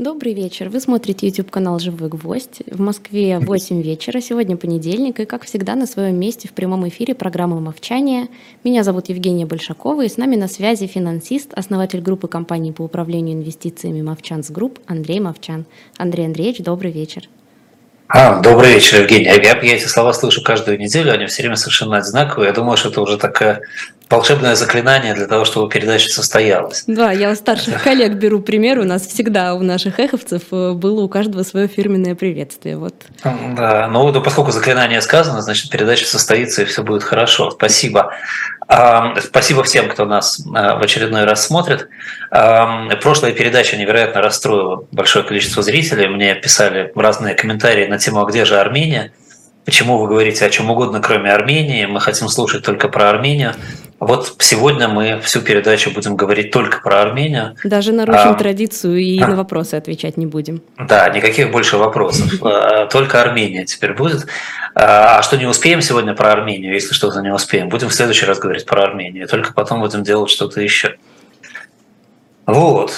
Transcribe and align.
Добрый 0.00 0.32
вечер. 0.32 0.70
Вы 0.70 0.80
смотрите 0.80 1.26
YouTube-канал 1.26 1.78
«Живой 1.78 2.08
гвоздь». 2.08 2.62
В 2.66 2.80
Москве 2.80 3.38
8 3.42 3.82
вечера, 3.82 4.22
сегодня 4.22 4.56
понедельник, 4.56 5.20
и, 5.20 5.26
как 5.26 5.44
всегда, 5.44 5.74
на 5.74 5.84
своем 5.84 6.18
месте 6.18 6.48
в 6.48 6.52
прямом 6.52 6.88
эфире 6.88 7.14
программы 7.14 7.60
«Мовчание». 7.60 8.28
Меня 8.64 8.82
зовут 8.82 9.10
Евгения 9.10 9.44
Большакова, 9.44 10.06
и 10.06 10.08
с 10.08 10.16
нами 10.16 10.36
на 10.36 10.48
связи 10.48 10.86
финансист, 10.86 11.52
основатель 11.52 12.00
группы 12.00 12.28
компаний 12.28 12.72
по 12.72 12.80
управлению 12.80 13.36
инвестициями 13.36 14.00
«Movchan's 14.00 14.50
Group» 14.50 14.78
Андрей 14.86 15.20
Мовчан. 15.20 15.66
Андрей 15.98 16.24
Андреевич, 16.24 16.64
добрый 16.64 16.92
вечер. 16.92 17.28
А, 18.12 18.40
добрый 18.40 18.74
вечер, 18.74 19.02
Евгения. 19.02 19.26
Я, 19.26 19.36
я 19.36 19.76
эти 19.76 19.86
слова 19.86 20.12
слышу 20.12 20.42
каждую 20.42 20.80
неделю, 20.80 21.12
они 21.12 21.26
все 21.26 21.42
время 21.42 21.54
совершенно 21.54 21.98
одинаковые. 21.98 22.48
Я 22.48 22.52
думаю, 22.52 22.76
что 22.76 22.88
это 22.88 23.02
уже 23.02 23.16
такая 23.16 23.62
волшебное 24.10 24.56
заклинание 24.56 25.14
для 25.14 25.28
того, 25.28 25.44
чтобы 25.44 25.70
передача 25.70 26.08
состоялась. 26.08 26.82
Да, 26.88 27.12
я 27.12 27.30
у 27.30 27.34
старших 27.36 27.80
коллег 27.84 28.14
беру 28.14 28.40
пример. 28.40 28.80
У 28.80 28.84
нас 28.84 29.06
всегда 29.06 29.54
у 29.54 29.62
наших 29.62 30.00
эховцев 30.00 30.42
э, 30.50 30.72
было 30.72 31.02
у 31.02 31.08
каждого 31.08 31.44
свое 31.44 31.68
фирменное 31.68 32.16
приветствие. 32.16 32.76
Вот. 32.76 32.94
Да, 33.22 33.88
ну, 33.88 34.10
ну 34.10 34.20
поскольку 34.20 34.50
заклинание 34.50 35.00
сказано, 35.00 35.40
значит, 35.40 35.70
передача 35.70 36.06
состоится 36.06 36.62
и 36.62 36.64
все 36.64 36.82
будет 36.82 37.04
хорошо. 37.04 37.52
Спасибо. 37.52 38.12
Спасибо 39.20 39.64
всем, 39.64 39.88
кто 39.88 40.04
нас 40.04 40.40
э, 40.40 40.42
в 40.44 40.82
очередной 40.82 41.24
раз 41.24 41.46
смотрит. 41.46 41.88
Прошлая 42.30 43.32
передача 43.32 43.76
невероятно 43.76 44.22
расстроила 44.22 44.84
большое 44.92 45.24
количество 45.24 45.62
зрителей. 45.62 46.06
Мне 46.06 46.36
писали 46.36 46.92
разные 46.94 47.34
комментарии 47.34 47.86
на 47.86 47.98
тему 48.00 48.20
«А 48.20 48.24
где 48.24 48.44
же 48.44 48.58
Армения?». 48.58 49.12
Почему 49.64 49.98
вы 49.98 50.08
говорите 50.08 50.44
о 50.44 50.50
чем 50.50 50.70
угодно, 50.70 51.00
кроме 51.00 51.30
Армении? 51.30 51.84
Мы 51.84 52.00
хотим 52.00 52.28
слушать 52.28 52.64
только 52.64 52.88
про 52.88 53.10
Армению. 53.10 53.52
Вот 54.00 54.34
сегодня 54.38 54.88
мы 54.88 55.20
всю 55.20 55.42
передачу 55.42 55.92
будем 55.92 56.16
говорить 56.16 56.50
только 56.50 56.80
про 56.80 57.02
Армению. 57.02 57.54
Даже 57.62 57.92
нарушим 57.92 58.30
а, 58.30 58.34
традицию 58.34 58.96
и 58.96 59.20
а, 59.20 59.28
на 59.28 59.36
вопросы 59.36 59.74
отвечать 59.74 60.16
не 60.16 60.24
будем. 60.24 60.62
Да, 60.78 61.10
никаких 61.10 61.52
больше 61.52 61.76
вопросов. 61.76 62.32
А, 62.42 62.86
только 62.86 63.20
Армения 63.20 63.66
теперь 63.66 63.92
будет. 63.92 64.26
А, 64.74 65.18
а 65.18 65.22
что 65.22 65.36
не 65.36 65.46
успеем 65.46 65.82
сегодня 65.82 66.14
про 66.14 66.32
Армению, 66.32 66.72
если 66.72 66.94
что-то 66.94 67.20
не 67.20 67.32
успеем, 67.32 67.68
будем 67.68 67.90
в 67.90 67.94
следующий 67.94 68.24
раз 68.24 68.38
говорить 68.38 68.64
про 68.64 68.84
Армению. 68.84 69.28
Только 69.28 69.52
потом 69.52 69.80
будем 69.80 70.02
делать 70.02 70.30
что-то 70.30 70.60
еще. 70.62 70.96
Вот. 72.46 72.92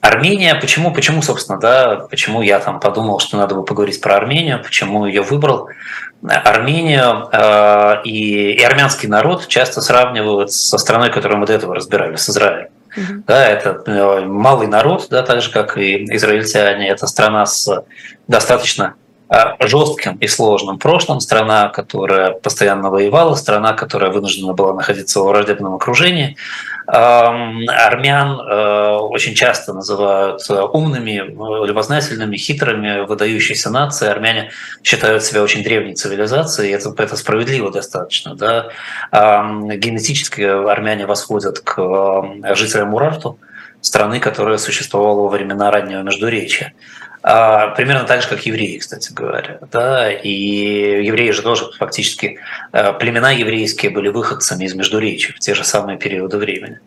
Армения, 0.00 0.54
почему, 0.54 0.92
почему, 0.92 1.22
собственно, 1.22 1.58
да, 1.58 2.06
почему 2.10 2.40
я 2.42 2.60
там 2.60 2.78
подумал, 2.80 3.18
что 3.18 3.36
надо 3.36 3.54
бы 3.54 3.64
поговорить 3.64 4.00
про 4.00 4.16
Армению, 4.16 4.62
почему 4.62 5.06
ее 5.06 5.22
выбрал. 5.22 5.68
Армению 6.22 7.28
э, 7.32 8.02
и, 8.04 8.52
и 8.52 8.62
армянский 8.62 9.08
народ 9.08 9.48
часто 9.48 9.80
сравнивают 9.80 10.52
со 10.52 10.78
страной, 10.78 11.10
которую 11.10 11.38
мы 11.38 11.46
до 11.46 11.52
этого 11.52 11.74
разбирали, 11.74 12.16
с 12.16 12.28
Израилем. 12.30 12.68
Mm-hmm. 12.96 13.22
Да, 13.26 13.46
это 13.46 13.82
э, 13.86 14.20
малый 14.26 14.66
народ, 14.66 15.08
да, 15.10 15.22
так 15.22 15.42
же 15.42 15.50
как 15.50 15.76
и 15.76 16.04
израильтяне. 16.14 16.88
Это 16.88 17.06
страна 17.06 17.46
с 17.46 17.84
достаточно 18.26 18.94
Э, 19.30 19.56
жестким 19.60 20.16
и 20.16 20.26
сложным 20.26 20.78
прошлым, 20.78 21.20
страна, 21.20 21.68
которая 21.68 22.32
постоянно 22.32 22.90
воевала, 22.90 23.34
страна, 23.34 23.74
которая 23.74 24.10
вынуждена 24.10 24.54
была 24.54 24.72
находиться 24.72 25.20
в 25.20 25.26
враждебном 25.26 25.74
окружении. 25.74 26.36
Армян 26.90 28.40
э, 28.40 28.96
очень 28.96 29.34
часто 29.34 29.74
называют 29.74 30.40
умными, 30.48 31.22
любознательными, 31.66 32.36
хитрыми, 32.38 33.04
выдающейся 33.06 33.68
нацией. 33.68 34.10
Армяне 34.10 34.50
считают 34.82 35.22
себя 35.22 35.42
очень 35.42 35.62
древней 35.62 35.94
цивилизацией, 35.94 36.70
и 36.70 36.72
это, 36.72 36.94
это 36.96 37.16
справедливо 37.16 37.70
достаточно. 37.70 38.34
Да? 38.34 38.68
Генетически 39.12 40.40
армяне 40.40 41.04
восходят 41.04 41.60
к 41.60 41.78
э, 41.78 42.54
жителям 42.54 42.94
Урарту, 42.94 43.38
страны, 43.80 44.18
которая 44.18 44.58
существовала 44.58 45.22
во 45.22 45.28
времена 45.28 45.70
раннего 45.70 46.02
Междуречия. 46.02 46.72
А, 47.22 47.68
примерно 47.68 48.04
так 48.04 48.22
же, 48.22 48.28
как 48.28 48.46
евреи, 48.46 48.78
кстати 48.78 49.12
говоря. 49.12 49.58
Да? 49.72 50.10
И 50.10 51.04
евреи 51.04 51.30
же 51.30 51.42
тоже 51.42 51.70
фактически, 51.78 52.38
э, 52.72 52.92
племена 52.94 53.32
еврейские 53.32 53.90
были 53.90 54.08
выходцами 54.08 54.64
из 54.64 54.74
Междуречия 54.74 55.34
в 55.34 55.38
те 55.38 55.54
же 55.54 55.64
самые 55.64 55.98
периоды 55.98 56.38
времени. 56.38 56.80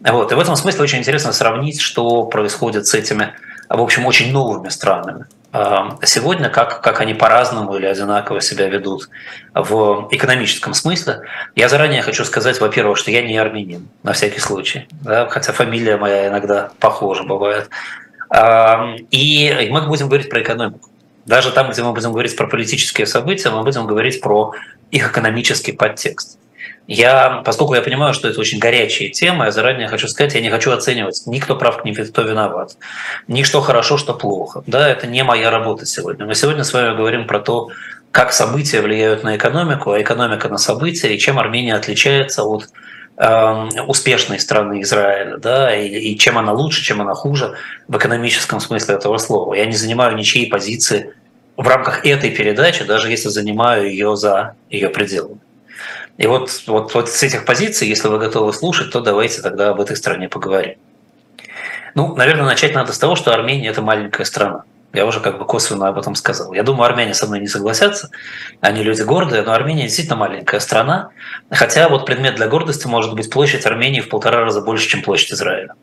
Вот. 0.00 0.32
И 0.32 0.34
в 0.34 0.40
этом 0.40 0.56
смысле 0.56 0.82
очень 0.82 0.98
интересно 0.98 1.32
сравнить, 1.32 1.80
что 1.80 2.24
происходит 2.24 2.86
с 2.86 2.94
этими, 2.94 3.34
в 3.68 3.80
общем, 3.80 4.06
очень 4.06 4.32
новыми 4.32 4.68
странами. 4.68 5.26
А, 5.52 5.96
сегодня, 6.02 6.50
как, 6.50 6.82
как 6.82 7.00
они 7.00 7.14
по-разному 7.14 7.76
или 7.76 7.86
одинаково 7.86 8.42
себя 8.42 8.68
ведут 8.68 9.08
в 9.54 10.08
экономическом 10.10 10.74
смысле. 10.74 11.22
Я 11.54 11.68
заранее 11.68 12.02
хочу 12.02 12.24
сказать, 12.24 12.60
во-первых, 12.60 12.98
что 12.98 13.10
я 13.10 13.22
не 13.22 13.38
армянин, 13.38 13.88
на 14.02 14.12
всякий 14.12 14.40
случай, 14.40 14.86
да, 14.90 15.26
хотя 15.28 15.52
фамилия 15.52 15.96
моя 15.96 16.28
иногда 16.28 16.72
похожа 16.78 17.22
бывает. 17.22 17.70
И 18.32 19.68
мы 19.70 19.82
будем 19.82 20.08
говорить 20.08 20.28
про 20.28 20.42
экономику. 20.42 20.90
Даже 21.26 21.50
там, 21.50 21.70
где 21.70 21.82
мы 21.82 21.92
будем 21.92 22.12
говорить 22.12 22.36
про 22.36 22.46
политические 22.46 23.06
события, 23.06 23.50
мы 23.50 23.62
будем 23.62 23.86
говорить 23.86 24.20
про 24.20 24.52
их 24.90 25.10
экономический 25.10 25.72
подтекст. 25.72 26.38
Я, 26.86 27.42
поскольку 27.44 27.74
я 27.74 27.82
понимаю, 27.82 28.14
что 28.14 28.28
это 28.28 28.38
очень 28.38 28.60
горячие 28.60 29.10
темы, 29.10 29.46
я 29.46 29.50
заранее 29.50 29.88
хочу 29.88 30.06
сказать, 30.06 30.34
я 30.34 30.40
не 30.40 30.50
хочу 30.50 30.70
оценивать 30.70 31.20
ни 31.26 31.40
кто 31.40 31.56
прав, 31.56 31.84
ни 31.84 31.92
кто 31.92 32.22
виноват, 32.22 32.76
ни 33.26 33.42
что 33.42 33.60
хорошо, 33.60 33.98
что 33.98 34.14
плохо. 34.14 34.62
Да, 34.68 34.88
это 34.88 35.08
не 35.08 35.24
моя 35.24 35.50
работа 35.50 35.84
сегодня. 35.84 36.26
Мы 36.26 36.36
сегодня 36.36 36.62
с 36.62 36.72
вами 36.72 36.96
говорим 36.96 37.26
про 37.26 37.40
то, 37.40 37.70
как 38.12 38.32
события 38.32 38.80
влияют 38.80 39.24
на 39.24 39.36
экономику, 39.36 39.90
а 39.90 40.00
экономика 40.00 40.48
на 40.48 40.58
события, 40.58 41.12
и 41.12 41.18
чем 41.18 41.40
Армения 41.40 41.74
отличается 41.74 42.44
от 42.44 42.68
успешной 43.16 44.38
страны 44.38 44.82
Израиля, 44.82 45.38
да, 45.38 45.74
и, 45.74 45.88
и 45.88 46.18
чем 46.18 46.36
она 46.36 46.52
лучше, 46.52 46.82
чем 46.82 47.00
она 47.00 47.14
хуже 47.14 47.54
в 47.88 47.96
экономическом 47.96 48.60
смысле 48.60 48.96
этого 48.96 49.16
слова. 49.16 49.54
Я 49.54 49.64
не 49.64 49.76
занимаю 49.76 50.14
ничьей 50.16 50.50
позиции 50.50 51.14
в 51.56 51.66
рамках 51.66 52.04
этой 52.04 52.30
передачи, 52.30 52.84
даже 52.84 53.10
если 53.10 53.28
занимаю 53.28 53.88
ее 53.88 54.16
за 54.16 54.54
ее 54.68 54.90
пределами. 54.90 55.40
И 56.18 56.26
вот, 56.26 56.62
вот, 56.66 56.94
вот 56.94 57.08
с 57.08 57.22
этих 57.22 57.44
позиций, 57.44 57.88
если 57.88 58.08
вы 58.08 58.18
готовы 58.18 58.52
слушать, 58.52 58.90
то 58.90 59.00
давайте 59.00 59.42
тогда 59.42 59.70
об 59.70 59.80
этой 59.80 59.96
стране 59.96 60.28
поговорим. 60.28 60.76
Ну, 61.94 62.14
наверное, 62.14 62.44
начать 62.44 62.74
надо 62.74 62.92
с 62.92 62.98
того, 62.98 63.16
что 63.16 63.32
Армения– 63.32 63.68
это 63.70 63.80
маленькая 63.80 64.24
страна. 64.24 64.64
Я 64.92 65.04
уже 65.04 65.20
как 65.20 65.38
бы 65.38 65.44
косвенно 65.44 65.88
об 65.88 65.98
этом 65.98 66.14
сказал. 66.14 66.52
Я 66.52 66.62
думаю, 66.62 66.88
армяне 66.88 67.12
со 67.12 67.26
мной 67.26 67.40
не 67.40 67.48
согласятся. 67.48 68.10
Они 68.60 68.82
люди 68.82 69.02
гордые, 69.02 69.42
но 69.42 69.52
Армения 69.52 69.84
действительно 69.84 70.16
маленькая 70.16 70.60
страна. 70.60 71.10
Хотя 71.50 71.88
вот 71.88 72.06
предмет 72.06 72.36
для 72.36 72.48
гордости 72.48 72.86
может 72.86 73.14
быть 73.14 73.30
площадь 73.30 73.66
Армении 73.66 74.00
в 74.00 74.08
полтора 74.08 74.40
раза 74.40 74.62
больше, 74.62 74.88
чем 74.88 75.02
площадь 75.02 75.32
Израиля. 75.32 75.74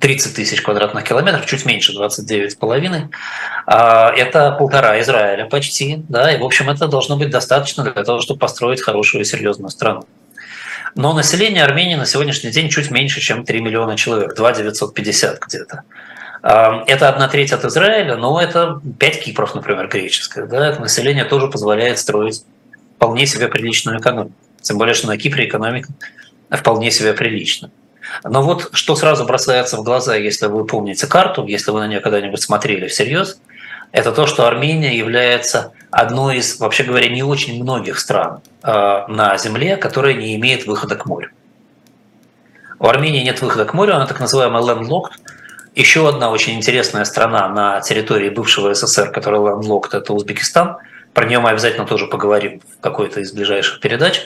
30 0.00 0.36
тысяч 0.36 0.62
квадратных 0.62 1.04
километров, 1.04 1.46
чуть 1.46 1.64
меньше, 1.64 1.92
29,5. 1.92 3.08
А, 3.66 4.12
это 4.12 4.52
полтора 4.52 5.00
Израиля 5.00 5.46
почти. 5.46 6.04
Да, 6.08 6.32
и, 6.32 6.38
в 6.38 6.44
общем, 6.44 6.70
это 6.70 6.86
должно 6.86 7.16
быть 7.16 7.30
достаточно 7.30 7.82
для 7.82 8.04
того, 8.04 8.20
чтобы 8.20 8.38
построить 8.38 8.80
хорошую 8.80 9.22
и 9.22 9.24
серьезную 9.24 9.70
страну. 9.70 10.04
Но 10.94 11.12
население 11.12 11.64
Армении 11.64 11.96
на 11.96 12.06
сегодняшний 12.06 12.50
день 12.50 12.68
чуть 12.68 12.90
меньше, 12.90 13.20
чем 13.20 13.44
3 13.44 13.60
миллиона 13.60 13.96
человек, 13.96 14.34
2 14.34 14.52
950 14.52 15.40
где-то. 15.40 15.82
Это 16.42 17.08
одна 17.08 17.28
треть 17.28 17.52
от 17.52 17.64
Израиля, 17.64 18.16
но 18.16 18.40
это 18.40 18.80
пять 18.98 19.22
Кипров, 19.22 19.54
например, 19.54 19.88
греческих. 19.88 20.48
Да? 20.48 20.68
Это 20.68 20.80
население 20.80 21.24
тоже 21.24 21.48
позволяет 21.48 21.98
строить 21.98 22.44
вполне 22.96 23.26
себе 23.26 23.48
приличную 23.48 23.98
экономику. 23.98 24.34
Тем 24.60 24.78
более, 24.78 24.94
что 24.94 25.08
на 25.08 25.16
Кипре 25.16 25.46
экономика 25.46 25.88
вполне 26.50 26.90
себе 26.90 27.12
прилична. 27.12 27.70
Но 28.24 28.42
вот 28.42 28.70
что 28.72 28.96
сразу 28.96 29.24
бросается 29.24 29.76
в 29.76 29.82
глаза, 29.82 30.16
если 30.16 30.46
вы 30.46 30.64
помните 30.64 31.06
карту, 31.06 31.46
если 31.46 31.70
вы 31.70 31.80
на 31.80 31.88
нее 31.88 32.00
когда-нибудь 32.00 32.40
смотрели 32.40 32.88
всерьез, 32.88 33.40
это 33.92 34.12
то, 34.12 34.26
что 34.26 34.46
Армения 34.46 34.96
является 34.96 35.72
одной 35.90 36.38
из, 36.38 36.58
вообще 36.58 36.84
говоря, 36.84 37.08
не 37.08 37.22
очень 37.22 37.62
многих 37.62 37.98
стран 37.98 38.40
э, 38.62 39.04
на 39.08 39.36
Земле, 39.38 39.76
которая 39.76 40.14
не 40.14 40.36
имеет 40.36 40.66
выхода 40.66 40.94
к 40.96 41.06
морю. 41.06 41.30
У 42.78 42.86
Армении 42.86 43.22
нет 43.22 43.40
выхода 43.40 43.64
к 43.64 43.74
морю, 43.74 43.96
она 43.96 44.06
так 44.06 44.20
называемая 44.20 44.62
landlocked, 44.62 45.12
еще 45.74 46.08
одна 46.08 46.30
очень 46.30 46.54
интересная 46.54 47.04
страна 47.04 47.48
на 47.48 47.80
территории 47.80 48.28
бывшего 48.30 48.74
СССР, 48.74 49.10
которая 49.10 49.40
ландлокт, 49.40 49.94
это 49.94 50.12
Узбекистан. 50.12 50.76
Про 51.14 51.26
нее 51.26 51.40
мы 51.40 51.50
обязательно 51.50 51.86
тоже 51.86 52.06
поговорим 52.06 52.60
в 52.60 52.80
какой-то 52.80 53.20
из 53.20 53.32
ближайших 53.32 53.80
передач. 53.80 54.22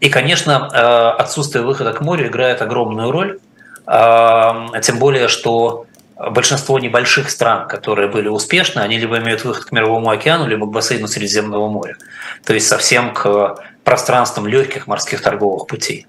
И, 0.00 0.10
конечно, 0.10 0.70
э, 0.72 1.22
отсутствие 1.22 1.64
выхода 1.64 1.92
к 1.92 2.00
морю 2.00 2.28
играет 2.28 2.60
огромную 2.60 3.10
роль, 3.10 3.38
э, 3.86 4.80
тем 4.82 4.98
более, 4.98 5.28
что 5.28 5.86
большинство 6.16 6.78
небольших 6.78 7.30
стран, 7.30 7.68
которые 7.68 8.08
были 8.08 8.28
успешны, 8.28 8.80
они 8.80 8.98
либо 8.98 9.18
имеют 9.18 9.44
выход 9.44 9.64
к 9.66 9.72
Мировому 9.72 10.10
океану, 10.10 10.46
либо 10.46 10.66
к 10.66 10.70
бассейну 10.70 11.08
Средиземного 11.08 11.68
моря. 11.68 11.96
То 12.44 12.54
есть 12.54 12.68
совсем 12.68 13.12
к 13.12 13.56
пространствам 13.84 14.46
легких 14.46 14.86
морских 14.86 15.22
торговых 15.22 15.66
путей. 15.66 16.06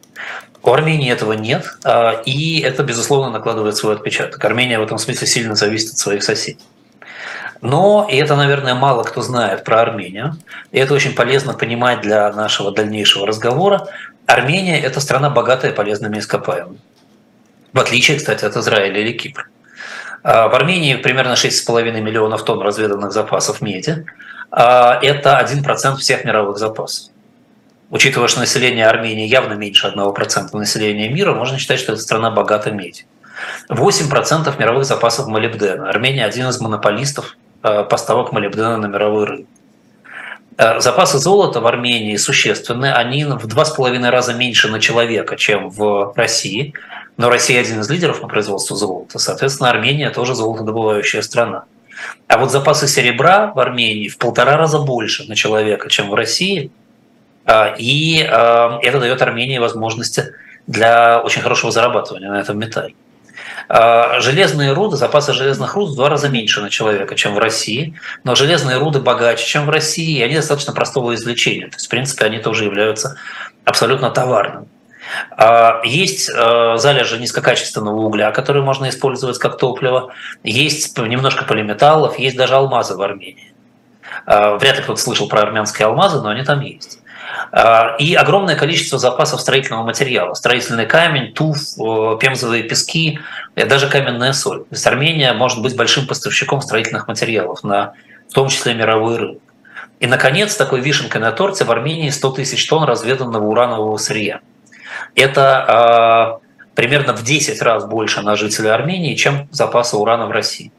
У 0.64 0.72
Армении 0.72 1.12
этого 1.12 1.34
нет, 1.34 1.66
а, 1.84 2.22
и 2.26 2.60
это, 2.62 2.84
безусловно, 2.84 3.32
накладывает 3.32 3.78
свой 3.78 3.96
отпечаток. 3.96 4.44
Армения 4.44 4.80
в 4.80 4.84
этом 4.84 4.98
смысле 4.98 5.28
сильно 5.28 5.56
зависит 5.56 5.94
от 5.94 5.98
своих 5.98 6.24
соседей. 6.24 6.60
Но, 7.62 8.08
и 8.10 8.16
это, 8.18 8.36
наверное, 8.36 8.76
мало 8.76 9.04
кто 9.04 9.22
знает 9.22 9.64
про 9.64 9.82
Армению, 9.82 10.38
и 10.72 10.80
это 10.80 10.94
очень 10.94 11.16
полезно 11.16 11.54
понимать 11.54 12.02
для 12.02 12.32
нашего 12.32 12.72
дальнейшего 12.72 13.26
разговора, 13.26 13.88
Армения– 14.28 14.80
это 14.84 15.00
страна, 15.00 15.30
богатая 15.30 15.72
полезными 15.72 16.20
ископаемыми. 16.20 16.80
В 17.72 17.80
отличие, 17.80 18.18
кстати, 18.18 18.44
от 18.44 18.58
Израиля 18.58 19.00
или 19.00 19.14
Кипра. 19.14 19.46
В 20.24 20.54
Армении 20.54 20.96
примерно 20.96 21.34
6,5 21.34 22.02
миллионов 22.02 22.44
тонн 22.44 22.62
разведанных 22.62 23.14
запасов 23.14 23.62
меди. 23.62 24.06
Это 24.52 25.40
1% 25.42 25.96
всех 25.98 26.26
мировых 26.26 26.58
запасов. 26.58 27.12
Учитывая, 27.90 28.28
что 28.28 28.42
население 28.42 28.88
Армении 28.88 29.28
явно 29.28 29.54
меньше 29.54 29.88
1% 29.88 30.58
населения 30.58 31.10
мира, 31.10 31.34
можно 31.34 31.58
считать, 31.58 31.80
что 31.80 31.94
эта 31.94 32.02
страна 32.02 32.32
богата 32.32 32.72
медью. 32.72 33.06
8% 33.70 34.60
мировых 34.60 34.86
запасов 34.86 35.28
молибдена. 35.28 35.90
Армения 35.90 36.26
один 36.26 36.48
из 36.50 36.60
монополистов 36.60 37.38
поставок 37.62 38.32
молибдена 38.32 38.78
на 38.78 38.88
мировой 38.88 39.26
рынок. 39.26 39.48
Э, 40.58 40.80
запасы 40.80 41.20
золота 41.20 41.62
в 41.62 41.68
Армении 41.68 42.16
существенны, 42.18 42.92
они 42.92 43.26
в 43.26 43.46
два 43.46 43.64
с 43.64 43.72
половиной 43.72 44.10
раза 44.10 44.34
меньше 44.34 44.70
на 44.70 44.80
человека, 44.80 45.36
чем 45.36 45.70
в 45.70 46.14
России, 46.16 46.74
но 47.16 47.30
Россия 47.30 47.62
один 47.62 47.82
из 47.82 47.90
лидеров 47.90 48.22
по 48.22 48.28
производству 48.28 48.76
золота, 48.76 49.20
соответственно, 49.20 49.70
Армения 49.70 50.10
тоже 50.10 50.34
золотодобывающая 50.34 51.22
страна. 51.22 51.66
А 52.28 52.38
вот 52.40 52.52
запасы 52.52 52.88
серебра 52.88 53.52
в 53.54 53.60
Армении 53.60 54.08
в 54.08 54.18
полтора 54.18 54.58
раза 54.58 54.80
больше 54.80 55.26
на 55.26 55.36
человека, 55.36 55.90
чем 55.90 56.10
в 56.10 56.16
России, 56.16 56.66
э, 56.66 56.70
и 57.78 58.22
э, 58.22 58.80
это 58.82 59.00
дает 59.00 59.22
Армении 59.22 59.58
возможности 59.58 60.34
для 60.68 61.22
очень 61.22 61.42
хорошего 61.42 61.72
зарабатывания 61.72 62.30
на 62.30 62.42
этом 62.42 62.60
металле. 62.60 62.94
А, 63.70 64.20
железные 64.22 64.74
руды, 64.74 64.96
запасы 64.96 65.34
железных 65.34 65.76
руд 65.76 65.90
в 65.90 65.96
два 65.96 66.10
раза 66.10 66.30
меньше 66.30 66.62
на 66.62 66.70
человека, 66.70 67.16
чем 67.16 67.36
в 67.36 67.40
России, 67.40 68.00
но 68.24 68.36
железные 68.36 68.78
руды 68.78 69.00
богаче, 69.00 69.46
чем 69.46 69.66
в 69.66 69.70
России, 69.70 70.20
и 70.20 70.24
они 70.24 70.36
достаточно 70.36 70.74
простого 70.74 71.16
извлечения. 71.16 71.68
То 71.68 71.76
есть, 71.76 71.88
в 71.88 71.90
принципе, 71.90 72.26
они 72.26 72.40
тоже 72.40 72.66
являются 72.66 73.18
абсолютно 73.66 74.10
товарными. 74.10 74.68
А, 75.32 75.82
есть 75.84 76.30
а, 76.34 76.78
залежи 76.78 77.18
низкокачественного 77.18 77.96
угля, 77.96 78.32
которые 78.32 78.64
можно 78.64 78.88
использовать 78.90 79.38
как 79.38 79.58
топливо. 79.58 80.14
Есть 80.44 80.98
немножко 80.98 81.44
полиметаллов, 81.44 82.20
есть 82.20 82.38
даже 82.38 82.56
алмазы 82.56 82.96
в 82.96 83.02
Армении. 83.02 83.54
Вряд 84.26 84.78
ли 84.78 84.84
кто-то 84.84 85.00
слышал 85.00 85.30
про 85.30 85.42
армянские 85.42 85.86
алмазы, 85.86 86.22
но 86.22 86.30
они 86.30 86.44
там 86.44 86.62
есть. 86.62 87.00
А, 87.52 87.96
и 88.00 88.14
огромное 88.16 88.56
количество 88.56 89.00
запасов 89.00 89.42
строительного 89.42 89.84
материала. 89.84 90.34
Строительный 90.34 90.86
камень, 90.86 91.34
туф, 91.34 91.58
пемзовые 92.20 92.64
пески, 92.64 93.20
даже 93.56 93.88
каменная 93.88 94.34
соль. 94.34 94.60
То 94.60 94.68
есть 94.72 94.88
Армения 94.88 95.34
может 95.34 95.62
быть 95.62 95.76
большим 95.76 96.08
поставщиком 96.08 96.62
строительных 96.62 97.08
материалов, 97.08 97.64
на, 97.64 97.94
в 98.30 98.34
том 98.34 98.50
числе 98.50 98.74
мировой 98.74 99.18
рынок. 99.18 99.42
И, 100.00 100.08
наконец, 100.08 100.56
такой 100.56 100.82
вишенкой 100.82 101.22
на 101.22 101.32
торте 101.32 101.64
в 101.64 101.72
Армении 101.72 102.10
100 102.10 102.32
тысяч 102.32 102.68
тонн 102.68 102.84
разведанного 102.84 103.44
уранового 103.44 103.98
сырья. 103.98 104.42
Это 105.16 106.40
э, 106.44 106.48
примерно 106.76 107.16
в 107.16 107.24
10 107.24 107.62
раз 107.62 107.86
больше 107.86 108.22
на 108.22 108.36
жителя 108.36 108.76
Армении, 108.76 109.16
чем 109.16 109.48
запасы 109.52 109.98
урана 109.98 110.28
в 110.28 110.32
России. 110.32 110.72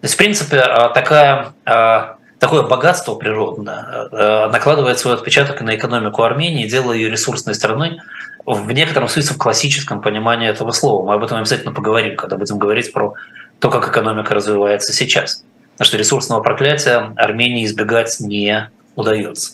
То 0.00 0.04
есть, 0.04 0.14
в 0.14 0.18
принципе, 0.18 0.60
такая 0.94 1.52
такое 2.38 2.62
богатство 2.62 3.14
природное 3.14 4.08
э, 4.10 4.48
накладывает 4.50 4.98
свой 4.98 5.14
отпечаток 5.14 5.60
на 5.60 5.74
экономику 5.76 6.22
Армении, 6.22 6.68
делая 6.68 6.96
ее 6.96 7.10
ресурсной 7.10 7.54
страной 7.54 7.98
в 8.44 8.70
некотором 8.70 9.08
смысле 9.08 9.34
в 9.34 9.38
классическом 9.38 10.00
понимании 10.00 10.48
этого 10.48 10.70
слова. 10.70 11.04
Мы 11.04 11.14
об 11.14 11.24
этом 11.24 11.38
обязательно 11.38 11.72
поговорим, 11.72 12.16
когда 12.16 12.36
будем 12.36 12.58
говорить 12.58 12.92
про 12.92 13.14
то, 13.58 13.70
как 13.70 13.88
экономика 13.88 14.34
развивается 14.34 14.92
сейчас. 14.92 15.44
Потому 15.72 15.86
что 15.88 15.96
ресурсного 15.98 16.40
проклятия 16.40 17.12
Армении 17.16 17.64
избегать 17.64 18.20
не 18.20 18.70
удается. 18.94 19.52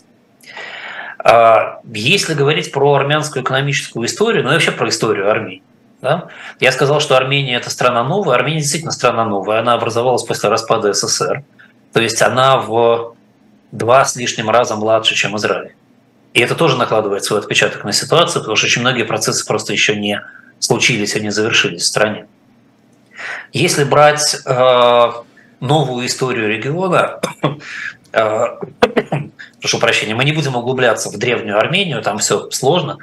А 1.25 1.81
если 1.85 2.35
говорить 2.35 2.73
про 2.73 2.95
армянскую 2.95 3.43
экономическую 3.43 4.07
историю, 4.07 4.45
ну 4.45 4.51
и 4.51 4.53
вообще 4.53 4.73
про 4.73 4.89
историю 4.89 5.31
Армении, 5.31 5.63
да? 6.01 6.29
Я 6.59 6.73
сказал, 6.73 7.01
что 7.01 7.17
Армения– 7.17 7.57
это 7.57 7.71
страна 7.71 8.03
новая. 8.03 8.35
Армения 8.35 8.61
действительно 8.61 8.93
страна 8.93 9.25
новая. 9.25 9.61
Она 9.61 9.75
образовалась 9.75 10.25
после 10.25 10.49
распада 10.49 10.93
СССР. 10.93 11.45
То 11.93 12.01
есть 12.01 12.23
она 12.23 12.59
в 12.59 13.15
два 13.71 14.05
с 14.05 14.17
лишним 14.17 14.51
раза 14.51 14.77
младше, 14.77 15.15
чем 15.15 15.37
Израиль. 15.37 15.75
И 16.35 16.41
это 16.41 16.55
тоже 16.55 16.77
накладывает 16.77 17.25
свой 17.25 17.41
отпечаток 17.41 17.85
на 17.85 17.93
ситуацию, 17.93 18.43
потому 18.43 18.57
что 18.57 18.67
очень 18.67 18.81
многие 18.81 19.05
процессы 19.05 19.47
просто 19.47 19.73
еще 19.73 19.97
не 19.97 20.23
случились, 20.59 21.15
они 21.17 21.31
завершились 21.31 21.83
в 21.83 21.87
стране. 21.87 22.27
Если 23.53 23.85
брать 23.85 24.37
э, 24.45 25.13
новую 25.61 26.07
историю 26.07 26.49
региона, 26.49 27.21
э, 28.13 28.47
прошу 29.61 29.79
прощения, 29.79 30.15
мы 30.15 30.25
не 30.25 30.33
будем 30.33 30.57
углубляться 30.57 31.11
в 31.11 31.19
древнюю 31.19 31.59
Армению, 31.59 32.03
там 32.03 32.19
все 32.19 32.51
сложно. 32.51 32.99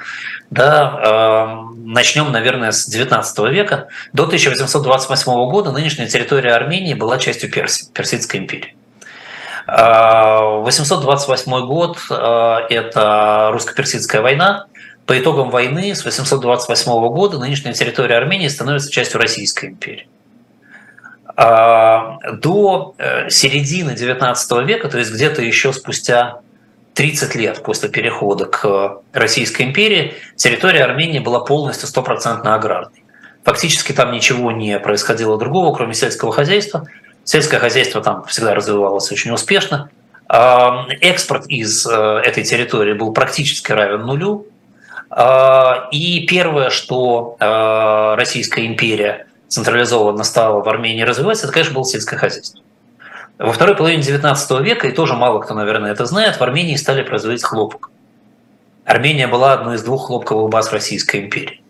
Да, 0.49 0.99
э, 1.03 1.75
начнем, 1.85 2.31
наверное, 2.31 2.71
с 2.71 2.87
19 2.87 3.39
века. 3.51 3.89
До 4.11 4.23
1828 4.23 5.31
года 5.51 5.71
нынешняя 5.71 6.07
территория 6.07 6.53
Армении 6.53 6.95
была 6.95 7.19
частью 7.19 7.51
Персии, 7.51 7.87
Персидской 7.93 8.39
империи. 8.39 8.75
828 9.71 11.53
а, 11.53 11.61
год 11.61 11.97
а,– 12.09 12.65
это 12.69 13.49
русско-персидская 13.51 14.21
война. 14.21 14.65
По 15.05 15.17
итогам 15.19 15.49
войны 15.49 15.95
с 15.95 16.05
828 16.05 16.91
года 17.09 17.39
нынешняя 17.39 17.73
территория 17.73 18.17
Армении 18.17 18.47
становится 18.47 18.91
частью 18.91 19.19
Российской 19.19 19.69
империи. 19.69 20.07
А, 21.35 22.17
до 22.31 22.95
э, 22.97 23.29
середины 23.29 23.91
XIX 23.91 24.65
века, 24.65 24.89
то 24.89 24.97
есть 24.97 25.11
где-то 25.11 25.41
еще 25.41 25.71
спустя 25.73 26.41
30 26.95 27.35
лет 27.35 27.63
после 27.63 27.89
перехода 27.89 28.45
к 28.45 29.01
Российской 29.13 29.63
империи, 29.63 30.15
территория 30.35 30.83
Армении 30.83 31.19
была 31.19 31.39
полностью 31.39 31.87
стопроцентно 31.87 32.55
аграрной. 32.55 33.03
Фактически 33.43 33.93
там 33.93 34.11
ничего 34.11 34.51
не 34.51 34.77
происходило 34.79 35.37
другого, 35.37 35.73
кроме 35.75 35.93
сельского 35.93 36.31
хозяйства– 36.31 36.87
Сельское 37.29 37.59
хозяйство 37.59 38.01
там 38.01 38.23
всегда 38.23 38.55
развивалось 38.55 39.11
очень 39.11 39.29
успешно. 39.29 39.91
Экспорт 40.27 41.45
из 41.45 41.85
э, 41.85 42.21
этой 42.25 42.43
территории 42.43 42.93
был 42.93 43.13
практически 43.13 43.71
равен 43.71 44.01
нулю. 44.01 44.47
А, 45.11 45.89
и 45.91 46.25
первое, 46.25 46.71
что 46.71 47.37
э, 47.39 48.15
Российская 48.17 48.65
империя 48.65 49.27
централизованно 49.47 50.23
стала 50.23 50.63
в 50.63 50.67
Армении 50.67 51.03
развиваться, 51.03 51.45
это, 51.45 51.53
конечно, 51.53 51.75
было 51.75 51.85
сельское 51.85 52.17
хозяйство. 52.17 52.61
Во 53.37 53.51
второй 53.53 53.75
половине 53.75 54.01
XIX 54.01 54.63
века, 54.63 54.87
и 54.87 54.91
тоже 54.91 55.13
мало 55.13 55.39
кто, 55.39 55.53
наверное, 55.53 55.91
это 55.91 56.07
знает, 56.07 56.37
в 56.37 56.41
Армении 56.41 56.77
стали 56.77 57.03
производить 57.03 57.43
хлопок. 57.43 57.91
Армения 58.85 59.27
была 59.27 59.53
одной 59.53 59.75
из 59.75 59.83
двух 59.83 60.07
хлопковых 60.07 60.49
баз 60.49 60.73
Российской 60.73 61.25
империи. 61.25 61.61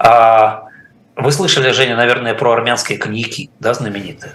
А 0.00 0.67
вы 1.18 1.32
слышали, 1.32 1.70
Женя, 1.72 1.96
наверное, 1.96 2.34
про 2.34 2.52
армянские 2.52 2.98
коньяки, 2.98 3.50
да, 3.58 3.74
знаменитые? 3.74 4.34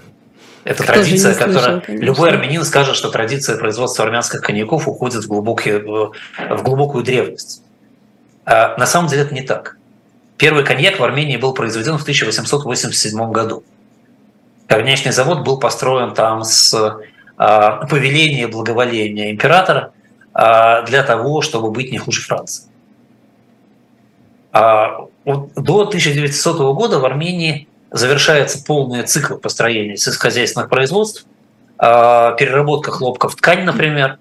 Это 0.63 0.83
Кто 0.83 0.93
традиция, 0.93 1.33
которая 1.33 1.79
конечно. 1.81 2.05
любой 2.05 2.29
армянин 2.29 2.63
скажет, 2.63 2.95
что 2.95 3.09
традиция 3.09 3.57
производства 3.57 4.05
армянских 4.05 4.41
коньяков 4.41 4.87
уходит 4.87 5.23
в, 5.23 5.27
глубокие, 5.27 5.79
в 5.79 6.63
глубокую 6.63 7.03
древность. 7.03 7.61
А 8.45 8.77
на 8.77 8.85
самом 8.85 9.09
деле 9.09 9.23
это 9.23 9.33
не 9.33 9.41
так. 9.41 9.77
Первый 10.37 10.63
коньяк 10.63 10.99
в 10.99 11.03
Армении 11.03 11.37
был 11.37 11.53
произведен 11.53 11.97
в 11.97 12.01
1887 12.01 13.31
году. 13.31 13.63
Коньячный 14.67 15.11
завод 15.11 15.43
был 15.43 15.59
построен 15.59 16.13
там 16.13 16.43
с 16.43 16.73
а, 17.37 17.85
повеления 17.85 18.47
благоволения 18.47 19.31
императора 19.31 19.91
а, 20.33 20.81
для 20.83 21.03
того, 21.03 21.41
чтобы 21.41 21.71
быть 21.71 21.91
не 21.91 21.97
хуже 21.97 22.21
Франции. 22.21 22.65
А, 24.53 25.07
до 25.25 25.81
1900 25.81 26.75
года 26.75 26.99
в 26.99 27.05
Армении 27.05 27.67
завершается 27.89 28.63
полный 28.63 29.01
цикл 29.01 29.35
построения 29.37 29.97
сельскохозяйственных 29.97 30.69
производств, 30.69 31.25
а, 31.79 32.33
переработка 32.33 32.91
хлопка 32.91 33.29
в 33.29 33.35
ткань, 33.35 33.63
например, 33.63 34.19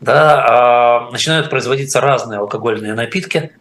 да, 0.00 0.46
а, 0.48 1.10
начинают 1.10 1.50
производиться 1.50 2.00
разные 2.00 2.40
алкогольные 2.40 2.94
напитки, 2.94 3.52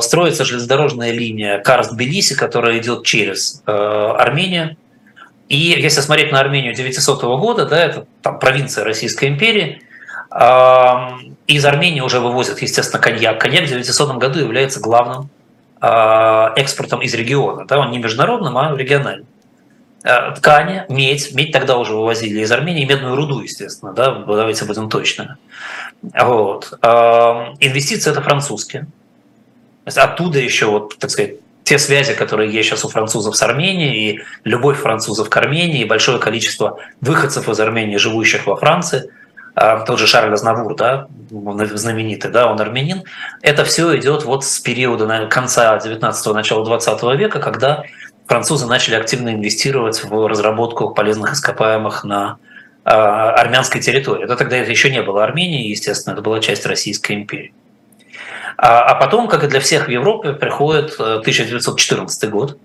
строится 0.00 0.46
железнодорожная 0.46 1.10
линия 1.10 1.58
Карст-Белиси, 1.58 2.34
которая 2.34 2.78
идет 2.78 3.04
через 3.04 3.62
Армению. 3.66 4.78
И 5.50 5.58
если 5.58 6.00
смотреть 6.00 6.32
на 6.32 6.40
Армению 6.40 6.72
900 6.74 7.22
года, 7.38 7.66
да, 7.66 7.84
это 7.84 8.06
там 8.22 8.38
провинция 8.38 8.84
Российской 8.84 9.28
империи, 9.28 9.82
из 10.30 11.64
Армении 11.64 12.00
уже 12.00 12.20
вывозят, 12.20 12.60
естественно, 12.60 13.02
коньяк. 13.02 13.40
Коньяк 13.40 13.64
в 13.64 13.68
900 13.68 14.18
году 14.18 14.38
является 14.40 14.78
главным 14.80 15.30
а, 15.80 16.52
экспортом 16.56 17.00
из 17.00 17.14
региона. 17.14 17.64
Да, 17.66 17.78
он 17.78 17.90
не 17.90 17.98
международным, 17.98 18.58
а 18.58 18.74
региональным. 18.76 19.26
А, 20.04 20.32
ткани, 20.32 20.84
медь. 20.90 21.34
Медь 21.34 21.52
тогда 21.52 21.78
уже 21.78 21.94
вывозили 21.94 22.40
из 22.40 22.52
Армении, 22.52 22.84
медную 22.84 23.16
руду, 23.16 23.40
естественно, 23.40 23.92
да, 23.92 24.10
давайте 24.10 24.66
будем 24.66 24.90
точными. 24.90 25.36
Вот. 26.02 26.72
Инвестиции– 27.60 28.10
это 28.12 28.20
французские. 28.20 28.86
Оттуда 29.86 30.38
еще, 30.38 30.66
вот, 30.66 30.98
так 30.98 31.10
сказать, 31.10 31.36
те 31.64 31.78
связи, 31.78 32.14
которые 32.14 32.52
есть 32.52 32.68
сейчас 32.68 32.84
у 32.84 32.88
французов 32.88 33.36
с 33.36 33.42
Арменией, 33.42 34.10
и 34.10 34.20
любовь 34.44 34.78
французов 34.78 35.30
к 35.30 35.36
Армении, 35.36 35.80
и 35.80 35.84
большое 35.84 36.18
количество 36.18 36.78
выходцев 37.00 37.48
из 37.48 37.58
Армении, 37.58 37.96
живущих 37.96 38.46
во 38.46 38.56
Франции– 38.56 39.10
тот 39.86 39.98
же 39.98 40.06
Шарль 40.06 40.32
Азнавур, 40.32 40.76
да, 40.76 41.08
знаменитый, 41.30 42.30
да, 42.30 42.50
он 42.50 42.60
армянин, 42.60 43.02
это 43.42 43.64
все 43.64 43.96
идет 43.98 44.24
вот 44.24 44.44
с 44.44 44.60
периода 44.60 45.06
наверное, 45.06 45.30
конца 45.30 45.76
19-го, 45.76 46.32
начала 46.32 46.64
20 46.64 47.02
века, 47.18 47.40
когда 47.40 47.82
французы 48.26 48.66
начали 48.66 48.94
активно 48.94 49.30
инвестировать 49.30 50.04
в 50.04 50.28
разработку 50.28 50.90
полезных 50.90 51.32
ископаемых 51.32 52.04
на 52.04 52.36
армянской 52.84 53.80
территории. 53.80 54.24
Это 54.24 54.36
тогда 54.36 54.56
это 54.56 54.70
еще 54.70 54.90
не 54.90 55.02
было 55.02 55.24
Армении, 55.24 55.68
естественно, 55.68 56.14
это 56.14 56.22
была 56.22 56.40
часть 56.40 56.64
Российской 56.64 57.12
империи. 57.12 57.52
А, 58.56 58.82
а 58.82 58.94
потом, 58.94 59.28
как 59.28 59.44
и 59.44 59.48
для 59.48 59.60
всех 59.60 59.88
в 59.88 59.90
Европе, 59.90 60.32
приходит 60.32 60.98
1914 60.98 62.30
год, 62.30 62.58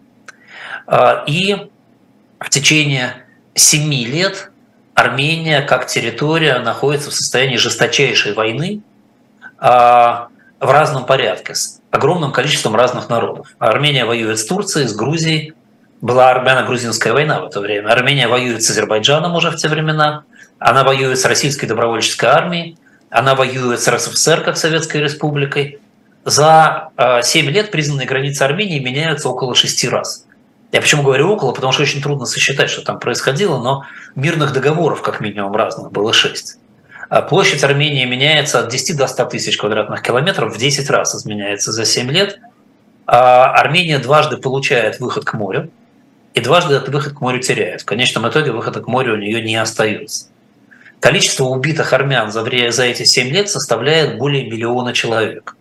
и 1.28 1.68
в 2.40 2.50
течение 2.50 3.26
семи 3.56 4.06
лет 4.06 4.52
Армения 4.94 5.62
как 5.62 5.88
территория 5.88 6.60
находится 6.60 7.10
в 7.10 7.14
состоянии 7.14 7.58
жесточайшей 7.58 8.34
войны 8.34 8.82
а, 9.58 10.28
в 10.60 10.70
разном 10.70 11.06
порядке, 11.06 11.56
с 11.56 11.82
огромным 11.90 12.32
количеством 12.32 12.76
разных 12.76 13.10
народов. 13.10 13.48
Армения 13.60 14.06
воюет 14.06 14.40
с 14.40 14.46
Турцией, 14.46 14.88
с 14.88 14.96
Грузией. 14.96 15.54
Была 16.02 16.30
армяно-грузинская 16.32 17.14
война 17.14 17.40
в 17.40 17.46
это 17.46 17.60
время. 17.60 17.90
Армения 17.90 18.28
воюет 18.28 18.62
с 18.62 18.70
Азербайджаном 18.70 19.36
уже 19.36 19.52
в 19.52 19.56
те 19.56 19.68
времена. 19.68 20.26
Она 20.60 20.84
воюет 20.84 21.18
с 21.18 21.26
Российской 21.26 21.66
добровольческой 21.66 22.26
армией. 22.26 22.78
Она 23.10 23.36
воюет 23.36 23.80
с 23.80 23.88
РСФСР 23.88 24.42
как 24.42 24.58
Советской 24.58 24.98
Республикой. 24.98 25.80
За 26.26 26.90
7 27.24 27.48
а, 27.48 27.52
лет 27.52 27.72
признанные 27.72 28.08
границы 28.08 28.44
Армении 28.44 28.80
меняются 28.80 29.30
около 29.30 29.56
шести 29.56 29.88
раз. 29.88 30.26
Я 30.74 30.82
почему 30.82 31.04
говорю 31.04 31.32
около, 31.32 31.52
потому 31.52 31.72
что 31.72 31.84
очень 31.84 32.02
трудно 32.02 32.26
сосчитать, 32.26 32.68
что 32.68 32.82
там 32.82 33.00
происходило, 33.00 33.60
но 33.60 33.86
мирных 34.16 34.54
договоров 34.54 35.04
как 35.04 35.22
минимум 35.22 35.56
разных 35.56 35.92
было 35.92 36.12
шесть. 36.14 36.58
А 37.10 37.22
площадь 37.22 37.64
Армении 37.64 38.04
меняется 38.06 38.60
от 38.60 38.70
10 38.70 38.98
до 38.98 39.06
100 39.06 39.26
тысяч 39.26 39.56
квадратных 39.58 40.02
километров, 40.02 40.52
в 40.52 40.58
10 40.58 40.90
раз 40.90 41.14
изменяется 41.14 41.72
за 41.72 41.86
7 41.86 42.10
лет. 42.10 42.40
А 43.06 43.52
Армения 43.52 44.00
дважды 44.00 44.38
получает 44.38 45.00
выход 45.00 45.26
к 45.26 45.34
морю, 45.34 45.70
и 46.34 46.40
дважды 46.40 46.74
этот 46.74 46.90
выход 46.90 47.14
к 47.14 47.22
морю 47.22 47.40
теряет. 47.40 47.82
В 47.82 47.86
конечном 47.86 48.28
итоге 48.28 48.52
выхода 48.52 48.82
к 48.82 48.88
морю 48.88 49.14
у 49.14 49.18
нее 49.18 49.44
не 49.44 49.56
остается. 49.56 50.30
Количество 51.00 51.44
убитых 51.44 51.94
армян 51.94 52.32
за, 52.32 52.44
за 52.72 52.84
эти 52.84 53.04
7 53.04 53.28
лет 53.28 53.48
составляет 53.48 54.18
более 54.18 54.50
миллиона 54.50 54.92
человек. 54.92 55.56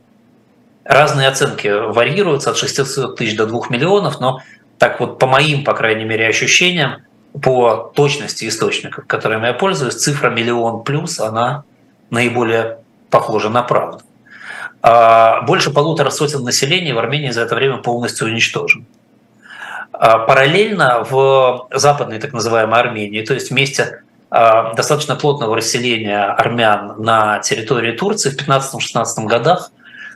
Разные 0.85 1.29
оценки 1.29 1.69
варьируются 1.69 2.53
от 2.53 2.57
600 2.57 3.15
тысяч 3.15 3.37
до 3.37 3.45
2 3.45 3.67
миллионов, 3.69 4.19
но 4.19 4.41
так 4.83 4.99
вот 4.99 5.21
по 5.21 5.29
моим, 5.29 5.63
по 5.63 5.75
крайней 5.75 6.05
мере, 6.05 6.27
ощущениям, 6.27 7.03
по 7.41 7.93
точности 7.95 8.49
источников, 8.49 9.07
которыми 9.07 9.47
я 9.47 9.53
пользуюсь, 9.53 9.95
цифра 9.95 10.29
миллион 10.29 10.83
плюс, 10.83 11.21
она 11.21 11.63
наиболее 12.11 12.79
похожа 13.09 13.49
на 13.49 13.63
правду. 13.63 14.01
А 14.83 15.43
больше 15.43 15.71
полутора 15.71 16.11
сотен 16.11 16.43
населения 16.43 16.95
в 16.95 16.99
Армении 16.99 17.31
за 17.31 17.43
это 17.43 17.55
время 17.55 17.77
полностью 17.77 18.27
уничтожено. 18.27 18.85
А 19.93 20.19
параллельно 20.19 21.07
в 21.09 21.69
западной 21.73 22.19
так 22.19 22.33
называемой 22.33 22.81
Армении, 22.81 23.25
то 23.25 23.35
есть 23.35 23.53
вместе 23.53 24.03
а, 24.31 24.75
достаточно 24.75 25.15
плотного 25.15 25.55
расселения 25.55 26.25
армян 26.25 26.95
на 26.99 27.39
территории 27.39 27.93
Турции 27.93 28.31
в 28.31 28.37
15-16 28.37 29.27
годах 29.27 29.71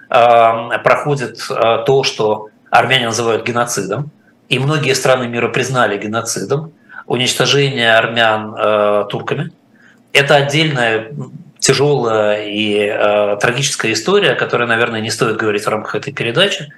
проходит 0.09 1.39
то, 1.87 2.03
что 2.03 2.49
армяне 2.71 3.07
называют 3.07 3.47
геноцидом 3.47 4.11
и 4.49 4.59
многие 4.59 4.95
страны 4.95 5.29
мира 5.29 5.49
признали 5.49 5.99
геноцидом 5.99 6.73
уничтожение 7.07 7.95
армян 7.95 8.55
э, 8.57 9.05
турками. 9.09 9.53
Это 10.13 10.37
отдельная 10.37 11.13
тяжелая 11.59 12.47
и 12.47 12.77
э, 12.79 13.37
трагическая 13.41 13.93
история, 13.93 14.33
о 14.33 14.35
которой, 14.35 14.67
наверное, 14.67 15.01
не 15.01 15.11
стоит 15.11 15.37
говорить 15.37 15.65
в 15.65 15.69
рамках 15.69 15.95
этой 15.95 16.13
передачи. 16.13 16.73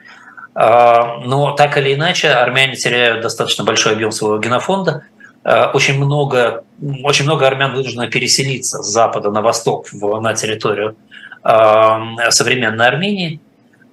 Э, 0.54 1.20
но 1.24 1.52
так 1.52 1.76
или 1.78 1.94
иначе, 1.94 2.28
армяне 2.30 2.74
теряют 2.74 3.22
достаточно 3.22 3.64
большой 3.64 3.92
объем 3.92 4.12
своего 4.12 4.38
генофонда. 4.38 5.04
Э, 5.44 5.66
очень 5.72 6.02
много, 6.02 6.64
очень 7.02 7.24
много 7.24 7.46
армян 7.46 7.72
вынуждено 7.72 8.06
переселиться 8.08 8.82
с 8.82 8.86
запада 8.86 9.30
на 9.30 9.42
восток 9.42 9.86
в, 9.92 10.20
на 10.20 10.34
территорию 10.34 10.96
э, 11.44 12.30
современной 12.30 12.86
Армении. 12.86 13.40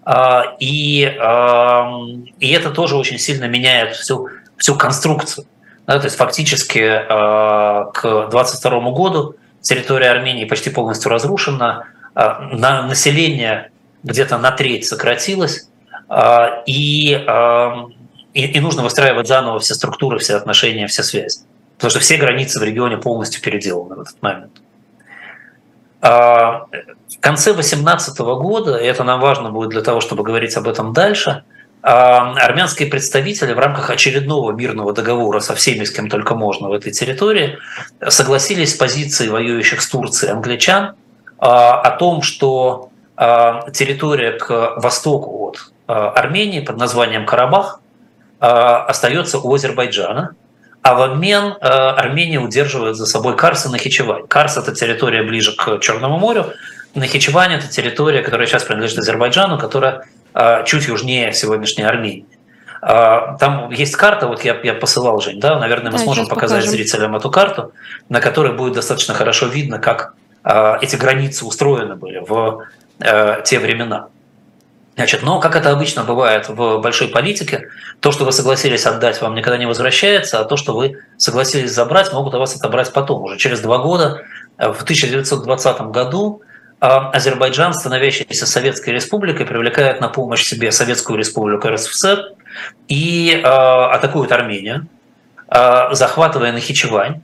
А, 0.05 0.55
и, 0.59 1.01
и 2.39 2.51
это 2.51 2.69
тоже 2.69 2.95
очень 2.95 3.17
сильно 3.17 3.45
меняет 3.45 3.95
всю, 3.95 4.29
всю 4.57 4.75
конструкцию. 4.75 5.47
Да, 5.87 5.99
то 5.99 6.05
есть 6.05 6.15
фактически 6.15 6.83
а, 6.83 7.85
к 7.93 8.29
22 8.29 8.91
году 8.91 9.35
территория 9.61 10.11
Армении 10.11 10.45
почти 10.45 10.69
полностью 10.69 11.11
разрушена, 11.11 11.87
а, 12.13 12.39
на 12.51 12.83
население 12.83 13.71
где-то 14.03 14.37
на 14.37 14.51
треть 14.51 14.85
сократилось, 14.85 15.67
и, 16.67 17.25
и, 18.35 18.45
и 18.45 18.59
нужно 18.59 18.83
выстраивать 18.83 19.27
заново 19.27 19.59
все 19.59 19.73
структуры, 19.73 20.19
все 20.19 20.35
отношения, 20.35 20.85
все 20.85 21.01
связи. 21.01 21.39
Потому 21.77 21.89
что 21.89 21.99
все 21.99 22.17
границы 22.17 22.59
в 22.59 22.63
регионе 22.63 22.97
полностью 22.97 23.41
переделаны 23.41 23.95
в 23.95 24.01
этот 24.01 24.21
момент. 24.21 24.61
В 26.05 26.67
конце 27.19 27.53
2018 27.53 28.19
года, 28.19 28.77
и 28.77 28.85
это 28.85 29.03
нам 29.03 29.19
важно 29.19 29.49
будет 29.49 29.71
для 29.71 29.81
того, 29.81 30.01
чтобы 30.01 30.23
говорить 30.23 30.55
об 30.55 30.67
этом 30.67 30.93
дальше, 30.93 31.43
армянские 31.81 32.89
представители 32.89 33.53
в 33.53 33.59
рамках 33.59 33.89
очередного 33.89 34.51
мирного 34.51 34.93
договора 34.93 35.39
со 35.39 35.55
всеми, 35.55 35.83
с 35.83 35.91
кем 35.91 36.09
только 36.09 36.35
можно 36.35 36.69
в 36.69 36.73
этой 36.73 36.91
территории, 36.91 37.57
согласились 38.07 38.75
с 38.75 38.77
позицией 38.77 39.29
воюющих 39.29 39.81
с 39.81 39.89
Турцией 39.89 40.33
англичан 40.33 40.95
о 41.39 41.89
том, 41.91 42.21
что 42.21 42.89
территория 43.17 44.33
к 44.33 44.75
востоку 44.77 45.47
от 45.47 45.71
Армении 45.87 46.59
под 46.59 46.77
названием 46.77 47.25
Карабах 47.25 47.81
остается 48.39 49.39
у 49.39 49.53
Азербайджана, 49.53 50.35
а 50.85 50.93
в 50.93 51.01
обмен 51.01 51.45
э, 51.45 51.67
Армения 51.67 52.37
удерживает 52.37 52.95
за 52.95 53.07
собой 53.07 53.35
Карс 53.35 53.65
и 53.65 53.69
Нахичевань. 53.69 54.27
Карс– 54.27 54.55
это 54.59 54.75
территория 54.75 55.23
ближе 55.23 55.55
к 55.55 55.79
Черному 55.79 56.19
морю, 56.19 56.53
Нахичевань– 56.93 57.53
это 57.55 57.67
территория, 57.67 58.21
которая 58.21 58.45
сейчас 58.45 58.65
принадлежит 58.65 58.99
Азербайджану, 58.99 59.57
которая 59.57 60.05
э, 60.35 60.63
чуть 60.67 60.87
южнее 60.87 61.33
сегодняшней 61.33 61.85
Армении. 61.85 62.27
Э, 62.83 63.35
там 63.39 63.71
есть 63.71 63.95
карта, 63.95 64.27
вот 64.27 64.45
я, 64.45 64.59
я 64.61 64.75
посылал, 64.75 65.19
Жень, 65.21 65.39
да, 65.39 65.57
наверное, 65.57 65.91
мы 65.91 65.97
да, 65.97 66.03
сможем 66.03 66.27
показать 66.27 66.65
покажем. 66.65 66.77
зрителям 66.77 67.15
эту 67.15 67.31
карту, 67.31 67.71
на 68.09 68.21
которой 68.21 68.53
будет 68.53 68.73
достаточно 68.73 69.15
хорошо 69.15 69.47
видно, 69.47 69.79
как 69.79 70.13
эти 70.43 70.95
границы 70.95 71.45
устроены 71.45 71.95
были 71.95 72.19
в 72.19 72.63
те 73.43 73.57
времена. 73.57 74.09
Значит, 74.95 75.23
но, 75.23 75.39
как 75.39 75.55
это 75.57 75.71
обычно 75.71 76.03
бывает 76.03 76.47
в 76.47 76.79
большой 76.79 77.09
политике, 77.09 77.69
то, 77.99 78.11
что 78.11 78.23
вы 78.23 78.31
согласились 78.31 78.85
отдать, 78.85 79.21
вам 79.21 79.35
никогда 79.35 79.57
не 79.57 79.65
возвращается, 79.65 80.39
а 80.39 80.45
то, 80.45 80.55
что 80.55 80.73
вы 80.73 81.01
согласились 81.17 81.71
забрать, 81.71 82.13
могут 82.13 82.33
у 82.33 82.39
вас 82.39 82.55
отобрать 82.55 82.93
потом. 82.93 83.23
Уже 83.23 83.37
через 83.37 83.59
два 83.59 83.77
года, 83.79 84.21
э, 84.57 84.71
в 84.71 84.83
1920 84.83 85.91
году, 85.91 86.41
э, 86.79 86.85
Азербайджан, 86.87 87.73
становящийся 87.73 88.45
Советской 88.45 88.91
Республикой, 88.91 89.45
привлекает 89.45 89.99
на 89.99 90.07
помощь 90.07 90.43
себе 90.43 90.71
Советскую 90.71 91.19
Республику 91.19 91.67
РСФСР 91.67 92.31
и 92.87 93.41
э, 93.43 93.45
атакует 93.45 94.31
Армению, 94.31 94.87
захватывая 95.91 96.51
Нахичевань. 96.51 97.21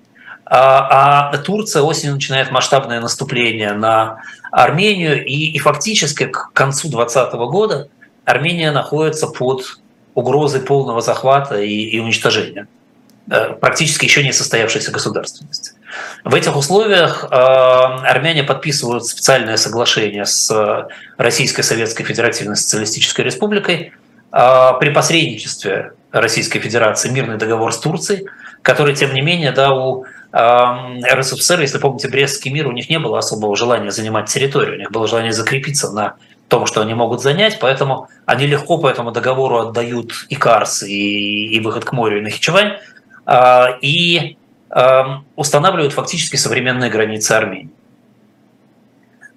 А, 0.54 1.30
а 1.30 1.38
Турция 1.38 1.82
осенью 1.82 2.16
начинает 2.16 2.52
масштабное 2.52 3.00
наступление 3.00 3.72
на 3.72 4.22
Армению, 4.52 5.26
и, 5.26 5.50
и 5.50 5.58
фактически 5.60 6.26
к 6.26 6.52
концу 6.52 6.90
2020 6.90 7.34
года 7.50 7.88
Армения 8.26 8.72
находится 8.72 9.28
под 9.28 9.80
угрозой 10.14 10.60
полного 10.60 11.00
захвата 11.00 11.62
и, 11.62 11.70
и 11.70 12.00
уничтожения 12.00 12.68
э, 13.32 13.54
практически 13.62 14.04
еще 14.04 14.26
не 14.26 14.34
состоявшейся 14.34 14.92
государственности. 14.92 15.72
В 16.26 16.36
этих 16.36 16.58
условиях 16.58 17.24
э, 17.24 17.28
армяне 17.34 18.44
подписывают 18.44 19.06
специальное 19.06 19.56
соглашение 19.56 20.26
с 20.26 20.86
Российской 21.18 21.62
Советской 21.62 22.04
Федеративной 22.04 22.58
Социалистической 22.58 23.24
Республикой 23.24 23.94
э, 24.34 24.72
при 24.82 24.90
посредничестве 24.90 25.94
Российской 26.12 26.60
Федерации 26.60 27.10
мирный 27.10 27.38
договор 27.38 27.72
с 27.72 27.80
Турцией, 27.80 28.28
который, 28.62 28.94
тем 28.96 29.14
не 29.14 29.22
менее, 29.22 29.54
да, 29.54 29.74
у 29.74 30.04
РСФСР, 30.34 31.60
если 31.60 31.78
помните, 31.78 32.08
Брестский 32.08 32.52
мир, 32.52 32.68
у 32.68 32.72
них 32.72 32.90
не 32.90 33.00
было 33.00 33.20
особого 33.20 33.56
желания 33.56 33.92
занимать 33.92 34.30
территорию, 34.30 34.76
у 34.76 34.80
них 34.80 34.92
было 34.92 35.08
желание 35.08 35.34
закрепиться 35.34 35.92
на 35.92 36.16
том, 36.48 36.66
что 36.66 36.82
они 36.82 36.94
могут 36.94 37.22
занять, 37.22 37.60
поэтому 37.60 38.08
они 38.26 38.46
легко 38.48 38.78
по 38.78 38.88
этому 38.88 39.12
договору 39.12 39.58
отдают 39.60 40.12
и 40.30 40.36
Карс, 40.36 40.84
и, 40.84 41.48
и 41.48 41.60
выход 41.60 41.86
к 41.86 41.92
морю, 41.92 42.20
и 42.20 42.22
Нахичевань, 42.22 42.78
а, 43.26 43.78
и 43.82 44.38
устанавливают 45.36 45.92
фактически 45.92 46.38
современные 46.38 46.90
границы 46.90 47.34
Армении. 47.34 47.72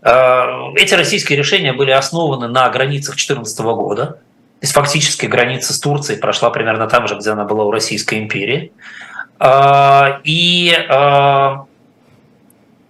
А, 0.03 0.71
эти 0.77 0.95
российские 0.95 1.39
решения 1.39 1.73
были 1.73 1.91
основаны 1.91 2.47
на 2.47 2.69
границах 2.69 3.15
2014 3.15 3.61
года, 3.61 4.07
то 4.07 4.19
есть 4.61 4.75
фактически 4.75 5.27
граница 5.27 5.73
с 5.73 5.81
Турцией 5.81 6.21
прошла 6.21 6.51
примерно 6.51 6.87
там 6.87 7.09
же, 7.09 7.17
где 7.17 7.31
она 7.31 7.45
была 7.45 7.65
у 7.65 7.71
Российской 7.71 8.19
империи. 8.19 8.73
А, 9.39 10.21
и 10.25 10.73
а, 10.89 11.67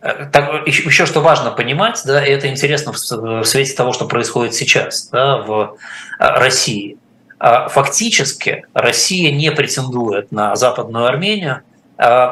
так, 0.00 0.66
еще 0.66 1.06
что 1.06 1.20
важно 1.20 1.50
понимать, 1.50 2.02
да, 2.04 2.24
и 2.24 2.30
это 2.30 2.48
интересно 2.48 2.92
в 2.92 3.44
свете 3.44 3.74
того, 3.74 3.92
что 3.92 4.06
происходит 4.06 4.54
сейчас 4.54 5.08
да, 5.08 5.38
в 5.38 5.76
а, 6.18 6.38
России. 6.38 6.98
фактически 7.38 8.66
Россия 8.74 9.32
не 9.32 9.50
претендует 9.50 10.32
на 10.32 10.56
Западную 10.56 11.06
Армению 11.06 11.62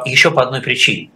еще 0.04 0.30
по 0.32 0.42
одной 0.42 0.60
причине. 0.60 1.10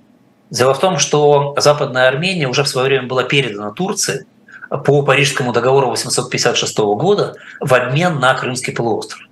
Дело 0.50 0.72
в 0.72 0.78
том, 0.78 0.98
что 0.98 1.54
Западная 1.58 2.06
Армения 2.06 2.46
уже 2.46 2.62
в 2.62 2.68
свое 2.68 2.86
время 2.86 3.08
была 3.08 3.24
передана 3.24 3.72
Турции 3.72 4.26
по 4.68 5.02
Парижскому 5.02 5.52
договору 5.52 5.88
856 5.88 6.78
года 6.78 7.34
в 7.60 7.74
обмен 7.74 8.20
на 8.20 8.34
Крымский 8.34 8.72
полуостров. 8.72 9.26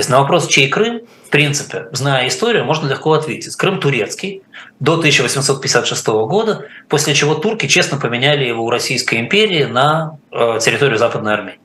То 0.00 0.02
есть 0.02 0.08
на 0.08 0.20
вопрос, 0.20 0.46
чей 0.46 0.66
Крым, 0.70 1.02
в 1.26 1.28
принципе, 1.28 1.88
зная 1.92 2.26
историю, 2.26 2.64
можно 2.64 2.88
легко 2.88 3.12
ответить. 3.12 3.54
Крым 3.54 3.80
турецкий 3.80 4.42
до 4.78 4.94
1856 4.94 6.06
года, 6.06 6.64
после 6.88 7.12
чего 7.12 7.34
турки 7.34 7.66
честно 7.66 7.98
поменяли 7.98 8.46
его 8.46 8.64
у 8.64 8.70
Российской 8.70 9.20
империи 9.20 9.64
на 9.64 10.16
э, 10.32 10.58
территорию 10.62 10.96
Западной 10.96 11.34
Армении. 11.34 11.60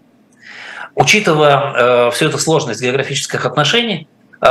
Учитывая 0.96 2.08
э, 2.08 2.12
всю 2.12 2.26
эту 2.26 2.38
сложность 2.38 2.82
географических 2.82 3.46
отношений, 3.46 4.10
э, 4.42 4.48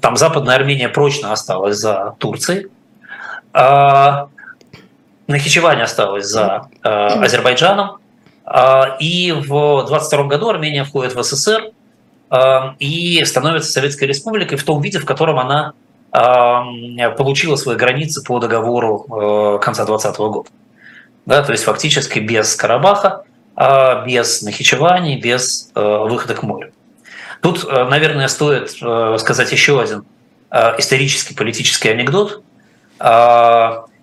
там 0.00 0.16
Западная 0.16 0.56
Армения 0.56 0.88
прочно 0.88 1.32
осталась 1.32 1.76
за 1.76 2.14
Турцией, 2.18 2.68
Нахичевань 5.26 5.82
осталась 5.82 6.24
за 6.28 6.68
Азербайджаном, 6.80 7.98
и 9.00 9.34
в 9.36 9.84
22 9.86 10.24
году 10.24 10.48
Армения 10.48 10.84
входит 10.84 11.14
в 11.14 11.22
СССР, 11.22 11.72
и 12.78 13.22
становится 13.24 13.70
Советской 13.70 14.04
Республикой 14.04 14.58
в 14.58 14.64
том 14.64 14.80
виде, 14.80 14.98
в 14.98 15.04
котором 15.04 15.38
она 15.38 15.72
эм, 16.12 17.14
получила 17.16 17.56
свои 17.56 17.76
границы 17.76 18.22
по 18.24 18.38
договору 18.38 19.06
э, 19.06 19.58
конца 19.62 19.84
2020 19.84 20.18
года. 20.18 20.50
Да, 21.26 21.42
то 21.42 21.52
есть 21.52 21.64
фактически 21.64 22.18
без 22.18 22.54
Карабаха, 22.56 23.24
а 23.56 24.04
без 24.04 24.42
Нахичевани, 24.42 25.20
без 25.20 25.70
э, 25.74 25.80
выхода 25.80 26.34
к 26.34 26.42
морю. 26.42 26.72
Тут, 27.40 27.64
э, 27.64 27.84
наверное, 27.84 28.28
стоит 28.28 28.70
сказать 28.70 29.52
еще 29.52 29.80
один 29.80 30.04
исторический 30.78 31.34
политический 31.34 31.88
анекдот. 31.88 32.44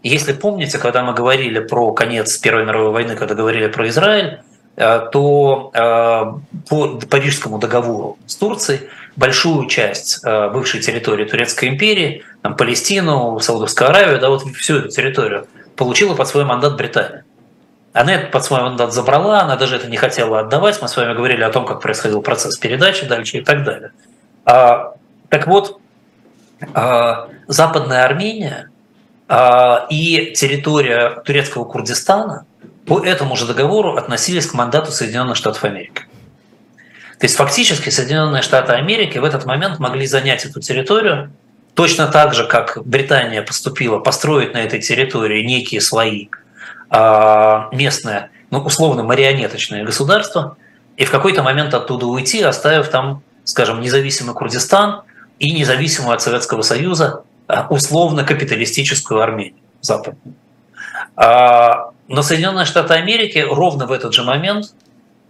Если 0.04 0.34
помните, 0.34 0.80
когда 0.80 1.02
мы 1.02 1.14
говорили 1.14 1.60
про 1.60 1.94
конец 1.94 2.38
Первой 2.40 2.66
мировой 2.66 2.92
войны, 2.92 3.16
когда 3.16 3.36
говорили 3.36 3.68
про 3.68 3.88
Израиль, 3.88 4.42
то 4.82 5.72
э, 5.74 6.60
по 6.70 7.00
Парижскому 7.10 7.60
договору 7.60 8.18
с 8.26 8.36
Турцией 8.36 8.90
большую 9.16 9.68
часть 9.68 10.22
э, 10.26 10.50
бывшей 10.50 10.80
территории 10.80 11.26
Турецкой 11.26 11.70
империи, 11.70 12.24
там, 12.42 12.56
Палестину, 12.56 13.40
Саудовскую 13.40 13.90
Аравию, 13.90 14.20
да, 14.20 14.30
вот 14.30 14.44
всю 14.56 14.78
эту 14.78 14.90
территорию 14.90 15.48
получила 15.76 16.16
под 16.16 16.28
свой 16.28 16.46
мандат 16.46 16.78
Британия. 16.78 17.26
Она 17.94 18.16
это 18.16 18.32
под 18.32 18.44
свой 18.44 18.62
мандат 18.62 18.94
забрала, 18.94 19.42
она 19.42 19.56
даже 19.56 19.76
это 19.76 19.88
не 19.88 19.98
хотела 19.98 20.40
отдавать. 20.40 20.82
Мы 20.82 20.88
с 20.88 20.96
вами 20.96 21.14
говорили 21.14 21.44
о 21.44 21.52
том, 21.52 21.66
как 21.66 21.82
происходил 21.82 22.22
процесс 22.22 22.58
передачи 22.58 23.06
дальше 23.06 23.38
и 23.38 23.42
так 23.42 23.64
далее. 23.64 23.92
А, 24.46 24.94
так 25.30 25.46
вот, 25.46 25.80
а, 26.74 27.28
Западная 27.48 28.06
Армения 28.06 28.70
а, 29.28 29.86
и 29.90 30.32
территория 30.34 31.22
турецкого 31.26 31.66
Курдистана– 31.66 32.46
по 32.92 33.00
этому 33.00 33.38
же 33.38 33.46
договору 33.46 33.96
относились 33.96 34.48
к 34.48 34.54
мандату 34.54 34.92
Соединенных 34.92 35.38
Штатов 35.38 35.64
Америки. 35.64 36.02
То 37.20 37.26
есть 37.26 37.38
фактически 37.38 37.90
Соединенные 37.90 38.42
Штаты 38.42 38.74
Америки 38.74 39.18
в 39.18 39.24
этот 39.24 39.46
момент 39.46 39.80
могли 39.80 40.06
занять 40.06 40.44
эту 40.44 40.60
территорию 40.60 41.32
точно 41.74 42.08
так 42.08 42.34
же, 42.34 42.46
как 42.46 42.78
Британия 42.84 43.44
поступила, 43.44 44.00
построить 44.00 44.54
на 44.54 44.58
этой 44.58 44.82
территории 44.82 45.42
некие 45.42 45.80
свои 45.80 46.28
а, 46.90 47.70
местные, 47.72 48.30
ну, 48.50 48.60
условно, 48.60 49.04
марионеточные 49.04 49.86
государства, 49.86 50.58
и 50.98 51.06
в 51.06 51.12
какой-то 51.12 51.44
момент 51.44 51.74
оттуда 51.74 52.08
уйти, 52.08 52.42
оставив 52.42 52.90
там, 52.90 53.24
скажем, 53.46 53.80
независимый 53.80 54.36
Курдистан 54.36 55.04
и 55.40 55.54
независимую 55.54 56.14
от 56.14 56.22
Советского 56.22 56.62
Союза 56.62 57.24
а, 57.48 57.68
условно-капиталистическую 57.70 59.22
Армению 59.22 59.56
западную. 59.80 60.36
А, 61.16 61.92
но 62.08 62.22
Соединенные 62.24 62.66
Штаты 62.66 62.94
Америки 62.96 63.38
ровно 63.40 63.86
в 63.86 63.92
этот 63.92 64.14
же 64.14 64.24
момент 64.24 64.74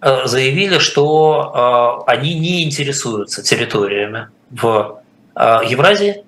э, 0.02 0.26
заявили, 0.26 0.80
что 0.80 2.04
э, 2.08 2.12
они 2.12 2.34
не 2.34 2.64
интересуются 2.64 3.44
территориями 3.44 4.30
в 4.50 5.02
э, 5.36 5.60
Евразии, 5.68 6.24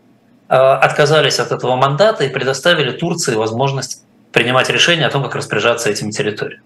отказались 0.48 1.40
от 1.40 1.52
этого 1.52 1.76
мандата 1.76 2.26
и 2.26 2.30
предоставили 2.30 2.92
Турции 2.92 3.34
возможность 3.34 4.04
принимать 4.32 4.70
решение 4.70 5.08
о 5.08 5.10
том, 5.10 5.24
как 5.24 5.34
распоряжаться 5.34 5.90
этими 5.90 6.12
территориями. 6.12 6.62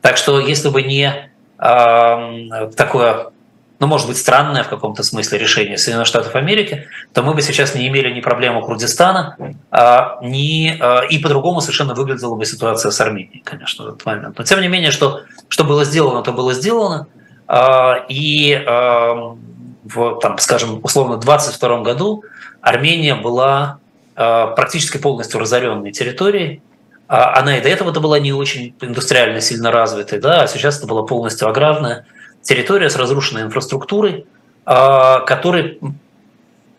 Так 0.00 0.16
что 0.16 0.40
если 0.40 0.70
бы 0.70 0.82
не 0.82 1.30
такое 1.58 3.32
ну, 3.78 3.86
может 3.86 4.06
быть, 4.06 4.16
странное 4.16 4.64
в 4.64 4.68
каком-то 4.68 5.02
смысле 5.02 5.38
решение 5.38 5.76
Соединенных 5.76 6.06
Штатов 6.06 6.34
Америки, 6.34 6.88
то 7.12 7.22
мы 7.22 7.34
бы 7.34 7.42
сейчас 7.42 7.74
не 7.74 7.86
имели 7.88 8.10
ни 8.10 8.20
проблему 8.20 8.62
Курдистана, 8.62 9.36
а, 9.70 10.18
ни, 10.22 10.76
а, 10.80 11.00
и 11.02 11.18
по-другому 11.18 11.60
совершенно 11.60 11.94
выглядела 11.94 12.34
бы 12.36 12.46
ситуация 12.46 12.90
с 12.90 13.00
Арменией, 13.00 13.42
конечно, 13.44 13.84
в 13.84 13.88
этот 13.88 14.06
момент. 14.06 14.38
Но 14.38 14.44
тем 14.44 14.60
не 14.60 14.68
менее, 14.68 14.90
что, 14.90 15.22
что 15.48 15.64
было 15.64 15.84
сделано, 15.84 16.22
то 16.22 16.32
было 16.32 16.54
сделано. 16.54 17.06
А, 17.46 18.06
и 18.08 18.54
а, 18.66 19.36
в, 19.84 20.18
там, 20.20 20.38
скажем, 20.38 20.80
условно, 20.82 21.18
22 21.18 21.80
году 21.82 22.24
Армения 22.62 23.14
была 23.14 23.78
а, 24.14 24.48
практически 24.48 24.96
полностью 24.96 25.38
разоренной 25.38 25.92
территорией, 25.92 26.62
а 27.08 27.38
она 27.38 27.58
и 27.58 27.60
до 27.60 27.68
этого-то 27.68 28.00
была 28.00 28.18
не 28.18 28.32
очень 28.32 28.74
индустриально 28.80 29.40
сильно 29.40 29.70
развитой, 29.70 30.18
да, 30.18 30.42
а 30.42 30.46
сейчас 30.48 30.78
это 30.78 30.86
была 30.86 31.04
полностью 31.04 31.48
аграрная 31.48 32.06
территория 32.46 32.88
с 32.88 32.96
разрушенной 32.96 33.42
инфраструктурой, 33.42 34.24
а, 34.64 35.20
которой 35.20 35.80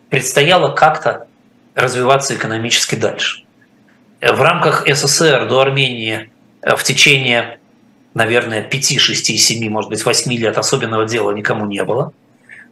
предстояло 0.08 0.72
как-то 0.72 1.26
развиваться 1.74 2.34
экономически 2.34 2.94
дальше. 2.94 3.44
В 4.20 4.40
рамках 4.40 4.86
СССР 4.88 5.46
до 5.46 5.60
Армении 5.60 6.30
э, 6.62 6.74
в 6.74 6.82
течение, 6.82 7.60
наверное, 8.14 8.62
5, 8.62 8.98
6, 8.98 9.38
7, 9.38 9.70
может 9.70 9.90
быть, 9.90 10.04
8 10.04 10.32
лет 10.32 10.56
особенного 10.58 11.04
дела 11.04 11.32
никому 11.32 11.66
не 11.66 11.84
было. 11.84 12.12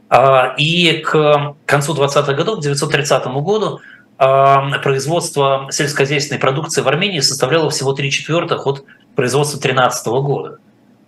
А, 0.09 0.55
и 0.57 1.03
к 1.05 1.55
концу 1.67 1.95
20-х 1.95 2.33
годов, 2.33 2.57
к 2.57 2.67
1930 2.67 3.27
году, 3.43 3.81
а, 4.17 4.79
производство 4.79 5.69
сельскохозяйственной 5.71 6.41
продукции 6.41 6.81
в 6.81 6.89
Армении 6.89 7.21
составляло 7.21 7.69
всего 7.69 7.93
3 7.93 8.11
четвертых 8.11 8.67
от 8.67 8.85
производства 9.15 9.61
2013 9.61 10.07
года 10.07 10.59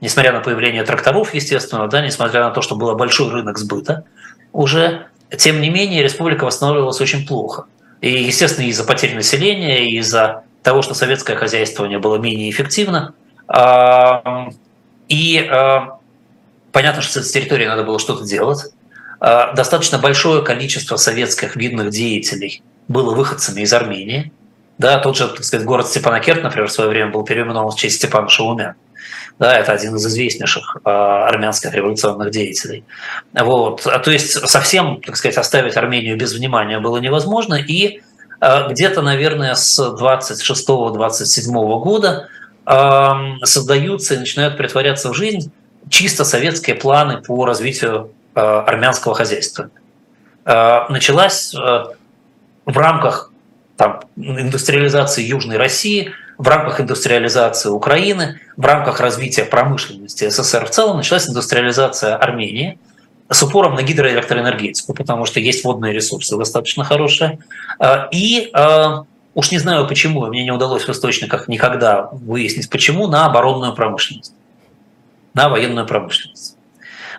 несмотря 0.01 0.33
на 0.33 0.41
появление 0.41 0.85
тракторов, 0.85 1.35
естественно, 1.35 1.89
да, 1.89 2.05
несмотря 2.05 2.45
на 2.45 2.51
то, 2.51 2.63
что 2.63 2.77
был 2.77 2.95
большой 2.95 3.31
рынок 3.31 3.59
сбыта, 3.59 4.05
уже, 4.53 5.07
тем 5.37 5.61
не 5.61 5.71
менее, 5.71 6.03
республика 6.03 6.45
восстанавливалась 6.45 7.01
очень 7.01 7.27
плохо. 7.27 7.67
И, 8.01 8.25
естественно, 8.25 8.67
из-за 8.67 8.85
потерь 8.85 9.15
населения, 9.15 9.89
из-за 9.99 10.45
того, 10.63 10.83
что 10.83 10.95
советское 10.95 11.37
хозяйствование 11.37 11.99
было 11.99 12.17
менее 12.17 12.51
эффективно. 12.51 13.15
А, 13.49 14.49
и 15.09 15.39
а, 15.51 15.99
понятно, 16.73 17.03
что 17.03 17.15
с 17.15 17.17
этой 17.17 17.33
территорией 17.33 17.69
надо 17.69 17.85
было 17.85 17.99
что-то 17.99 18.25
делать. 18.25 18.71
А, 19.21 19.53
достаточно 19.55 19.99
большое 19.99 20.43
количество 20.43 20.97
советских 20.97 21.57
видных 21.57 21.91
деятелей 21.91 22.63
было 22.87 23.15
выходцами 23.15 23.63
из 23.63 23.73
Армении. 23.73 24.33
Да, 24.79 24.99
тот 24.99 25.17
же, 25.17 25.27
так 25.27 25.45
сказать, 25.45 25.67
город 25.67 25.89
Степанакерт, 25.89 26.43
например, 26.45 26.69
в 26.69 26.73
свое 26.73 26.89
время 26.89 27.11
был 27.11 27.25
переименован 27.25 27.73
в 27.73 27.77
честь 27.77 27.97
Степана 27.97 28.29
Шаумяна. 28.29 28.77
Да, 29.39 29.57
это 29.57 29.73
один 29.73 29.95
из 29.97 30.07
известнейших 30.07 30.79
э, 30.85 30.89
армянских 30.89 31.73
революционных 31.73 32.31
деятелей. 32.31 32.85
Вот. 33.33 33.87
А 33.87 33.99
то 33.99 34.11
есть 34.11 34.33
совсем, 34.49 35.01
так 35.01 35.17
сказать, 35.17 35.37
оставить 35.37 35.77
Армению 35.77 36.17
без 36.17 36.35
внимания 36.35 36.81
было 36.81 36.99
невозможно. 36.99 37.55
И 37.55 38.01
э, 38.41 38.69
где-то, 38.69 39.03
наверное, 39.03 39.55
с 39.55 39.79
26-27 39.79 41.53
года 41.81 42.29
создаются 43.45 44.13
и 44.13 44.19
начинают 44.19 44.59
притворяться 44.59 45.09
в 45.09 45.15
жизнь 45.15 45.51
чисто 45.89 46.23
советские 46.23 46.77
планы 46.77 47.23
по 47.23 47.47
развитию 47.47 48.11
армянского 48.35 49.15
хозяйства. 49.15 49.71
Началась 50.45 51.55
в 51.55 51.97
рамках 52.67 53.33
там, 53.79 54.03
индустриализации 54.17 55.23
Южной 55.23 55.57
России– 55.57 56.13
в 56.39 56.47
рамках 56.47 56.81
индустриализации 56.81 57.69
Украины, 57.69 58.41
в 58.57 58.65
рамках 58.65 59.01
развития 59.01 59.45
промышленности 59.45 60.29
СССР 60.31 60.67
в 60.67 60.71
целом 60.71 60.97
началась 60.97 61.29
индустриализация 61.29 62.17
Армении 62.17 62.79
с 63.29 63.43
упором 63.43 63.75
на 63.75 63.83
гидроэлектроэнергетику, 63.83 64.95
потому 64.95 65.27
что 65.27 65.41
есть 65.41 65.65
водные 65.65 65.93
ресурсы 65.93 66.37
достаточно 66.37 66.85
хорошие. 66.85 67.41
А, 67.79 68.09
и 68.13 68.51
а, 68.55 69.05
уж 69.35 69.51
не 69.51 69.59
знаю 69.59 69.87
почему, 69.87 70.25
мне 70.27 70.45
не 70.45 70.53
удалось 70.53 70.85
в 70.85 70.89
источниках 70.89 71.49
никогда 71.49 72.09
выяснить, 72.13 72.71
почему, 72.71 73.09
на 73.09 73.27
оборонную 73.27 73.75
промышленность, 73.75 74.33
на 75.35 75.49
военную 75.49 75.87
промышленность. 75.87 76.57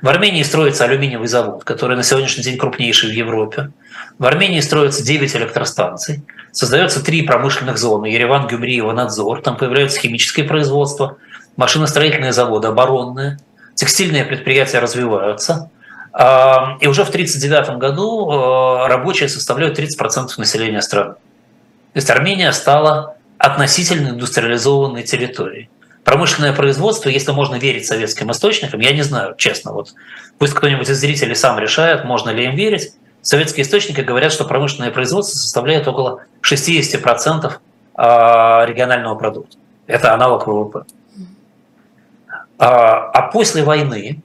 В 0.01 0.07
Армении 0.07 0.43
строится 0.43 0.85
алюминиевый 0.85 1.27
завод, 1.27 1.65
который 1.65 1.97
на 1.97 2.03
сегодняшний 2.03 2.43
день 2.43 2.57
крупнейший 2.57 3.09
в 3.09 3.13
Европе. 3.13 3.71
В 4.17 4.25
Армении 4.25 4.61
строится 4.61 5.03
9 5.03 5.35
электростанций. 5.35 6.23
Создается 6.59 7.01
три 7.01 7.21
промышленных 7.21 7.77
зоны– 7.77 8.07
Ереван, 8.07 8.45
Гюмри 8.45 8.81
и. 8.81 9.41
Там 9.41 9.55
появляются 9.55 9.97
химическое 9.97 10.43
производство, 10.43 11.15
машиностроительные 11.55 12.33
заводы, 12.33 12.67
оборонные. 12.67 13.39
текстильные 13.75 14.25
предприятия 14.25 14.79
развиваются, 14.79 15.71
а, 16.11 16.75
и 16.81 16.87
уже 16.87 17.05
в 17.05 17.11
1939 17.11 17.79
году 17.79 18.29
а, 18.29 18.89
рабочие 18.89 19.29
составляют 19.29 19.79
30% 19.79 20.31
населения 20.37 20.81
страны. 20.81 21.13
То 21.13 21.19
есть 21.95 22.09
Армения 22.09 22.51
стала 22.51 23.15
относительно 23.37 24.09
индустриализованной 24.09 25.03
территорией. 25.03 25.69
Промышленное 26.03 26.51
производство, 26.51 27.07
если 27.07 27.31
можно 27.31 27.55
верить 27.55 27.87
советским 27.87 28.31
источникам, 28.31 28.81
я 28.81 28.91
не 28.91 29.03
знаю, 29.03 29.33
честно, 29.37 29.71
вот 29.71 29.93
пусть 30.37 30.55
кто-нибудь 30.55 30.89
из 30.89 30.99
зрителей 30.99 31.35
сам 31.35 31.57
решает, 31.57 32.03
можно 32.03 32.31
ли 32.31 32.43
им 32.43 32.55
верить. 32.57 32.91
Советские 33.21 33.63
источники 33.63 34.01
говорят, 34.01 34.31
что 34.31 34.45
промышленное 34.45 34.91
производство 34.91 35.37
составляет 35.37 35.87
около 35.87 36.23
60% 36.41 37.53
а, 37.95 38.65
регионального 38.65 39.15
продукта. 39.15 39.57
Это 39.87 40.13
аналог 40.13 40.47
ВВП. 40.47 40.83
А 42.57 43.21
после 43.31 43.63
войны 43.63 44.21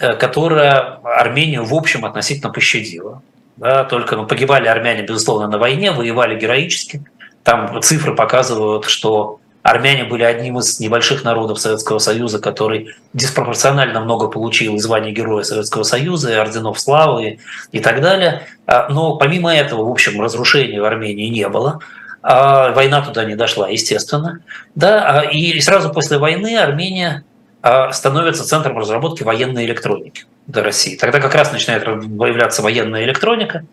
Э, 0.00 0.14
которая 0.14 1.00
Армению 1.02 1.64
в 1.64 1.74
общем 1.74 2.04
относительно 2.04 2.52
пощадила. 2.52 3.20
Да, 3.56 3.82
только 3.82 4.14
ну, 4.14 4.26
погибали 4.26 4.68
армяне, 4.68 5.02
безусловно, 5.02 5.48
на 5.48 5.58
войне, 5.58 5.90
воевали 5.90 6.38
героически. 6.38 7.02
Там 7.42 7.82
цифры 7.82 8.14
показывают, 8.14 8.84
что 8.84 9.40
армяне 9.70 10.04
были 10.04 10.22
одним 10.22 10.58
из 10.58 10.80
небольших 10.80 11.24
народов 11.24 11.58
Советского 11.58 11.98
Союза, 11.98 12.38
который 12.38 12.94
диспропорционально 13.12 14.00
много 14.00 14.28
получил 14.28 14.74
и 14.74 14.78
звания 14.78 15.12
Героя 15.12 15.42
Советского 15.42 15.82
Союза, 15.82 16.32
и 16.32 16.34
орденов 16.34 16.78
славы 16.80 17.38
и 17.72 17.80
так 17.80 18.00
далее. 18.00 18.46
А, 18.66 18.88
но 18.88 19.16
помимо 19.16 19.54
этого, 19.54 19.84
в 19.84 19.90
общем, 19.90 20.20
разрушений 20.20 20.78
в 20.78 20.84
Армении 20.84 21.28
не 21.28 21.48
было. 21.48 21.80
А 22.22 22.72
война 22.72 23.02
туда 23.02 23.24
не 23.24 23.36
дошла, 23.36 23.68
естественно. 23.68 24.40
Да, 24.74 25.22
и 25.22 25.60
сразу 25.60 25.90
после 25.90 26.18
войны 26.18 26.56
Армения 26.56 27.24
а 27.60 27.92
становится 27.92 28.44
центром 28.44 28.78
разработки 28.78 29.24
военной 29.24 29.64
электроники 29.64 30.24
для 30.46 30.62
России. 30.62 30.96
Тогда 30.96 31.20
как 31.20 31.34
раз 31.34 31.52
начинает 31.52 31.84
появляться 31.84 32.62
военная 32.62 33.04
электроника. 33.04 33.64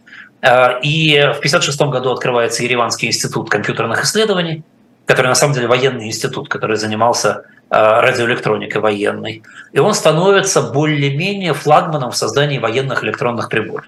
А, 0.41 0.79
и 0.81 1.13
в 1.13 1.37
1956 1.37 1.81
году 1.81 2.11
открывается 2.11 2.63
Ереванский 2.63 3.07
институт 3.07 3.49
компьютерных 3.49 4.03
исследований, 4.03 4.63
который 5.05 5.27
на 5.27 5.35
самом 5.35 5.53
деле 5.53 5.67
военный 5.67 6.07
институт, 6.07 6.49
который 6.49 6.77
занимался 6.77 7.45
а, 7.69 8.01
радиоэлектроникой 8.01 8.81
военной. 8.81 9.43
И 9.71 9.79
он 9.79 9.93
становится 9.93 10.61
более-менее 10.61 11.53
флагманом 11.53 12.11
в 12.11 12.17
создании 12.17 12.57
военных 12.57 13.03
электронных 13.03 13.49
приборов. 13.49 13.85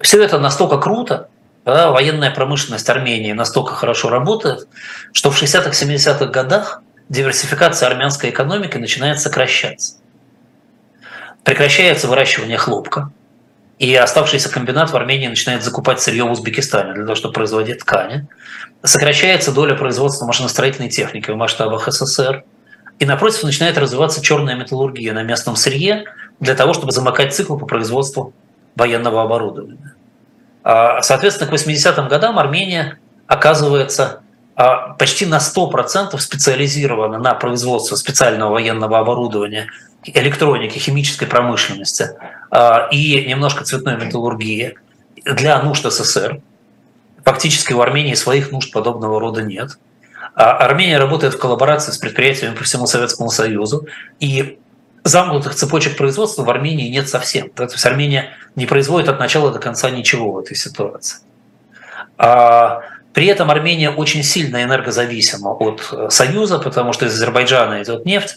Все 0.00 0.22
это 0.22 0.38
настолько 0.38 0.78
круто, 0.78 1.28
да, 1.64 1.90
военная 1.90 2.30
промышленность 2.30 2.88
Армении 2.88 3.32
настолько 3.32 3.74
хорошо 3.74 4.08
работает, 4.08 4.66
что 5.12 5.30
в 5.30 5.40
60-х, 5.40 5.70
70-х 5.70 6.26
годах 6.26 6.82
диверсификация 7.08 7.88
армянской 7.88 8.30
экономики 8.30 8.78
начинает 8.78 9.20
сокращаться. 9.20 9.96
Прекращается 11.44 12.08
выращивание 12.08 12.56
хлопка, 12.56 13.10
и 13.80 13.94
оставшийся 13.94 14.50
комбинат 14.50 14.90
в 14.90 14.96
Армении 14.96 15.26
начинает 15.26 15.64
закупать 15.64 16.02
сырье 16.02 16.24
в 16.24 16.30
Узбекистане 16.30 16.92
для 16.92 17.04
того, 17.04 17.14
чтобы 17.14 17.32
производить 17.32 17.78
ткани. 17.78 18.28
Сокращается 18.82 19.52
доля 19.52 19.74
производства 19.74 20.26
машиностроительной 20.26 20.90
техники 20.90 21.30
в 21.30 21.36
масштабах 21.36 21.90
СССР. 21.90 22.44
И 22.98 23.06
напротив 23.06 23.42
начинает 23.42 23.78
развиваться 23.78 24.22
черная 24.22 24.54
металлургия 24.54 25.14
на 25.14 25.22
местном 25.22 25.56
сырье 25.56 26.04
для 26.40 26.54
того, 26.54 26.74
чтобы 26.74 26.92
замыкать 26.92 27.34
цикл 27.34 27.56
по 27.56 27.64
производству 27.64 28.34
военного 28.76 29.22
оборудования. 29.22 29.94
А, 30.62 31.00
соответственно, 31.00 31.50
к 31.50 31.54
80-м 31.54 32.06
годам 32.08 32.38
Армения 32.38 32.98
оказывается 33.26 34.20
а, 34.56 34.92
почти 34.98 35.24
на 35.24 35.38
100% 35.38 36.18
специализирована 36.18 37.16
на 37.16 37.32
производство 37.32 37.96
специального 37.96 38.52
военного 38.52 38.98
оборудования, 38.98 39.68
электроники, 40.04 40.78
химической 40.78 41.26
промышленности 41.26 42.10
а, 42.50 42.88
и 42.90 43.24
немножко 43.26 43.64
цветной 43.64 43.96
металлургии 43.96 44.76
для 45.24 45.62
нужд 45.62 45.84
СССР. 45.84 46.40
Фактически 47.24 47.72
у 47.72 47.80
Армении 47.80 48.14
своих 48.14 48.50
нужд 48.50 48.72
подобного 48.72 49.20
рода 49.20 49.42
нет. 49.42 49.78
А 50.34 50.56
Армения 50.56 50.98
работает 50.98 51.34
в 51.34 51.38
коллаборации 51.38 51.92
с 51.92 51.98
предприятиями 51.98 52.54
по 52.54 52.64
всему 52.64 52.86
Советскому 52.86 53.30
Союзу, 53.30 53.86
и 54.20 54.58
замкнутых 55.04 55.54
цепочек 55.54 55.96
производства 55.96 56.44
в 56.44 56.50
Армении 56.50 56.88
нет 56.88 57.08
совсем. 57.08 57.50
То 57.50 57.64
есть 57.64 57.84
Армения 57.84 58.30
не 58.56 58.66
производит 58.66 59.08
от 59.08 59.18
начала 59.18 59.50
до 59.50 59.58
конца 59.58 59.90
ничего 59.90 60.32
в 60.32 60.38
этой 60.38 60.56
ситуации. 60.56 61.18
При 62.16 63.26
этом 63.26 63.50
Армения 63.50 63.90
очень 63.90 64.22
сильно 64.22 64.62
энергозависима 64.62 65.50
от 65.50 65.88
э, 65.90 66.10
Союза, 66.10 66.58
потому 66.58 66.92
что 66.92 67.06
из 67.06 67.14
Азербайджана 67.14 67.82
идет 67.82 68.06
нефть, 68.06 68.36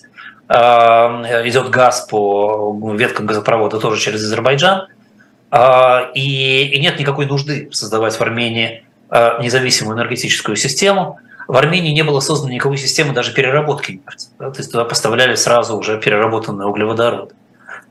идет 0.49 1.69
газ 1.69 2.07
по 2.09 2.77
веткам 2.95 3.25
газопровода 3.25 3.79
тоже 3.79 4.01
через 4.01 4.23
Азербайджан, 4.23 4.87
а, 5.55 6.09
и 6.15 6.79
нет 6.79 6.97
никакой 6.97 7.27
нужды 7.27 7.69
создавать 7.71 8.15
в 8.15 8.21
Армении 8.21 8.83
э, 9.11 9.39
независимую 9.39 9.95
энергетическую 9.95 10.55
систему. 10.55 11.19
В 11.47 11.55
Армении 11.55 11.91
не 11.91 12.03
было 12.03 12.21
создано 12.21 12.51
никакой 12.51 12.77
системы 12.77 13.13
даже 13.13 13.35
переработки 13.35 13.91
нефти. 13.91 14.29
То 14.39 14.51
есть 14.57 14.71
туда 14.71 14.83
поставляли 14.83 15.35
сразу 15.35 15.77
уже 15.77 15.99
переработанные 15.99 16.67
углеводороды. 16.67 17.35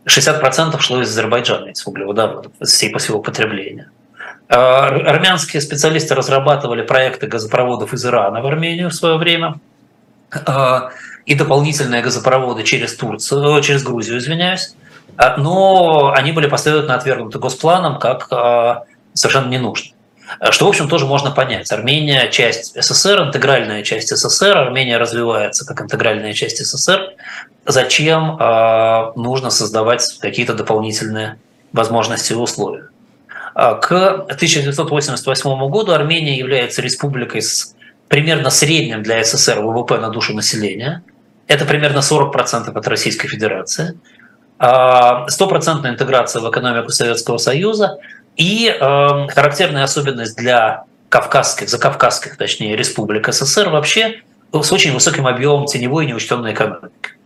60% 0.07 0.81
шло 0.81 1.03
из 1.03 1.11
Азербайджана, 1.11 1.69
из 1.69 1.87
углеводородов, 1.87 2.51
из 2.59 2.73
всей 2.73 2.93
всего 2.99 3.21
потребления. 3.21 3.93
А, 4.49 4.89
армянские 4.89 5.61
специалисты 5.61 6.17
разрабатывали 6.17 6.83
проекты 6.83 7.29
газопроводов 7.29 7.95
из 7.95 8.05
Ирана 8.05 8.41
в 8.41 8.47
Армению 8.47 8.91
в 8.91 8.95
свое 8.95 9.19
время 9.19 9.61
и 11.27 11.35
дополнительные 11.35 12.03
газопроводы 12.03 12.63
через 12.63 12.95
Турцию, 12.97 13.59
э, 13.59 13.63
через 13.63 13.83
Грузию, 13.83 14.19
извиняюсь. 14.19 14.75
А, 15.17 15.37
но 15.37 16.13
они 16.17 16.33
были 16.33 16.49
последовательно 16.49 16.95
отвергнуты 16.95 17.39
госпланом 17.39 17.99
как 17.99 18.29
совершенно 19.15 19.49
не 19.49 19.59
нужно. 19.59 19.93
Что, 20.51 20.65
в 20.65 20.69
общем, 20.71 20.89
тоже 20.89 21.05
можно 21.05 21.31
понять. 21.31 21.71
Армения– 21.71 22.29
часть 22.31 22.75
СССР, 22.81 23.25
интегральная 23.25 23.83
часть 23.83 24.17
СССР. 24.17 24.57
Армения 24.57 24.97
развивается 24.97 25.67
как 25.67 25.83
интегральная 25.83 26.33
часть 26.33 26.65
СССР. 26.65 27.11
Зачем 27.67 28.39
нужно 29.17 29.51
создавать 29.51 30.19
какие-то 30.21 30.55
дополнительные 30.55 31.39
возможности 31.73 32.33
и 32.33 32.37
условия? 32.37 32.89
А, 33.55 33.75
к 33.75 33.91
1988 33.91 35.69
году 35.69 35.93
Армения 35.93 36.37
является 36.37 36.81
республикой 36.81 37.43
с 37.43 37.75
примерно 38.13 38.51
средним 38.51 39.03
для 39.03 39.25
СССР 39.25 39.61
ВВП 39.63 39.97
на 39.97 40.11
душу 40.11 40.35
населения. 40.35 41.03
Это 41.47 41.65
примерно 41.65 42.01
40% 42.01 42.71
от 42.71 42.87
Российской 42.87 43.27
Федерации. 43.27 43.99
А, 44.59 45.27
стопроцентная 45.31 45.93
интеграция 45.93 46.43
в 46.43 46.51
экономику 46.51 46.91
Советского 46.91 47.39
Союза 47.39 48.01
и 48.37 48.69
эм, 48.69 49.29
характерная 49.29 49.85
особенность 49.85 50.37
для 50.37 50.85
кавказских, 51.09 51.71
закавказских, 51.71 52.37
точнее, 52.37 52.77
республик 52.77 53.33
СССР 53.33 53.71
вообще 53.71 54.21
с 54.53 54.71
очень 54.71 54.93
высоким 54.93 55.27
объемом 55.27 55.65
теневой 55.65 56.05
и 56.05 56.09
неучтенной 56.09 56.53
экономики. 56.53 57.17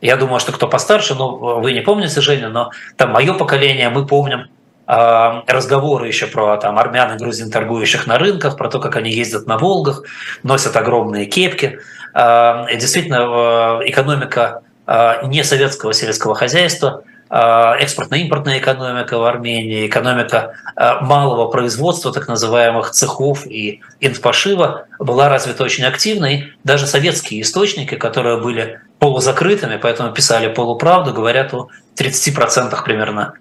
Я 0.00 0.16
думаю, 0.16 0.40
что 0.40 0.52
кто 0.52 0.68
постарше, 0.68 1.14
ну, 1.14 1.60
вы 1.60 1.72
не 1.72 1.82
помните, 1.82 2.22
Женя, 2.22 2.48
но 2.48 2.70
там 2.96 3.10
мое 3.10 3.34
поколение, 3.34 3.90
мы 3.90 4.06
помним 4.06 4.46
разговоры 4.92 6.06
еще 6.06 6.26
про 6.26 6.56
там, 6.58 6.78
армян 6.78 7.14
и 7.14 7.18
грузин, 7.18 7.50
торгующих 7.50 8.06
на 8.06 8.18
рынках, 8.18 8.56
про 8.56 8.68
то, 8.68 8.78
как 8.78 8.96
они 8.96 9.10
ездят 9.10 9.46
на 9.46 9.56
Волгах, 9.56 10.02
носят 10.42 10.76
огромные 10.76 11.26
кепки. 11.26 11.78
А, 12.12 12.66
и 12.70 12.76
действительно, 12.76 13.80
экономика 13.84 14.62
а, 14.86 15.22
не 15.24 15.44
советского 15.44 15.94
сельского 15.94 16.34
хозяйства, 16.34 17.04
экспортно-импортная 17.30 18.58
экономика 18.58 19.16
в 19.16 19.24
Армении, 19.24 19.86
экономика 19.86 20.52
малого 21.00 21.48
производства, 21.48 22.12
так 22.12 22.28
называемых 22.28 22.90
цехов 22.90 23.46
и 23.46 23.80
инфпошива 24.00 24.84
была 24.98 25.30
развита 25.30 25.64
очень 25.64 25.84
активно. 25.84 26.26
И 26.26 26.42
даже 26.62 26.86
советские 26.86 27.40
источники, 27.40 27.94
которые 27.94 28.38
были 28.38 28.80
полузакрытыми, 28.98 29.78
поэтому 29.78 30.12
писали 30.12 30.52
полуправду, 30.52 31.14
говорят 31.14 31.54
о 31.54 31.68
30% 31.96 32.84
примерно 32.84 33.32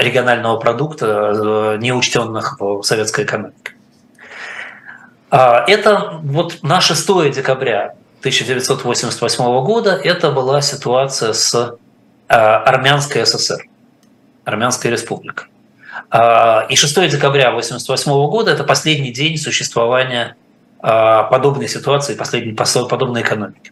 регионального 0.00 0.58
продукта, 0.58 1.06
э, 1.06 1.78
не 1.80 1.92
учтенных 1.92 2.60
в 2.60 2.82
советской 2.82 3.24
экономике. 3.24 3.72
А, 5.30 5.64
это 5.66 6.18
вот 6.24 6.62
на 6.62 6.80
6 6.80 7.30
декабря 7.30 7.94
1988 8.18 9.64
года 9.64 9.92
это 9.92 10.32
была 10.32 10.60
ситуация 10.60 11.32
с 11.32 11.54
э, 11.54 12.34
Армянской 12.34 13.24
ССР, 13.24 13.64
Армянской 14.44 14.90
республикой. 14.90 15.46
А, 16.10 16.66
и 16.68 16.74
6 16.74 17.08
декабря 17.08 17.48
1988 17.50 18.12
года 18.28 18.50
это 18.50 18.64
последний 18.64 19.12
день 19.12 19.38
существования 19.38 20.36
подобной 20.82 21.68
ситуации, 21.68 22.14
последней 22.14 22.54
подобной 22.54 23.20
экономики. 23.20 23.70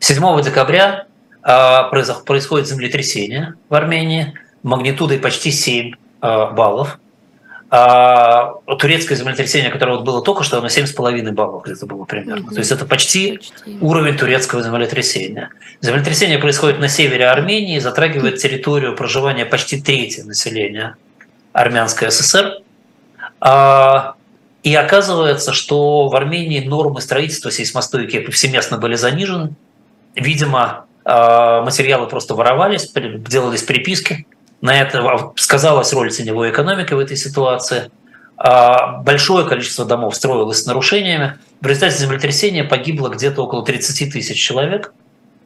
7 0.00 0.42
декабря 0.42 1.06
а, 1.06 1.15
происходит 1.46 2.66
землетрясение 2.66 3.54
в 3.68 3.74
Армении 3.74 4.34
магнитудой 4.64 5.18
почти 5.18 5.50
7 5.50 5.92
а, 6.20 6.50
баллов. 6.50 6.98
А 7.68 8.54
турецкое 8.78 9.18
землетрясение, 9.18 9.70
которое 9.70 9.96
вот 9.96 10.04
было 10.04 10.22
только 10.22 10.44
что, 10.44 10.58
оно 10.58 10.68
7,5 10.68 11.32
баллов 11.32 11.64
где-то 11.64 11.86
было 11.86 12.04
примерно. 12.04 12.46
Угу. 12.46 12.54
То 12.54 12.60
есть 12.60 12.70
это 12.70 12.84
почти, 12.86 13.38
почти 13.38 13.78
уровень 13.80 14.16
турецкого 14.16 14.62
землетрясения. 14.62 15.50
Землетрясение 15.80 16.38
происходит 16.38 16.78
на 16.78 16.88
севере 16.88 17.26
Армении, 17.26 17.80
затрагивает 17.80 18.38
территорию 18.38 18.94
проживания 18.94 19.44
почти 19.44 19.80
трети 19.80 20.20
населения 20.20 20.96
Армянской 21.52 22.10
ССР. 22.12 22.60
А, 23.40 24.14
и 24.62 24.74
оказывается, 24.74 25.52
что 25.52 26.08
в 26.08 26.14
Армении 26.14 26.60
нормы 26.60 27.00
строительства 27.00 27.50
сейсмостойки 27.50 28.20
повсеместно 28.20 28.78
были 28.78 28.94
занижены. 28.94 29.54
Видимо, 30.14 30.60
а, 30.60 30.85
материалы 31.06 32.08
просто 32.08 32.34
воровались, 32.34 32.90
делались 32.92 33.62
приписки 33.62 34.26
на 34.60 34.80
это 34.80 35.32
сказалась 35.36 35.92
роль 35.92 36.10
теневой 36.10 36.50
экономики 36.50 36.94
в 36.94 36.98
этой 36.98 37.16
ситуации. 37.16 37.90
А, 38.36 38.98
большое 39.02 39.46
количество 39.46 39.84
домов 39.84 40.16
строилось 40.16 40.62
с 40.62 40.66
нарушениями. 40.66 41.38
В 41.60 41.66
результате 41.66 41.98
землетрясения 41.98 42.64
погибло 42.64 43.08
где-то 43.08 43.42
около 43.42 43.64
30 43.64 44.12
тысяч 44.12 44.38
человек. 44.38 44.92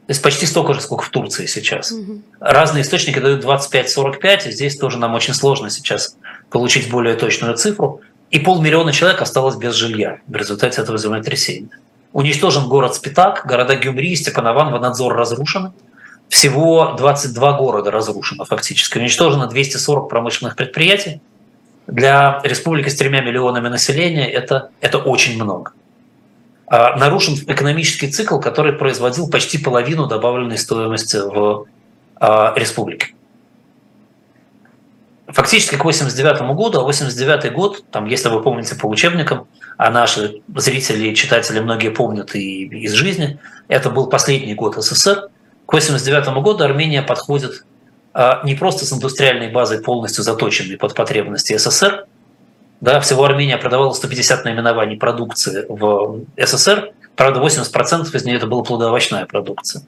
То 0.07 0.13
есть 0.13 0.21
почти 0.21 0.45
столько 0.45 0.73
же, 0.73 0.81
сколько 0.81 1.03
в 1.03 1.09
Турции 1.09 1.45
сейчас. 1.45 1.91
Угу. 1.91 2.21
Разные 2.39 2.81
источники 2.81 3.19
дают 3.19 3.45
25-45, 3.45 4.49
и 4.49 4.51
здесь 4.51 4.75
тоже 4.77 4.97
нам 4.97 5.13
очень 5.13 5.33
сложно 5.33 5.69
сейчас 5.69 6.17
получить 6.49 6.89
более 6.89 7.15
точную 7.15 7.55
цифру. 7.55 8.01
И 8.29 8.39
полмиллиона 8.39 8.91
человек 8.91 9.21
осталось 9.21 9.55
без 9.55 9.75
жилья 9.75 10.19
в 10.27 10.35
результате 10.35 10.81
этого 10.81 10.97
землетрясения. 10.97 11.69
Уничтожен 12.13 12.67
город 12.67 12.95
Спитак, 12.95 13.43
города 13.45 13.75
Гюмри 13.75 14.11
и 14.11 14.15
Степанован, 14.15 14.71
Ванадзор 14.71 15.15
разрушены. 15.15 15.71
Всего 16.27 16.93
22 16.97 17.53
города 17.57 17.91
разрушено 17.91 18.45
фактически. 18.45 18.97
Уничтожено 18.97 19.47
240 19.47 20.09
промышленных 20.09 20.55
предприятий. 20.55 21.21
Для 21.87 22.41
республики 22.43 22.89
с 22.89 22.95
тремя 22.95 23.21
миллионами 23.21 23.69
населения 23.69 24.29
это, 24.29 24.69
это 24.81 24.97
очень 24.97 25.41
много. 25.41 25.71
А, 26.67 26.95
нарушен 26.97 27.35
экономический 27.47 28.09
цикл, 28.09 28.39
который 28.39 28.73
производил 28.73 29.29
почти 29.29 29.57
половину 29.57 30.07
добавленной 30.07 30.57
стоимости 30.57 31.17
в 31.17 31.65
а, 32.15 32.53
республике. 32.55 33.13
Фактически 35.27 35.75
к 35.75 35.83
89 35.83 36.41
году, 36.55 36.79
а 36.79 36.83
89 36.83 37.53
год, 37.53 37.83
там, 37.89 38.05
если 38.05 38.29
вы 38.29 38.41
помните 38.41 38.75
по 38.75 38.85
учебникам, 38.87 39.47
а 39.77 39.89
наши 39.89 40.41
зрители 40.55 41.09
и 41.09 41.15
читатели 41.15 41.59
многие 41.59 41.89
помнят 41.89 42.35
и 42.35 42.65
из 42.65 42.93
жизни, 42.93 43.39
это 43.67 43.89
был 43.89 44.07
последний 44.07 44.53
год 44.53 44.75
СССР, 44.75 45.29
к 45.65 45.73
1989 45.73 46.43
году 46.43 46.63
Армения 46.63 47.01
подходит 47.01 47.63
а, 48.13 48.41
не 48.43 48.55
просто 48.55 48.85
с 48.85 48.91
индустриальной 48.91 49.49
базой, 49.49 49.81
полностью 49.81 50.23
заточенной 50.23 50.77
под 50.77 50.95
потребности 50.95 51.57
СССР. 51.57 52.05
Да, 52.81 52.99
всего 52.99 53.23
Армения 53.23 53.57
продавала 53.57 53.93
150 53.93 54.43
наименований 54.43 54.97
продукции 54.97 55.65
в 55.69 56.25
СССР, 56.37 56.91
правда, 57.15 57.39
80% 57.39 58.15
из 58.15 58.25
нее 58.25 58.37
это 58.37 58.47
была 58.47 58.63
плодоовощная 58.63 59.25
продукция. 59.25 59.83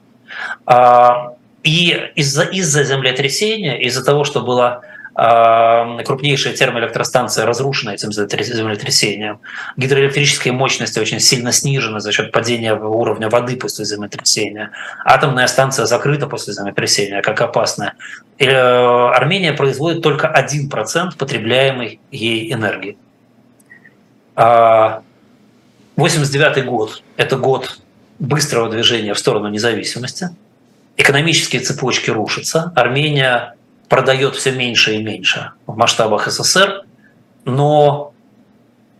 А, 0.64 1.34
и 1.62 2.10
из-за 2.14 2.44
из 2.44 2.72
землетрясения, 2.72 3.80
из-за 3.82 4.04
того, 4.04 4.24
что 4.24 4.40
была 4.40 4.82
крупнейшая 5.16 6.54
термоэлектростанция 6.54 7.46
разрушена 7.46 7.90
этим 7.90 8.12
землетрясением. 8.12 9.38
Гидроэлектрические 9.76 10.52
мощности 10.52 10.98
очень 10.98 11.20
сильно 11.20 11.52
снижены 11.52 12.00
за 12.00 12.10
счет 12.10 12.32
падения 12.32 12.74
уровня 12.74 13.28
воды 13.28 13.56
после 13.56 13.84
землетрясения. 13.84 14.72
Атомная 15.04 15.46
станция 15.46 15.86
закрыта 15.86 16.26
после 16.26 16.52
землетрясения, 16.52 17.22
как 17.22 17.40
опасная. 17.40 17.94
И 18.38 18.44
э, 18.44 18.54
Армения 18.54 19.52
производит 19.52 20.02
только 20.02 20.26
1% 20.26 21.16
потребляемой 21.16 22.00
ей 22.10 22.52
энергии. 22.52 22.98
89 24.34 26.58
а, 26.58 26.62
год– 26.62 27.04
это 27.16 27.36
год 27.36 27.78
быстрого 28.18 28.68
движения 28.68 29.14
в 29.14 29.18
сторону 29.20 29.48
независимости. 29.48 30.30
Экономические 30.96 31.62
цепочки 31.62 32.10
рушатся. 32.10 32.72
Армения 32.74 33.54
продает 33.88 34.36
все 34.36 34.52
меньше 34.52 34.94
и 34.94 35.02
меньше 35.02 35.52
в 35.66 35.76
масштабах 35.76 36.28
СССР, 36.28 36.84
но 37.44 38.12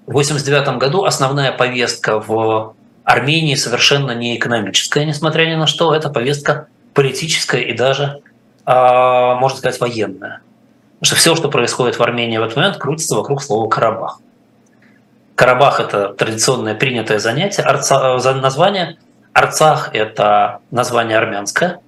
в 0.07 0.11
1989 0.11 0.79
году 0.79 1.05
основная 1.05 1.53
повестка 1.53 2.21
в 2.21 2.75
Армении 3.05 3.55
совершенно 3.55 4.13
не 4.13 4.37
экономическая, 4.37 5.05
несмотря 5.05 5.47
ни 5.47 5.55
на 5.55 5.67
что, 5.67 5.95
это 5.95 6.11
повестка 6.11 6.69
политическая 6.95 7.61
и 7.61 7.77
даже, 7.77 8.21
а, 8.65 9.35
можно 9.37 9.59
сказать, 9.59 9.81
военная. 9.81 10.41
Потому 11.01 11.07
что 11.07 11.17
все, 11.17 11.37
что 11.37 11.51
происходит 11.51 11.99
в 11.99 12.03
Армении 12.03 12.39
в 12.39 12.43
этот 12.43 12.57
момент, 12.57 12.77
крутится 12.79 13.15
вокруг 13.15 13.43
слова 13.43 13.69
«Карабах». 13.69 14.21
Карабах– 15.35 15.81
это 15.81 16.15
традиционное 16.15 16.75
принятое 16.75 17.19
занятие, 17.19 17.63
Арца, 17.63 18.19
э, 18.25 18.35
название. 18.35 18.99
Арцах– 19.33 19.91
это 19.93 20.61
название 20.71 21.19
армянское, 21.19 21.81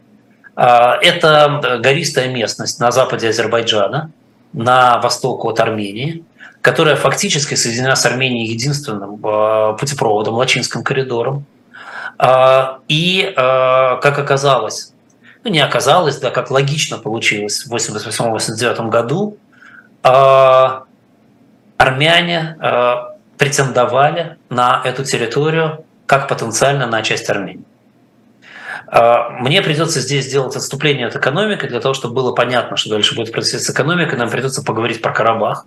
это 0.56 1.78
гористая 1.82 2.28
местность 2.28 2.80
на 2.80 2.90
западе 2.90 3.28
Азербайджана, 3.28 4.10
на 4.52 4.98
восток 5.00 5.44
от 5.44 5.60
Армении, 5.60 6.24
которая 6.62 6.96
фактически 6.96 7.54
соединена 7.54 7.94
с 7.94 8.06
Арменией 8.06 8.50
единственным 8.50 9.20
а, 9.22 9.74
путепроводом, 9.74 10.34
Лачинским 10.34 10.82
коридором. 10.82 11.44
А, 12.18 12.78
и, 12.88 13.32
как 13.36 14.18
оказалось, 14.18 14.94
ну 15.44 15.50
не 15.50 15.60
оказалось, 15.60 16.16
да, 16.18 16.30
как 16.30 16.50
логично 16.50 16.96
получилось 16.96 17.66
в 17.66 17.74
1988-1989 17.74 18.88
году, 18.88 19.36
армяне 21.76 22.56
претендовали 23.36 24.38
на 24.48 24.80
эту 24.84 25.04
территорию 25.04 25.84
как 26.06 26.28
потенциально 26.28 26.86
на 26.86 27.02
часть 27.02 27.28
Армении. 27.28 27.64
А, 28.88 29.30
мне 29.40 29.62
придется 29.62 30.00
здесь 30.00 30.26
сделать 30.26 30.56
отступление 30.56 31.06
от 31.06 31.16
экономики 31.16 31.66
для 31.66 31.80
того, 31.80 31.94
чтобы 31.94 32.14
было 32.14 32.32
понятно, 32.32 32.76
что 32.76 32.90
дальше 32.90 33.14
будет 33.14 33.32
происходить 33.32 33.66
с 33.66 33.70
экономикой. 33.70 34.16
Нам 34.18 34.30
придется 34.30 34.62
поговорить 34.62 35.02
про 35.02 35.12
Карабах. 35.12 35.66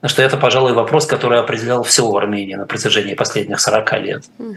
Потому 0.00 0.10
что 0.10 0.22
это, 0.22 0.36
пожалуй, 0.36 0.72
вопрос, 0.72 1.06
который 1.06 1.40
определял 1.40 1.82
все 1.82 2.08
в 2.08 2.16
Армении 2.16 2.54
на 2.54 2.66
протяжении 2.66 3.14
последних 3.14 3.60
40 3.60 3.92
лет. 4.00 4.24
Угу. 4.38 4.54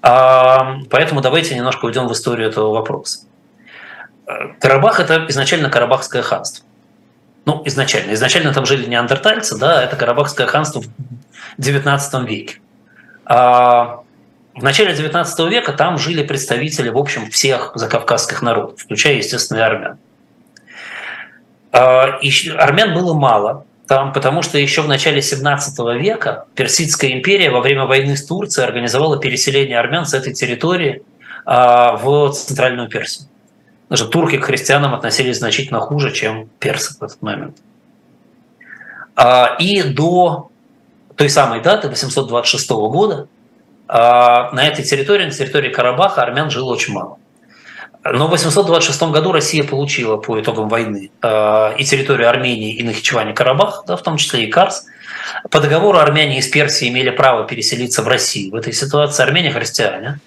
Поэтому 0.00 1.20
давайте 1.20 1.54
немножко 1.54 1.84
уйдем 1.84 2.08
в 2.08 2.12
историю 2.12 2.48
этого 2.48 2.72
вопроса. 2.72 3.20
А, 4.26 4.54
Карабах– 4.60 5.00
это 5.00 5.26
изначально 5.28 5.70
Карабахское 5.70 6.22
ханство. 6.22 6.64
Ну, 7.44 7.62
изначально. 7.66 8.12
Изначально 8.14 8.52
там 8.52 8.66
жили 8.66 8.86
неандертальцы, 8.86 9.56
да, 9.58 9.82
это 9.82 9.96
Карабахское 9.96 10.46
ханство 10.46 10.82
в 10.82 11.60
XIX 11.60 12.26
веке. 12.26 12.60
В 14.58 14.62
начале 14.64 14.92
XIX 14.92 15.48
века 15.48 15.72
там 15.72 15.98
жили 15.98 16.24
представители, 16.24 16.88
в 16.88 16.98
общем, 16.98 17.30
всех 17.30 17.70
закавказских 17.76 18.42
народов, 18.42 18.80
включая, 18.80 19.14
естественно, 19.14 19.58
и 19.58 19.60
армян. 19.60 19.98
А, 21.70 22.18
и 22.20 22.30
армян 22.50 22.92
было 22.92 23.14
мало, 23.14 23.66
там, 23.86 24.12
потому 24.12 24.42
что 24.42 24.58
еще 24.58 24.82
в 24.82 24.88
начале 24.88 25.22
17 25.22 25.78
века 26.00 26.46
Персидская 26.56 27.12
империя 27.12 27.50
во 27.50 27.60
время 27.60 27.84
войны 27.84 28.16
с 28.16 28.26
Турцией 28.26 28.66
организовала 28.66 29.20
переселение 29.20 29.78
армян 29.78 30.06
с 30.06 30.12
этой 30.12 30.34
территории 30.34 31.04
а, 31.46 31.96
в 31.96 32.32
Центральную 32.32 32.88
Персию. 32.88 33.28
Даже 33.88 34.08
турки 34.08 34.38
к 34.38 34.44
христианам 34.44 34.92
относились 34.92 35.38
значительно 35.38 35.78
хуже, 35.78 36.10
чем 36.10 36.48
персы 36.58 36.98
в 36.98 37.02
этот 37.04 37.22
момент. 37.22 37.58
А, 39.14 39.54
и 39.60 39.84
до 39.84 40.50
той 41.14 41.30
самой 41.30 41.60
даты, 41.60 41.88
826 41.88 42.70
года, 42.70 43.28
на 43.88 44.66
этой 44.66 44.84
территории, 44.84 45.24
на 45.24 45.30
территории 45.30 45.70
Карабаха, 45.70 46.22
армян 46.22 46.50
жило 46.50 46.72
очень 46.72 46.92
мало. 46.92 47.18
Но 48.04 48.26
в 48.26 48.30
826 48.30 49.02
году 49.04 49.32
Россия 49.32 49.64
получила 49.64 50.16
по 50.16 50.40
итогам 50.40 50.68
войны 50.68 51.10
а, 51.20 51.74
и 51.76 51.84
территорию 51.84 52.28
Армении, 52.28 52.74
и 52.74 52.82
Нахичевани 52.82 53.32
Карабах, 53.32 53.84
да, 53.86 53.96
в 53.96 54.02
том 54.02 54.16
числе 54.16 54.44
и 54.44 54.50
Карс. 54.50 54.86
По 55.50 55.60
договору 55.60 55.98
армяне 55.98 56.38
из 56.38 56.48
Персии 56.48 56.88
имели 56.88 57.10
право 57.10 57.46
переселиться 57.46 58.02
в 58.02 58.08
Россию. 58.08 58.52
В 58.52 58.54
этой 58.54 58.72
ситуации 58.72 59.22
армяне 59.22 59.50
христиане. 59.50 60.20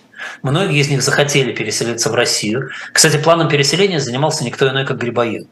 Многие 0.43 0.79
из 0.79 0.89
них 0.89 1.01
захотели 1.01 1.51
переселиться 1.53 2.09
в 2.11 2.15
Россию. 2.15 2.69
Кстати, 2.93 3.17
планом 3.17 3.47
переселения 3.47 3.99
занимался 3.99 4.43
никто 4.43 4.69
иной, 4.69 4.85
как 4.85 4.97
Грибоедов. 4.97 5.49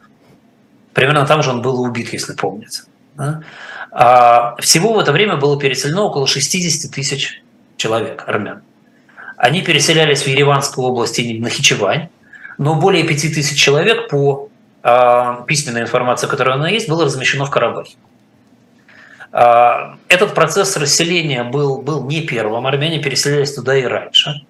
Примерно 0.94 1.26
там 1.26 1.42
же 1.42 1.50
он 1.50 1.62
был 1.62 1.80
убит, 1.80 2.12
если 2.12 2.34
помните. 2.34 2.82
Да? 3.16 3.42
А 3.90 4.56
всего 4.60 4.92
в 4.92 4.98
это 4.98 5.10
время 5.10 5.36
было 5.36 5.58
переселено 5.58 6.02
около 6.02 6.26
60 6.26 6.92
тысяч 6.92 7.42
человек, 7.80 8.24
армян. 8.26 8.62
Они 9.36 9.62
переселялись 9.62 10.22
в 10.22 10.26
Ереванскую 10.26 10.86
область 10.86 11.18
и 11.18 11.40
Нахичевань, 11.40 12.08
но 12.58 12.74
более 12.74 13.04
5000 13.04 13.58
человек 13.58 14.08
по 14.10 14.50
э, 14.82 15.36
письменной 15.46 15.80
информации, 15.80 16.26
которая 16.26 16.56
у 16.56 16.58
нас 16.58 16.70
есть, 16.70 16.88
было 16.88 17.06
размещено 17.06 17.46
в 17.46 17.50
Карабахе. 17.50 17.96
Э, 19.32 19.94
этот 20.08 20.34
процесс 20.34 20.76
расселения 20.76 21.42
был, 21.42 21.80
был 21.80 22.04
не 22.04 22.20
первым, 22.20 22.66
армяне 22.66 22.98
переселялись 22.98 23.54
туда 23.54 23.76
и 23.76 23.84
раньше. 23.84 24.42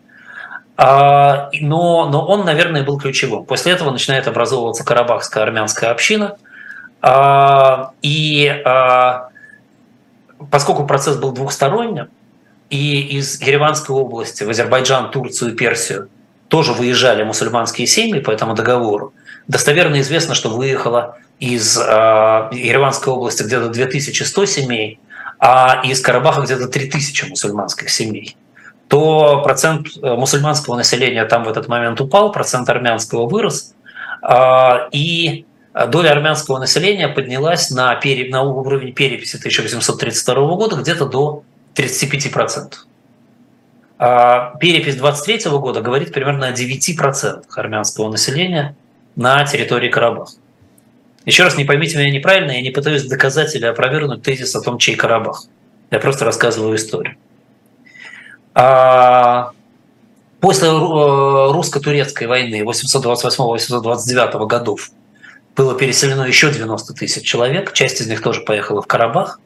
Э, 0.77 1.51
но, 1.61 2.11
но 2.11 2.27
он, 2.27 2.45
наверное, 2.45 2.83
был 2.83 2.99
ключевым. 2.99 3.45
После 3.45 3.73
этого 3.73 3.93
начинает 3.93 4.27
образовываться 4.27 4.85
карабахская 4.85 5.45
армянская 5.45 5.93
община. 5.93 6.37
Э, 7.01 7.85
и 8.03 8.61
поскольку 10.51 10.85
процесс 10.85 11.17
был 11.17 11.31
двухсторонним, 11.31 12.09
и 12.71 13.19
из 13.19 13.41
Ереванской 13.41 13.95
области 13.95 14.45
в 14.45 14.51
Азербайджан, 14.51 15.11
Турцию 15.11 15.57
Персию 15.57 16.09
тоже 16.49 16.73
выезжали 16.73 17.23
мусульманские 17.25 17.87
семьи 17.87 18.21
по 18.21 18.31
этому 18.31 18.55
договору, 18.55 19.13
достоверно 19.49 20.01
известно, 20.01 20.35
что 20.35 20.51
выехало 20.51 21.19
из 21.39 21.77
э, 21.77 21.81
Ереванской 22.53 23.13
области 23.13 23.43
где-то 23.43 23.69
2100 23.69 24.47
семей, 24.47 25.01
а 25.39 25.81
из 25.85 26.01
Карабаха 26.01 26.43
где-то 26.43 26.69
3000 26.69 27.31
мусульманских 27.31 27.91
семей. 27.91 28.37
То 28.89 29.43
процент 29.43 29.89
э, 30.03 30.15
мусульманского 30.15 30.77
населения 30.77 31.25
там 31.25 31.45
в 31.45 31.49
этот 31.49 31.69
момент 31.69 32.01
упал, 32.01 32.31
процент 32.31 32.69
армянского 32.69 33.27
вырос, 33.27 33.75
а, 34.23 34.89
и 34.93 35.47
доля 35.89 36.11
армянского 36.11 36.59
населения 36.59 37.09
поднялась 37.09 37.71
на, 37.71 37.95
пере, 37.95 38.31
на 38.31 38.43
уровень 38.43 38.93
переписи 38.93 39.37
1832 39.37 40.35
года 40.57 40.77
где-то 40.77 41.07
до 41.07 41.45
35%. 41.75 42.75
А 43.99 44.57
перепись 44.59 44.97
23 44.97 45.51
года 45.59 45.83
говорит 45.83 46.13
примерно 46.13 46.49
о 46.49 46.53
9% 46.53 47.45
армянского 47.55 48.11
населения 48.11 48.75
на 49.15 49.45
территории 49.45 49.91
Карабаха. 49.91 50.33
Еще 51.27 51.45
раз, 51.45 51.59
не 51.59 51.65
поймите 51.65 51.99
меня 51.99 52.11
неправильно, 52.11 52.53
я 52.53 52.63
не 52.63 52.71
пытаюсь 52.71 53.05
доказать 53.05 53.55
или 53.55 53.67
опровергнуть 53.67 54.23
тезис 54.23 54.55
о 54.57 54.63
том, 54.63 54.79
чей 54.79 54.97
Карабах. 54.97 55.45
Я 55.91 55.99
просто 55.99 56.25
рассказываю 56.25 56.77
историю. 56.77 57.17
А, 58.55 59.51
после 60.41 60.69
э, 60.69 60.73
русско-турецкой 61.53 62.27
войны 62.27 62.63
828-829 62.63 64.47
годов 64.47 64.91
было 65.57 65.75
переселено 65.75 66.23
еще 66.23 66.51
90 66.51 66.95
тысяч 66.95 67.23
человек, 67.27 67.73
часть 67.75 68.01
из 68.01 68.07
них 68.07 68.23
тоже 68.23 68.41
поехала 68.41 68.81
в 68.81 68.87
Карабах. 68.87 69.41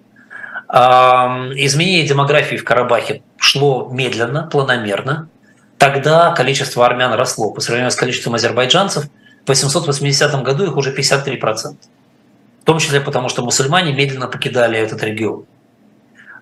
А, 0.76 1.50
изменение 1.54 2.06
демографии 2.06 2.56
в 2.56 2.64
Карабахе 2.64 3.22
шло 3.36 3.88
медленно, 3.92 4.48
планомерно. 4.50 5.28
Тогда 5.78 6.32
количество 6.32 6.84
армян 6.84 7.12
росло 7.12 7.50
по 7.50 7.60
сравнению 7.60 7.90
с 7.90 7.96
количеством 7.96 8.34
азербайджанцев. 8.34 9.04
В 9.44 9.48
880 9.48 10.42
году 10.42 10.64
их 10.64 10.76
уже 10.76 10.94
53%. 10.94 11.76
В 12.62 12.64
том 12.64 12.78
числе 12.78 13.00
потому, 13.00 13.28
что 13.28 13.44
мусульмане 13.44 13.92
медленно 13.92 14.26
покидали 14.26 14.78
этот 14.78 15.02
регион. 15.02 15.44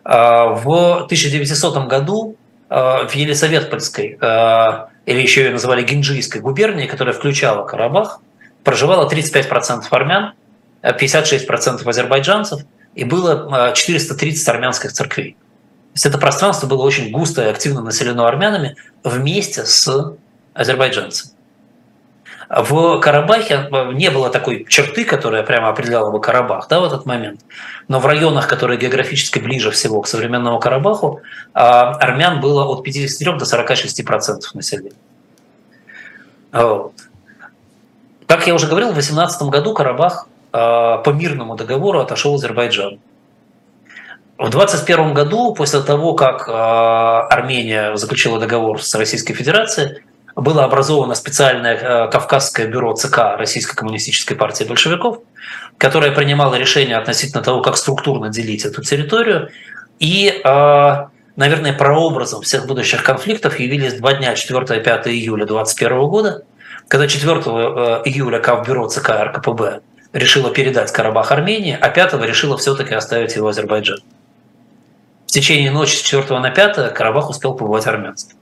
А, 0.05 0.47
в 0.47 1.05
1900 1.05 1.87
году 1.87 2.37
Э, 2.75 3.07
в 3.07 3.14
Елисаветпольской, 3.14 4.16
э, 4.18 4.87
или 5.05 5.21
еще 5.21 5.45
ее 5.45 5.51
называли 5.51 5.83
Гинджийской 5.83 6.40
губернии, 6.40 6.87
которая 6.87 7.14
включала 7.14 7.66
Карабах, 7.66 8.21
проживало 8.64 9.07
35% 9.11 9.85
армян, 9.90 10.33
56% 10.83 11.87
азербайджанцев, 11.87 12.62
и 12.95 13.05
было 13.05 13.73
430 13.75 14.47
э, 14.47 14.51
армянских 14.51 14.93
церквей. 14.93 15.33
То 15.33 15.97
есть 15.97 16.07
это 16.07 16.19
пространство 16.19 16.67
было 16.67 16.83
очень 16.83 17.11
густо 17.11 17.43
и 17.43 17.51
активно 17.51 17.83
населено 17.83 18.27
армянами 18.27 18.77
вместе 19.05 19.65
с 19.65 20.15
азербайджанцами. 20.55 21.33
В 22.49 23.01
Карабахе 23.01 23.67
э, 23.73 23.93
не 23.95 24.11
было 24.11 24.29
такой 24.29 24.67
черты, 24.69 25.07
которая 25.07 25.43
прямо 25.43 25.71
определяла 25.71 26.11
бы 26.11 26.21
Карабах 26.21 26.69
да, 26.69 26.81
в 26.81 26.85
этот 26.85 27.07
момент. 27.07 27.41
Но 27.89 27.99
в 27.99 28.05
районах, 28.05 28.47
которые 28.47 28.79
географически 28.79 29.39
ближе 29.39 29.71
всего 29.71 30.03
к 30.03 30.07
современному 30.07 30.59
Карабаху, 30.59 31.23
а, 31.55 31.93
армян 31.93 32.41
было 32.43 32.67
от 32.67 32.85
53 32.85 33.39
до 33.39 33.47
46 33.47 34.05
процентов 34.05 34.55
населения. 34.55 34.93
Вот. 36.53 36.93
Как 38.27 38.47
я 38.47 38.55
уже 38.55 38.67
говорил, 38.67 38.93
в 38.93 38.97
18 38.97 39.43
году 39.45 39.73
Карабах 39.73 40.27
а, 40.27 40.32
по 40.53 41.12
мирному 41.15 41.57
договору 41.57 42.01
отошел 42.01 42.35
Азербайджан. 42.35 43.01
В 44.43 44.51
21 44.51 45.15
году, 45.15 45.55
после 45.55 45.83
того, 45.83 46.15
как 46.15 46.49
а, 46.49 47.29
Армения 47.29 47.97
заключила 47.97 48.41
договор 48.41 48.83
с 48.83 48.93
Российской 48.97 49.35
Федерацией, 49.35 50.03
было 50.35 50.65
образовано 50.65 51.15
специальное 51.15 51.77
э, 51.77 52.11
Кавказское 52.11 52.67
бюро 52.67 52.95
ЦК 52.95 53.37
Российской 53.37 53.77
коммунистической 53.77 54.37
партии 54.37 54.65
большевиков, 54.65 55.19
которое 55.79 56.11
принимало 56.11 56.55
решение 56.57 56.97
относительно 56.97 57.43
того, 57.43 57.61
как 57.61 57.77
структурно 57.77 58.31
делить 58.31 58.65
эту 58.65 58.83
территорию. 58.83 59.51
И, 59.99 60.41
э, 60.43 60.97
наверное, 61.37 61.75
прообразом 61.75 62.43
всех 62.43 62.67
будущих 62.67 63.05
конфликтов 63.05 63.61
явились 63.61 63.95
два 63.95 64.15
дня, 64.15 64.35
4 64.35 64.81
и 64.81 64.83
5 64.83 65.07
июля 65.09 65.45
2021 65.45 66.09
года, 66.09 66.45
когда 66.88 67.07
4 67.07 67.33
э, 67.35 67.41
июля 68.07 68.41
Кавбюро 68.41 68.88
ЦК 68.88 69.11
РКПБ 69.11 69.83
решило 70.12 70.51
передать 70.51 70.92
Карабах 70.92 71.33
Армении, 71.33 71.77
а 71.79 71.88
5 71.88 72.14
решило 72.22 72.57
все-таки 72.57 72.94
оставить 72.94 73.35
его 73.37 73.48
Азербайджан. 73.48 73.98
В 75.27 75.31
течение 75.33 75.70
ночи 75.70 75.96
с 75.96 76.03
4 76.03 76.38
на 76.38 76.51
5 76.51 76.92
Карабах 76.92 77.31
успел 77.31 77.55
побывать 77.55 77.87
армянством. 77.87 78.38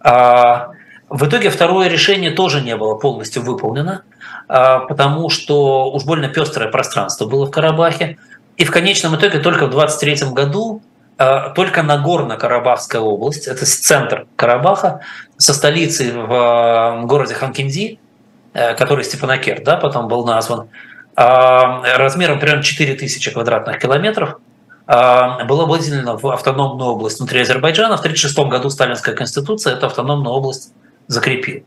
А, 0.00 0.72
в 1.08 1.26
итоге 1.26 1.50
второе 1.50 1.88
решение 1.88 2.30
тоже 2.30 2.60
не 2.60 2.76
было 2.76 2.94
полностью 2.94 3.42
выполнено, 3.42 4.02
а, 4.48 4.80
потому 4.80 5.30
что 5.30 5.90
уж 5.90 6.04
больно 6.04 6.28
пестрое 6.28 6.70
пространство 6.70 7.26
было 7.26 7.46
в 7.46 7.50
Карабахе. 7.50 8.18
И 8.56 8.64
в 8.64 8.70
конечном 8.70 9.16
итоге 9.16 9.38
только 9.38 9.66
в 9.66 9.70
23 9.70 10.30
году 10.32 10.82
а, 11.16 11.50
только 11.50 11.82
Нагорно-Карабахская 11.82 13.00
область, 13.00 13.46
это 13.46 13.66
центр 13.66 14.26
Карабаха, 14.36 15.00
со 15.36 15.54
столицей 15.54 16.12
в 16.12 17.02
городе 17.06 17.34
Ханкинди, 17.34 17.94
э, 17.94 18.09
который 18.52 19.04
Степанакер 19.04 19.62
да, 19.62 19.76
потом 19.76 20.08
был 20.08 20.24
назван, 20.24 20.68
размером 21.16 22.40
примерно 22.40 22.62
4000 22.62 23.30
квадратных 23.32 23.78
километров– 23.78 24.38
а, 24.92 25.44
была 25.44 25.66
выделена 25.66 26.16
в 26.16 26.26
автономную 26.26 26.90
область 26.90 27.20
внутри 27.20 27.42
Азербайджана. 27.42 27.96
В 27.96 28.00
1936 28.00 28.50
году 28.50 28.70
Сталинская 28.70 29.14
конституция 29.14 29.74
эту 29.74 29.86
автономную 29.86 30.34
область 30.34 30.72
закрепила. 31.06 31.62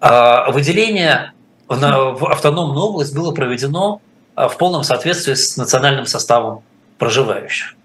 А, 0.00 0.50
выделение 0.50 1.32
в 1.68 2.28
автономную 2.28 2.84
область 2.84 3.14
было 3.14 3.30
проведено 3.30 4.00
а, 4.34 4.48
в 4.48 4.58
полном 4.58 4.82
соответствии 4.82 5.34
с 5.34 5.56
национальным 5.56 6.06
составом 6.06 6.64
проживающих. 6.98 7.76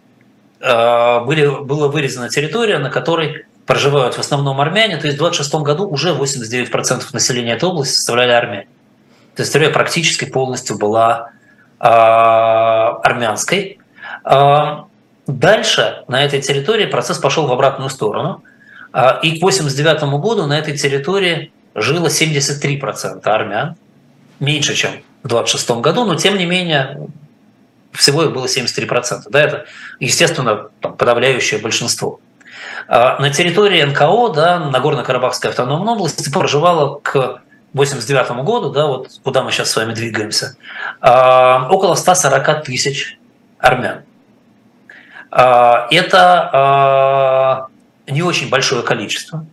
Были, 0.59 1.63
была 1.63 1.87
вырезана 1.87 2.27
территория, 2.27 2.79
на 2.79 2.89
которой 2.89 3.45
проживают 3.69 4.15
в 4.15 4.19
основном 4.19 4.59
армяне, 4.59 4.97
то 4.97 5.05
есть 5.05 5.19
в 5.19 5.23
1926 5.23 5.53
году 5.63 5.87
уже 5.87 6.09
89% 6.09 7.03
населения 7.13 7.53
этой 7.53 7.69
области 7.69 7.93
составляли 7.93 8.31
армяне. 8.31 8.67
То 9.35 9.43
есть 9.43 9.53
территория 9.53 9.71
практически 9.71 10.25
полностью 10.25 10.79
была 10.79 11.29
а, 11.77 12.95
армянской. 13.03 13.77
А, 14.23 14.87
дальше 15.27 16.03
на 16.07 16.25
этой 16.25 16.41
территории 16.41 16.87
процесс 16.87 17.19
пошел 17.19 17.45
в 17.45 17.51
обратную 17.51 17.91
сторону. 17.91 18.43
А, 18.91 19.19
и 19.21 19.33
к 19.33 19.43
1989 19.43 20.19
году 20.19 20.47
на 20.47 20.57
этой 20.57 20.75
территории 20.75 21.51
жило 21.75 22.07
73% 22.07 23.21
армян, 23.25 23.75
меньше, 24.39 24.73
чем 24.73 24.93
в 25.21 25.27
1926 25.27 25.69
году, 25.83 26.05
но 26.05 26.15
тем 26.15 26.39
не 26.39 26.47
менее 26.47 27.07
всего 27.91 28.23
их 28.23 28.33
было 28.33 28.47
73%. 28.47 29.25
Да, 29.29 29.39
это, 29.39 29.65
естественно, 29.99 30.69
там, 30.81 30.97
подавляющее 30.97 31.61
большинство. 31.61 32.19
На 32.89 33.29
территории 33.29 33.83
НКО, 33.83 34.33
да, 34.33 34.59
Нагорно-Карабахской 34.59 35.51
автономной 35.51 35.93
области, 35.93 36.27
проживало 36.31 36.99
к 36.99 37.43
89 37.73 38.43
году, 38.43 38.71
да, 38.71 38.87
вот 38.87 39.11
куда 39.23 39.43
мы 39.43 39.51
сейчас 39.51 39.71
с 39.71 39.75
вами 39.75 39.93
двигаемся, 39.93 40.55
а, 41.01 41.67
около 41.69 41.95
140 41.95 42.63
тысяч 42.63 43.19
армян. 43.59 44.01
А, 45.31 45.87
это 45.91 46.49
а, 46.51 47.67
не 48.07 48.23
очень 48.23 48.49
большое 48.49 48.81
количество. 48.81 49.45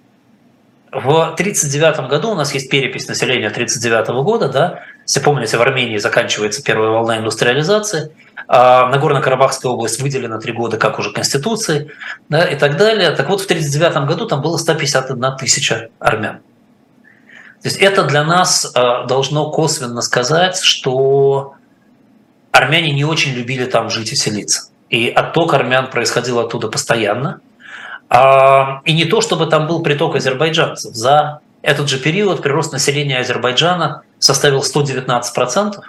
В 0.90 1.34
1939 1.34 2.08
году 2.08 2.30
у 2.30 2.34
нас 2.34 2.54
есть 2.54 2.70
перепись 2.70 3.06
населения 3.06 3.48
1939 3.48 4.24
года, 4.24 4.48
да, 4.48 4.80
если 5.06 5.20
помните, 5.20 5.58
в 5.58 5.60
Армении 5.60 5.98
заканчивается 5.98 6.62
первая 6.62 6.90
волна 6.90 7.18
индустриализации, 7.18 8.12
а 8.34 8.35
Нагорно-Карабахская 8.48 9.70
область 9.70 10.00
выделена 10.00 10.38
три 10.38 10.52
года 10.52 10.76
как 10.76 10.98
уже 10.98 11.12
Конституцией 11.12 11.90
да, 12.28 12.44
и 12.44 12.56
так 12.56 12.76
далее. 12.76 13.10
Так 13.10 13.28
вот, 13.28 13.40
в 13.40 13.44
1939 13.44 14.08
году 14.08 14.26
там 14.26 14.40
было 14.40 14.56
151 14.56 15.36
тысяча 15.36 15.88
армян. 15.98 16.38
То 17.62 17.68
есть 17.68 17.78
это 17.78 18.04
для 18.04 18.22
нас 18.22 18.70
э, 18.72 19.06
должно 19.08 19.50
косвенно 19.50 20.00
сказать, 20.02 20.60
что 20.60 21.54
армяне 22.52 22.92
не 22.92 23.04
очень 23.04 23.32
любили 23.32 23.64
там 23.64 23.90
жить 23.90 24.12
и 24.12 24.16
селиться. 24.16 24.70
И 24.88 25.08
отток 25.08 25.54
армян 25.54 25.90
происходил 25.90 26.38
оттуда 26.38 26.68
постоянно. 26.68 27.40
А, 28.08 28.82
и 28.84 28.92
не 28.92 29.04
то, 29.04 29.20
чтобы 29.20 29.46
там 29.46 29.66
был 29.66 29.82
приток 29.82 30.14
азербайджанцев. 30.14 30.94
За 30.94 31.40
этот 31.62 31.88
же 31.88 31.98
период 31.98 32.42
прирост 32.42 32.72
населения 32.72 33.18
Азербайджана 33.18 34.02
составил 34.20 34.60
119%, 34.60 35.80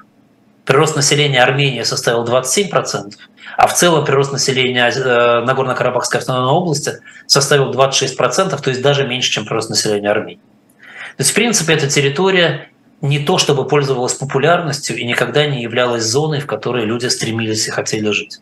прирост 0.67 0.97
населения 0.97 1.41
Армении 1.41 1.81
составил 1.83 2.25
27%, 2.25 3.13
а 3.55 3.67
в 3.67 3.73
целом 3.73 4.03
прирост 4.03 4.33
населения 4.33 4.89
э, 4.89 5.45
Нагорно-Карабахской 5.45 6.19
автономной 6.19 6.51
области 6.51 6.99
составил 7.25 7.71
26%, 7.71 8.61
то 8.61 8.69
есть 8.69 8.81
даже 8.81 9.07
меньше, 9.07 9.31
чем 9.31 9.45
прирост 9.45 9.69
населения 9.69 10.11
Армении. 10.11 10.41
То 11.15 11.21
есть, 11.21 11.31
в 11.31 11.33
принципе, 11.33 11.73
эта 11.73 11.87
территория 11.87 12.69
не 12.99 13.19
то 13.19 13.37
чтобы 13.37 13.65
пользовалась 13.65 14.13
популярностью 14.15 14.97
и 14.97 15.05
никогда 15.05 15.47
не 15.47 15.63
являлась 15.63 16.03
зоной, 16.03 16.41
в 16.41 16.47
которой 16.47 16.83
люди 16.83 17.07
стремились 17.07 17.65
и 17.67 17.71
хотели 17.71 18.09
жить. 18.09 18.41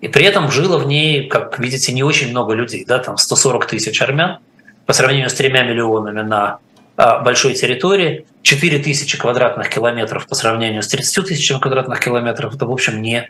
И 0.00 0.08
при 0.08 0.24
этом 0.26 0.50
жило 0.50 0.78
в 0.78 0.86
ней, 0.86 1.26
как 1.26 1.58
видите, 1.58 1.92
не 1.92 2.04
очень 2.04 2.30
много 2.30 2.54
людей, 2.54 2.84
да, 2.86 2.98
там 3.00 3.16
140 3.16 3.66
тысяч 3.66 4.00
армян 4.00 4.38
по 4.84 4.92
сравнению 4.92 5.28
с 5.28 5.34
тремя 5.34 5.64
миллионами 5.64 6.20
на 6.20 6.58
а, 6.96 7.18
большой 7.18 7.54
территории, 7.54 8.26
4 8.46 8.78
тысячи 8.78 9.18
квадратных 9.18 9.68
километров 9.68 10.28
по 10.28 10.36
сравнению 10.36 10.80
с 10.84 10.86
30 10.86 11.26
тысячами 11.26 11.58
квадратных 11.58 11.98
километров, 11.98 12.54
это, 12.54 12.64
в 12.64 12.70
общем, 12.70 13.02
не 13.02 13.28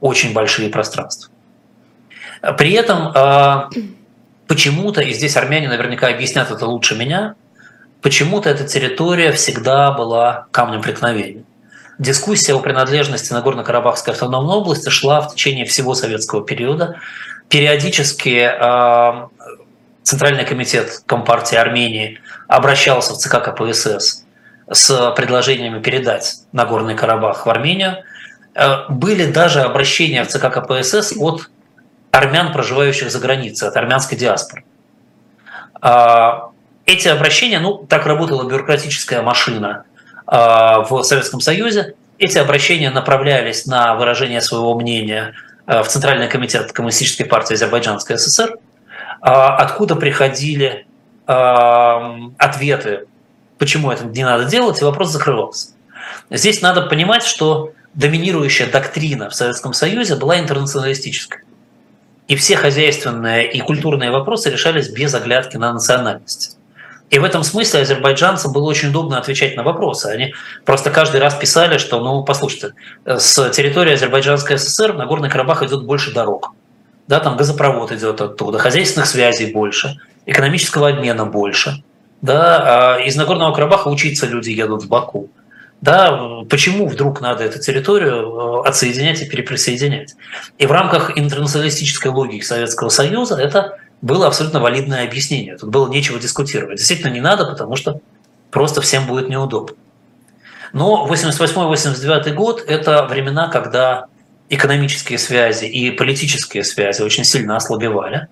очень 0.00 0.32
большие 0.32 0.70
пространства. 0.70 1.32
При 2.56 2.70
этом 2.70 3.10
а, 3.12 3.70
почему-то, 4.46 5.00
и 5.00 5.12
здесь 5.14 5.36
армяне 5.36 5.68
наверняка 5.68 6.06
объяснят 6.06 6.48
это 6.48 6.64
лучше 6.64 6.94
меня, 6.94 7.34
почему-то 8.02 8.50
эта 8.50 8.62
территория 8.64 9.32
всегда 9.32 9.90
была 9.90 10.46
камнем 10.52 10.80
преткновения. 10.80 11.42
Дискуссия 11.98 12.54
о 12.54 12.60
принадлежности 12.60 13.32
Нагорно-Карабахской 13.32 14.12
автономной 14.14 14.54
области 14.54 14.90
шла 14.90 15.22
в 15.22 15.34
течение 15.34 15.64
всего 15.64 15.94
советского 15.94 16.46
периода. 16.46 17.00
Периодически 17.48 18.48
э, 18.48 19.28
Центральный 20.04 20.44
комитет 20.44 21.02
Компартии 21.04 21.56
Армении 21.56 22.20
обращался 22.46 23.14
в 23.14 23.18
ЦК 23.18 23.42
КПСС 23.42 24.21
с 24.72 25.12
предложениями 25.12 25.80
передать 25.80 26.38
Нагорный 26.52 26.94
Карабах 26.94 27.46
в 27.46 27.50
Армению. 27.50 27.98
Э, 28.54 28.88
были 28.88 29.30
даже 29.30 29.60
обращения 29.62 30.24
в 30.24 30.28
ЦК 30.28 30.52
КПСС 30.52 31.14
от 31.16 31.48
армян, 32.10 32.52
проживающих 32.52 33.10
за 33.10 33.18
границей, 33.18 33.68
от 33.68 33.76
армянской 33.76 34.18
диаспоры. 34.18 34.64
А, 35.80 36.50
эти 36.84 37.08
обращения, 37.08 37.58
ну, 37.58 37.78
так 37.88 38.06
работала 38.06 38.48
бюрократическая 38.48 39.22
машина 39.22 39.84
а, 40.26 40.82
в 40.82 41.02
Советском 41.02 41.40
Союзе. 41.40 41.94
Эти 42.18 42.38
обращения 42.38 42.90
направлялись 42.90 43.66
на 43.66 43.94
выражение 43.94 44.42
своего 44.42 44.78
мнения 44.78 45.32
в 45.66 45.84
Центральный 45.84 46.28
комитет 46.28 46.72
Коммунистической 46.72 47.24
партии 47.26 47.54
Азербайджанской 47.54 48.18
ССР, 48.18 48.58
откуда 49.20 49.96
приходили 49.96 50.86
ответы, 51.26 53.06
почему 53.62 53.92
это 53.92 54.04
не 54.06 54.24
надо 54.24 54.44
делать, 54.46 54.82
и 54.82 54.84
вопрос 54.84 55.12
закрывался. 55.12 55.68
Здесь 56.30 56.62
надо 56.62 56.82
понимать, 56.82 57.22
что 57.22 57.70
доминирующая 57.94 58.66
доктрина 58.66 59.30
в 59.30 59.36
Советском 59.36 59.72
Союзе 59.72 60.16
была 60.16 60.40
интернационалистической. 60.40 61.42
И 62.26 62.34
все 62.34 62.56
хозяйственные 62.56 63.52
и 63.52 63.60
культурные 63.60 64.10
вопросы 64.10 64.50
решались 64.50 64.88
без 64.88 65.14
оглядки 65.14 65.58
на 65.58 65.72
национальность. 65.72 66.58
И 67.08 67.20
в 67.20 67.24
этом 67.24 67.44
смысле 67.44 67.82
азербайджанцам 67.82 68.52
было 68.52 68.68
очень 68.68 68.88
удобно 68.88 69.16
отвечать 69.16 69.54
на 69.54 69.62
вопросы. 69.62 70.06
Они 70.06 70.34
просто 70.64 70.90
каждый 70.90 71.20
раз 71.20 71.36
писали, 71.36 71.78
что, 71.78 72.00
ну, 72.00 72.24
послушайте, 72.24 72.74
с 73.06 73.48
территории 73.50 73.92
Азербайджанской 73.92 74.58
ССР 74.58 74.94
на 74.94 75.06
Горный 75.06 75.30
Карабах 75.30 75.62
идет 75.62 75.84
больше 75.84 76.12
дорог. 76.12 76.52
Да, 77.06 77.20
там 77.20 77.36
газопровод 77.36 77.92
идет 77.92 78.20
оттуда, 78.20 78.58
хозяйственных 78.58 79.06
связей 79.06 79.52
больше, 79.52 80.00
экономического 80.26 80.88
обмена 80.88 81.26
больше. 81.26 81.84
Да, 82.22 82.94
а 82.96 83.00
из 83.00 83.16
Нагорного 83.16 83.52
Карабаха 83.52 83.88
учиться 83.88 84.26
люди 84.26 84.50
едут 84.50 84.84
в 84.84 84.88
Баку. 84.88 85.28
Да, 85.80 86.44
почему 86.48 86.86
вдруг 86.86 87.20
надо 87.20 87.42
эту 87.42 87.58
территорию 87.58 88.62
э, 88.64 88.68
отсоединять 88.68 89.20
и 89.20 89.28
переприсоединять? 89.28 90.14
И 90.56 90.66
в 90.66 90.70
рамках 90.70 91.18
интернационалистической 91.18 92.12
логики 92.12 92.44
Советского 92.44 92.88
Союза 92.88 93.36
это 93.36 93.78
было 94.00 94.28
абсолютно 94.28 94.60
валидное 94.60 95.04
объяснение. 95.04 95.58
Тут 95.58 95.70
было 95.70 95.88
нечего 95.88 96.20
дискутировать. 96.20 96.78
Действительно 96.78 97.10
не 97.10 97.20
надо, 97.20 97.46
потому 97.46 97.74
что 97.74 98.00
просто 98.52 98.80
всем 98.80 99.08
будет 99.08 99.28
неудобно. 99.28 99.74
Но 100.72 101.08
88-89 101.10 102.32
год– 102.34 102.62
это 102.68 103.04
времена, 103.04 103.48
когда 103.48 104.06
экономические 104.48 105.18
связи 105.18 105.64
и 105.64 105.90
политические 105.90 106.62
связи 106.62 107.02
очень 107.02 107.24
сильно 107.24 107.56
ослабевали. 107.56 108.28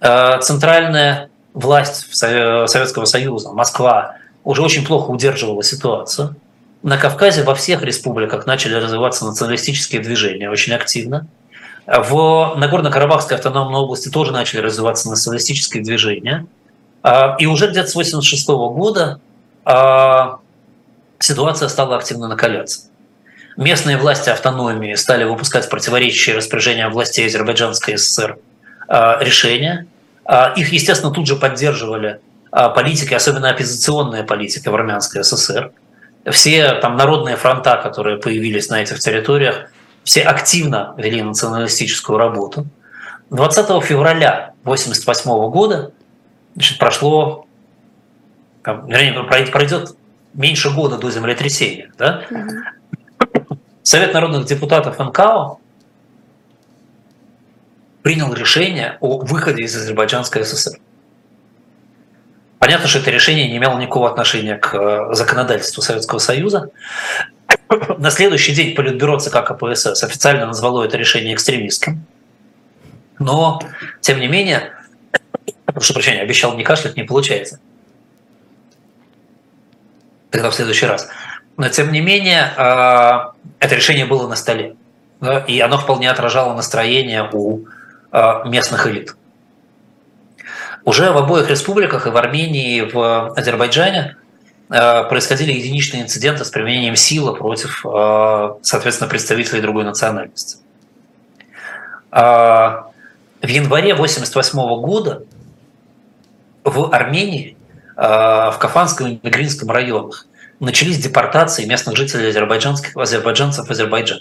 Э, 0.00 0.40
центральная 0.40 1.28
власть 1.58 2.14
Советского 2.14 3.04
Союза, 3.04 3.52
Москва, 3.52 4.16
уже 4.44 4.62
очень 4.62 4.86
плохо 4.86 5.10
удерживала 5.10 5.62
ситуацию. 5.62 6.36
На 6.82 6.96
Кавказе 6.96 7.42
во 7.42 7.54
всех 7.54 7.82
республиках 7.82 8.46
начали 8.46 8.74
развиваться 8.74 9.26
националистические 9.26 10.00
движения 10.00 10.50
очень 10.50 10.72
активно– 10.72 11.26
в 11.88 12.54
Нагорно-Карабахской 12.58 13.38
автономной 13.38 13.80
области 13.80 14.10
тоже 14.10 14.30
начали 14.30 14.60
развиваться 14.60 15.08
националистические 15.08 15.82
движения. 15.82 16.46
А, 17.02 17.34
и 17.38 17.46
уже 17.46 17.66
где-то 17.70 17.88
с 17.88 17.96
1986 17.96 18.48
года 18.76 19.20
а, 19.64 20.40
ситуация 21.18 21.68
стала 21.68 21.96
активно 21.96 22.28
накаляться. 22.28 22.90
Местные 23.56 23.96
власти 23.96 24.28
автономии 24.28 24.94
стали 24.96 25.24
выпускать 25.24 25.70
противоречащие 25.70 26.36
распоряжения 26.36 26.90
властей 26.90 27.26
Азербайджанской 27.26 27.96
ССР 27.96 28.36
а, 28.86 29.18
решения. 29.22 29.86
Их, 30.56 30.72
естественно, 30.72 31.12
тут 31.12 31.26
же 31.26 31.36
поддерживали 31.36 32.20
политики, 32.50 33.14
особенно 33.14 33.50
оппозиционные 33.50 34.24
политики 34.24 34.68
в 34.68 34.74
Армянской 34.74 35.24
ССР. 35.24 35.72
Все 36.30 36.74
там 36.74 36.96
народные 36.96 37.36
фронта, 37.36 37.80
которые 37.82 38.18
появились 38.18 38.68
на 38.68 38.82
этих 38.82 38.98
территориях, 38.98 39.70
все 40.04 40.22
активно 40.22 40.94
вели 40.96 41.22
националистическую 41.22 42.18
работу. 42.18 42.66
20 43.30 43.84
февраля 43.84 44.52
1988 44.64 45.50
года 45.50 45.92
значит, 46.54 46.78
прошло, 46.78 47.46
вернее, 48.64 49.22
пройдет 49.22 49.96
меньше 50.34 50.70
года 50.70 50.98
до 50.98 51.10
землетрясения. 51.10 51.90
Да? 51.98 52.22
Совет 53.82 54.12
народных 54.12 54.46
депутатов 54.46 54.98
НКО 54.98 55.56
принял 58.02 58.32
решение 58.32 58.98
о 59.00 59.18
выходе 59.18 59.62
из 59.62 59.76
Азербайджанской 59.76 60.44
ССР. 60.44 60.78
Понятно, 62.58 62.88
что 62.88 62.98
это 62.98 63.10
решение 63.10 63.48
не 63.48 63.56
имело 63.56 63.78
никакого 63.78 64.10
отношения 64.10 64.56
к 64.56 64.74
э, 64.74 65.14
законодательству 65.14 65.80
Советского 65.82 66.18
Союза. 66.18 66.70
На 67.98 68.10
следующий 68.10 68.52
день 68.52 68.74
Политбюро 68.74 69.18
ЦК 69.18 69.44
КПСС 69.44 70.02
официально 70.02 70.46
назвало 70.46 70.84
это 70.84 70.96
решение 70.96 71.34
экстремистским. 71.34 72.04
Но, 73.18 73.60
тем 74.00 74.20
не 74.20 74.26
менее, 74.26 74.72
прошу 75.66 75.94
прощения, 75.94 76.20
обещал 76.20 76.56
не 76.56 76.64
кашлять, 76.64 76.96
не 76.96 77.04
получается. 77.04 77.60
Тогда 80.30 80.50
в 80.50 80.54
следующий 80.54 80.86
раз. 80.86 81.08
Но, 81.56 81.68
тем 81.68 81.90
не 81.90 82.00
менее, 82.00 82.52
а, 82.56 83.32
это 83.60 83.74
решение 83.74 84.04
было 84.04 84.28
на 84.28 84.36
столе. 84.36 84.76
И 85.46 85.58
оно 85.60 85.78
вполне 85.78 86.10
отражало 86.10 86.54
настроение 86.54 87.28
у 87.32 87.66
местных 88.12 88.86
элит. 88.86 89.16
Уже 90.84 91.12
в 91.12 91.18
обоих 91.18 91.50
республиках, 91.50 92.06
и 92.06 92.10
в 92.10 92.16
Армении, 92.16 92.78
и 92.78 92.82
в 92.82 93.32
Азербайджане– 93.34 94.16
Э, 94.70 95.04
происходили 95.04 95.52
единичные 95.52 96.02
инциденты 96.02 96.44
с 96.44 96.50
применением 96.50 96.94
силы 96.94 97.34
против, 97.34 97.84
э, 97.86 98.48
соответственно, 98.62 99.08
представителей 99.08 99.62
другой 99.62 99.84
национальности. 99.84 100.58
В 102.10 103.46
январе 103.46 103.94
1988 103.94 104.80
года 104.80 105.22
в 106.64 106.92
Армении, 106.92 107.56
э, 107.96 108.00
в 108.02 108.56
Кафанском 108.58 109.06
и 109.06 109.20
Мигринском 109.22 109.70
районах 109.70 110.26
начались 110.60 110.98
депортации 110.98 111.64
местных 111.64 111.96
жителей 111.96 112.28
азербайджанских, 112.28 112.96
азербайджанцев 112.96 113.68
в 113.68 113.70
Азербайджан. 113.70 114.20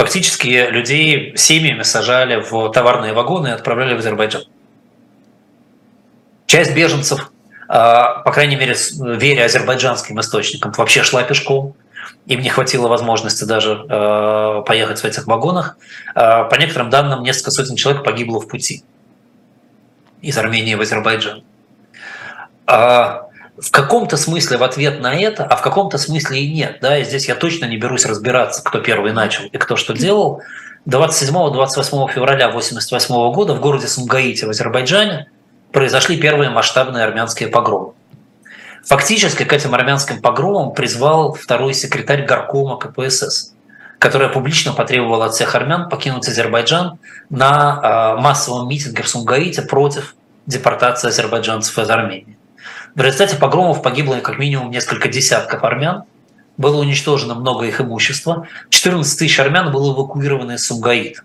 Фактически 0.00 0.70
людей 0.70 1.34
семьями 1.36 1.82
сажали 1.82 2.36
в 2.36 2.70
товарные 2.70 3.12
вагоны 3.12 3.48
и 3.48 3.50
отправляли 3.50 3.94
в 3.94 3.98
Азербайджан. 3.98 4.44
Часть 6.46 6.74
беженцев 6.74 7.30
а, 7.68 8.22
по 8.22 8.32
крайней 8.32 8.56
мере, 8.56 8.74
веря 8.98 9.44
азербайджанским 9.44 10.18
источникам, 10.18 10.72
вообще 10.72 11.02
шла 11.02 11.22
пешком. 11.22 11.74
Им 12.24 12.40
не 12.40 12.48
хватило 12.48 12.88
возможности 12.88 13.44
даже 13.44 13.84
а, 13.90 14.62
поехать 14.62 15.00
в 15.00 15.04
этих 15.04 15.26
вагонах. 15.26 15.76
А, 16.14 16.44
по 16.44 16.54
некоторым 16.54 16.88
данным, 16.88 17.22
несколько 17.22 17.50
сотен 17.50 17.76
человек 17.76 18.02
погибло 18.02 18.40
в 18.40 18.48
пути 18.48 18.82
из 20.22 20.38
Армении 20.38 20.76
в 20.76 20.80
Азербайджан. 20.80 21.44
В 23.60 23.70
каком-то 23.70 24.16
смысле 24.16 24.56
в 24.56 24.62
ответ 24.62 25.00
на 25.00 25.14
это, 25.14 25.44
а 25.44 25.56
в 25.56 25.62
каком-то 25.62 25.98
смысле 25.98 26.40
и 26.40 26.52
нет. 26.52 26.78
Да? 26.80 26.98
И 26.98 27.04
здесь 27.04 27.28
я 27.28 27.34
точно 27.34 27.66
не 27.66 27.76
берусь 27.76 28.06
разбираться, 28.06 28.62
кто 28.64 28.80
первый 28.80 29.12
начал 29.12 29.44
и 29.44 29.58
кто 29.58 29.76
что 29.76 29.92
делал. 29.92 30.42
27-28 30.88 32.12
февраля 32.12 32.46
1988 32.48 33.32
года 33.32 33.54
в 33.54 33.60
городе 33.60 33.86
Сумгаите 33.86 34.46
в 34.46 34.50
Азербайджане– 34.50 35.26
произошли 35.72 36.20
первые 36.20 36.50
масштабные 36.50 37.04
армянские 37.04 37.48
погромы. 37.48 37.92
Фактически 38.84 39.44
к 39.44 39.52
этим 39.52 39.74
армянским 39.74 40.20
погромам 40.20 40.72
призвал 40.72 41.34
второй 41.34 41.74
секретарь 41.74 42.24
горкома 42.24 42.78
КПСС, 42.78 43.52
который 43.98 44.30
публично 44.30 44.72
потребовал 44.72 45.22
от 45.22 45.34
всех 45.34 45.54
армян 45.54 45.88
покинуть 45.88 46.26
Азербайджан 46.26 46.98
на 47.28 47.80
а, 47.82 48.16
массовом 48.16 48.68
митинге 48.68 49.02
в 49.02 49.08
Сумгаите 49.08 49.62
против 49.62 50.14
депортации 50.46 51.08
азербайджанцев 51.08 51.78
из 51.78 51.90
Армении. 51.90 52.38
В 52.94 53.00
результате 53.00 53.36
погромов 53.36 53.82
погибло 53.82 54.16
как 54.16 54.38
минимум 54.38 54.70
несколько 54.70 55.08
десятков 55.08 55.62
армян, 55.64 56.04
было 56.56 56.80
уничтожено 56.80 57.34
много 57.34 57.64
их 57.66 57.80
имущества, 57.80 58.46
14 58.68 59.18
тысяч 59.18 59.38
армян 59.38 59.72
было 59.72 59.94
эвакуировано 59.94 60.52
из 60.52 60.66
Сумгаит. 60.66 61.22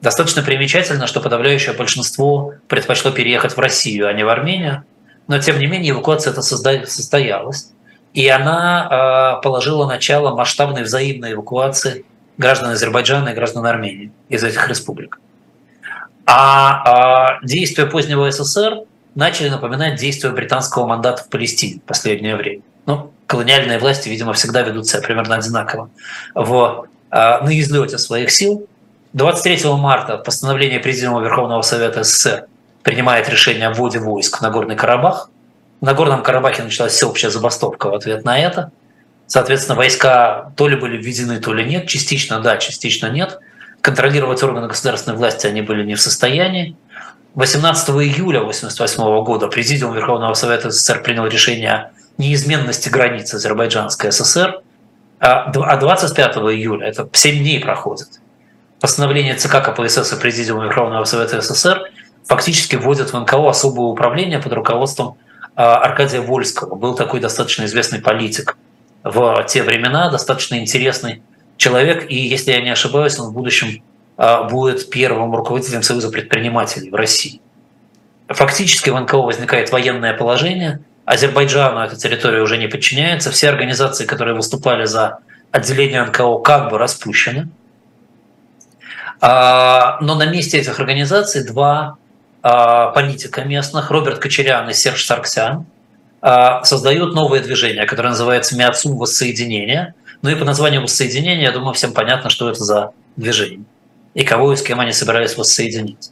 Достаточно 0.00 0.42
примечательно, 0.42 1.06
что 1.06 1.20
подавляющее 1.20 1.74
большинство 1.74 2.54
предпочло 2.68 3.12
переехать 3.12 3.56
в 3.56 3.58
Россию, 3.58 4.08
а 4.08 4.12
не 4.12 4.24
в 4.24 4.28
Армению, 4.28 4.84
но 5.28 5.38
тем 5.38 5.58
не 5.58 5.66
менее 5.66 5.92
эвакуация 5.92 6.32
эта 6.32 6.42
состоялась, 6.42 7.70
и 8.12 8.28
она 8.28 9.38
э, 9.38 9.42
положила 9.42 9.86
начало 9.86 10.34
масштабной 10.34 10.82
взаимной 10.82 11.32
эвакуации 11.32 12.04
граждан 12.36 12.70
Азербайджана 12.70 13.30
и 13.30 13.34
граждан 13.34 13.64
Армении 13.64 14.12
из 14.28 14.42
этих 14.42 14.68
республик. 14.68 15.20
А, 16.26 16.82
а 16.84 17.38
действия 17.42 17.86
позднего 17.86 18.30
СССР 18.30 18.82
начали 19.14 19.48
напоминать 19.48 19.98
действия 20.00 20.30
британского 20.30 20.86
мандата 20.86 21.22
в 21.22 21.28
Палестине 21.28 21.80
в 21.80 21.82
последнее 21.82 22.36
время. 22.36 22.62
Ну, 22.86 23.12
колониальные 23.26 23.78
власти, 23.78 24.08
видимо, 24.08 24.32
всегда 24.32 24.62
ведут 24.62 24.86
себя 24.86 25.02
примерно 25.02 25.36
одинаково. 25.36 25.90
В, 26.34 26.86
а, 27.10 27.40
на 27.40 27.58
излете 27.60 27.98
своих 27.98 28.30
сил 28.30 28.66
23 29.12 29.76
марта 29.76 30.16
постановление 30.16 30.80
Президиума 30.80 31.20
Верховного 31.20 31.62
Совета 31.62 32.02
СССР 32.02 32.46
принимает 32.82 33.28
решение 33.28 33.68
о 33.68 33.72
вводе 33.72 33.98
войск 33.98 34.38
в 34.38 34.40
Нагорный 34.40 34.76
Карабах. 34.76 35.30
В 35.80 35.84
Нагорном 35.84 36.22
Карабахе 36.22 36.62
началась 36.62 36.92
всеобщая 36.92 37.30
забастовка 37.30 37.90
в 37.90 37.94
ответ 37.94 38.24
на 38.24 38.38
это. 38.38 38.72
Соответственно, 39.26 39.76
войска 39.76 40.52
то 40.56 40.68
ли 40.68 40.76
были 40.76 40.96
введены, 40.96 41.38
то 41.38 41.52
ли 41.52 41.64
нет. 41.64 41.86
Частично 41.86 42.40
да, 42.40 42.56
частично 42.56 43.06
нет– 43.06 43.38
контролировать 43.82 44.42
органы 44.42 44.68
государственной 44.68 45.16
власти 45.16 45.46
они 45.46 45.60
были 45.60 45.84
не 45.84 45.96
в 45.96 46.00
состоянии. 46.00 46.76
18 47.34 47.88
июля 47.90 48.40
1988 48.40 49.24
года 49.24 49.48
Президиум 49.48 49.94
Верховного 49.94 50.34
Совета 50.34 50.70
СССР 50.70 51.02
принял 51.02 51.26
решение 51.26 51.92
неизменности 52.18 52.88
границ 52.88 53.32
Азербайджанской 53.32 54.12
ССР, 54.12 54.60
а 55.18 55.50
25 55.50 56.36
а 56.36 56.40
июля, 56.52 56.88
это 56.88 57.08
7 57.10 57.38
дней 57.38 57.60
проходит, 57.60 58.20
постановление 58.80 59.34
ЦК 59.34 59.62
КПСС 59.64 60.12
и 60.12 60.16
Президиума 60.16 60.64
Верховного 60.64 61.04
Совета 61.04 61.40
СССР 61.40 61.90
фактически 62.26 62.76
вводят 62.76 63.12
в 63.12 63.18
НКО 63.18 63.48
особое 63.48 63.86
управление 63.86 64.38
под 64.38 64.52
руководством 64.52 65.16
а, 65.54 65.76
Аркадия 65.76 66.20
Вольского. 66.20 66.74
Был 66.74 66.94
такой 66.94 67.20
достаточно 67.20 67.64
известный 67.64 68.00
политик 68.00 68.56
в 69.04 69.44
те 69.48 69.62
времена, 69.62 70.10
достаточно 70.10 70.56
интересный 70.56 71.22
человек, 71.56 72.10
и 72.10 72.16
если 72.16 72.52
я 72.52 72.60
не 72.60 72.70
ошибаюсь, 72.70 73.18
он 73.18 73.30
в 73.30 73.32
будущем 73.32 73.82
будет 74.16 74.90
первым 74.90 75.34
руководителем 75.34 75.82
Союза 75.82 76.10
предпринимателей 76.10 76.90
в 76.90 76.94
России. 76.94 77.40
Фактически 78.28 78.90
в 78.90 79.00
НКО 79.00 79.18
возникает 79.18 79.72
военное 79.72 80.14
положение, 80.14 80.80
Азербайджану 81.04 81.80
эта 81.80 81.96
территория 81.96 82.42
уже 82.42 82.58
не 82.58 82.68
подчиняется, 82.68 83.30
все 83.30 83.48
организации, 83.48 84.06
которые 84.06 84.36
выступали 84.36 84.84
за 84.84 85.18
отделение 85.50 86.04
НКО, 86.04 86.38
как 86.38 86.70
бы 86.70 86.78
распущены. 86.78 87.48
А, 89.20 89.98
но 90.00 90.14
на 90.14 90.26
месте 90.26 90.58
этих 90.58 90.78
организаций 90.78 91.44
два 91.44 91.96
а, 92.42 92.88
политика 92.90 93.42
местных, 93.42 93.90
Роберт 93.90 94.18
Кочерян 94.18 94.68
и 94.70 94.72
Серж 94.72 95.04
Сарксян, 95.04 95.66
создают 96.62 97.16
новое 97.16 97.40
движение, 97.40 97.84
которое 97.84 98.10
называется 98.10 98.56
«Миацум 98.56 98.96
воссоединение», 98.96 99.94
ну 100.22 100.30
и 100.30 100.36
по 100.36 100.44
названию 100.44 100.82
воссоединения, 100.82 101.42
я 101.42 101.50
думаю, 101.50 101.74
всем 101.74 101.92
понятно, 101.92 102.30
что 102.30 102.48
это 102.48 102.62
за 102.62 102.92
движение 103.16 103.64
и 104.14 104.24
кого 104.24 104.52
и 104.52 104.56
с 104.56 104.62
кем 104.62 104.80
они 104.80 104.92
собирались 104.92 105.36
воссоединить. 105.36 106.10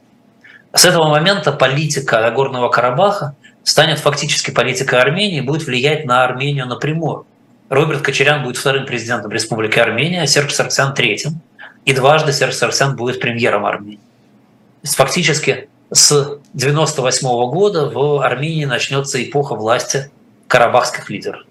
С 0.73 0.85
этого 0.85 1.09
момента 1.09 1.53
политика 1.53 2.31
Горного 2.31 2.69
Карабаха 2.69 3.35
станет 3.65 3.99
фактически 3.99 4.51
политикой 4.51 5.01
Армении 5.01 5.39
и 5.39 5.43
будет 5.43 5.67
влиять 5.67 6.05
на 6.05 6.25
Армению 6.25 6.67
напрямую. 6.67 7.27
Роберт 7.69 8.03
Кочерян 8.03 8.43
будет 8.43 8.57
вторым 8.57 8.87
президентом 8.87 9.31
Республики 9.31 9.79
Армения, 9.79 10.27
Серж 10.27 10.53
Сарксян 10.53 10.95
третьим. 10.95 11.41
И 11.85 11.93
дважды 11.93 12.33
Серж 12.33 12.55
Сарксян 12.55 12.97
будет 12.97 13.21
премьером 13.21 13.65
Армении. 13.65 14.01
Фактически 14.85 15.69
с 15.91 16.11
1998 16.13 17.27
года 17.51 17.91
в 17.91 18.23
Армении 18.23 18.65
начнется 18.65 19.23
эпоха 19.23 19.55
власти 19.55 20.11
карабахских 20.47 21.11
лидеров. 21.11 21.43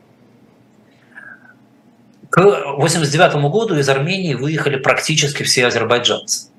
К 2.29 2.41
1989 2.41 3.51
году 3.51 3.75
из 3.75 3.89
Армении 3.89 4.35
выехали 4.35 4.77
практически 4.77 5.41
все 5.41 5.65
азербайджанцы. 5.65 6.49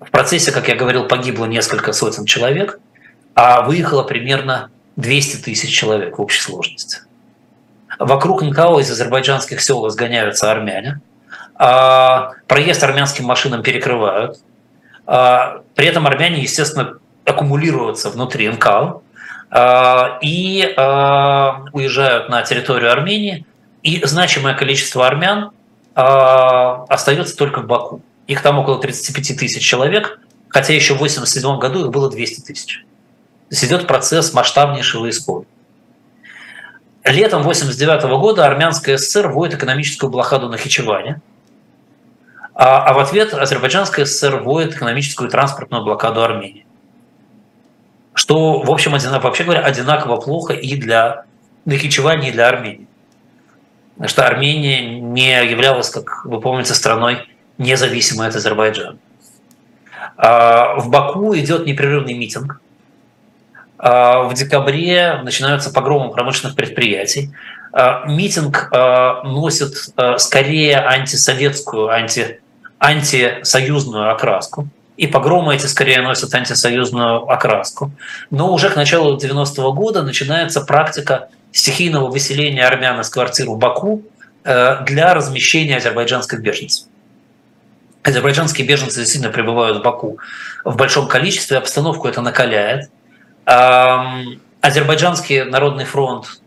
В 0.00 0.10
процессе, 0.10 0.52
как 0.52 0.68
я 0.68 0.74
говорил, 0.74 1.06
погибло 1.06 1.44
несколько 1.44 1.92
сотен 1.92 2.24
человек, 2.24 2.80
а 3.34 3.62
выехало 3.62 4.04
примерно 4.04 4.70
200 4.96 5.42
тысяч 5.44 5.70
человек 5.70 6.16
в 6.16 6.22
общей 6.22 6.40
сложности. 6.40 7.00
Вокруг 7.98 8.42
НКО 8.42 8.80
из 8.80 8.90
азербайджанских 8.90 9.60
сел 9.60 9.86
изгоняются 9.88 10.50
армяне. 10.50 11.00
А 11.56 12.32
проезд 12.48 12.82
армянским 12.82 13.26
машинам 13.26 13.62
перекрывают. 13.62 14.38
А 15.06 15.62
при 15.74 15.86
этом 15.86 16.06
армяне, 16.06 16.40
естественно, 16.42 16.98
аккумулируются 17.24 18.08
внутри 18.10 18.48
НКО 18.48 19.02
а, 19.50 20.18
и 20.22 20.74
уезжают 21.72 22.30
на 22.30 22.42
территорию 22.42 22.90
Армении– 22.90 23.44
и 23.84 24.02
значимое 24.04 24.54
количество 24.54 25.06
армян 25.06 25.50
э, 25.94 26.00
остается 26.00 27.36
только 27.36 27.60
в 27.60 27.66
Баку. 27.66 28.00
Их 28.26 28.40
там 28.40 28.58
около 28.58 28.80
35 28.80 29.38
тысяч 29.38 29.62
человек, 29.62 30.18
хотя 30.48 30.72
еще 30.72 30.94
в 30.94 30.96
1987 30.96 31.58
году 31.58 31.84
их 31.84 31.90
было 31.92 32.10
200 32.10 32.40
тысяч. 32.40 32.78
То 32.78 33.54
есть 33.54 33.64
идет 33.64 33.86
процесс 33.86 34.32
масштабнейшего 34.32 35.08
исхода. 35.10 35.46
Летом 37.04 37.42
1989 37.42 38.18
года 38.18 38.46
Армянская 38.46 38.96
ССР 38.96 39.28
вводит 39.28 39.56
экономическую 39.56 40.10
блокаду 40.10 40.48
на 40.48 40.56
Хичеване, 40.56 41.20
а, 42.54 42.86
а 42.86 42.94
в 42.94 42.98
ответ 42.98 43.34
Азербайджанская 43.34 44.06
ССР 44.06 44.36
вводит 44.36 44.74
экономическую 44.74 45.28
и 45.28 45.30
транспортную 45.30 45.84
блокаду 45.84 46.22
Армении. 46.22 46.64
Что, 48.14 48.62
в 48.62 48.70
общем, 48.70 48.92
вообще 48.92 49.44
говоря, 49.44 49.60
одинаково 49.60 50.16
плохо 50.16 50.54
и 50.54 50.74
для 50.76 51.24
Нахичевани, 51.66 52.30
и 52.30 52.32
для 52.32 52.48
Армении 52.48 52.88
что 54.06 54.26
Армения 54.26 55.00
не 55.00 55.44
являлась, 55.44 55.90
как 55.90 56.24
вы 56.24 56.40
помните, 56.40 56.74
страной 56.74 57.26
независимой 57.58 58.28
от 58.28 58.36
Азербайджана. 58.36 58.98
А, 60.16 60.76
в 60.76 60.90
Баку 60.90 61.34
идет 61.36 61.66
непрерывный 61.66 62.14
митинг. 62.14 62.60
А, 63.78 64.22
в 64.24 64.34
декабре 64.34 65.20
начинаются 65.22 65.72
погромы 65.72 66.10
промышленных 66.12 66.56
предприятий. 66.56 67.30
А, 67.72 68.04
митинг 68.06 68.70
носит 69.24 69.74
скорее 70.18 70.78
антисоветскую, 70.78 71.88
анти, 71.88 72.40
антисоюзную 72.78 74.10
окраску. 74.12 74.68
И 74.96 75.08
погромы 75.08 75.56
эти 75.56 75.66
скорее 75.66 76.02
носят 76.02 76.32
антисоюзную 76.34 77.28
окраску. 77.28 77.90
Но 78.30 78.52
уже 78.52 78.70
к 78.70 78.76
началу 78.76 79.16
90-го 79.16 79.72
года 79.72 80.02
начинается 80.02 80.60
практика 80.60 81.28
стихийного 81.54 82.08
выселения 82.10 82.66
армян 82.66 83.00
из 83.00 83.08
квартир 83.08 83.48
в 83.48 83.56
Баку 83.56 84.02
э, 84.42 84.84
для 84.84 85.14
размещения 85.14 85.76
азербайджанских 85.76 86.40
беженцев. 86.40 86.88
Азербайджанские 88.02 88.66
беженцы 88.66 88.98
действительно 89.00 89.32
пребывают 89.32 89.78
в 89.78 89.82
Баку 89.82 90.18
в 90.64 90.76
большом 90.76 91.08
количестве, 91.08 91.56
обстановку 91.56 92.06
это 92.06 92.20
накаляет. 92.20 92.90
Азербайджанский 93.46 95.44
народный 95.44 95.86
фронт 95.86 96.40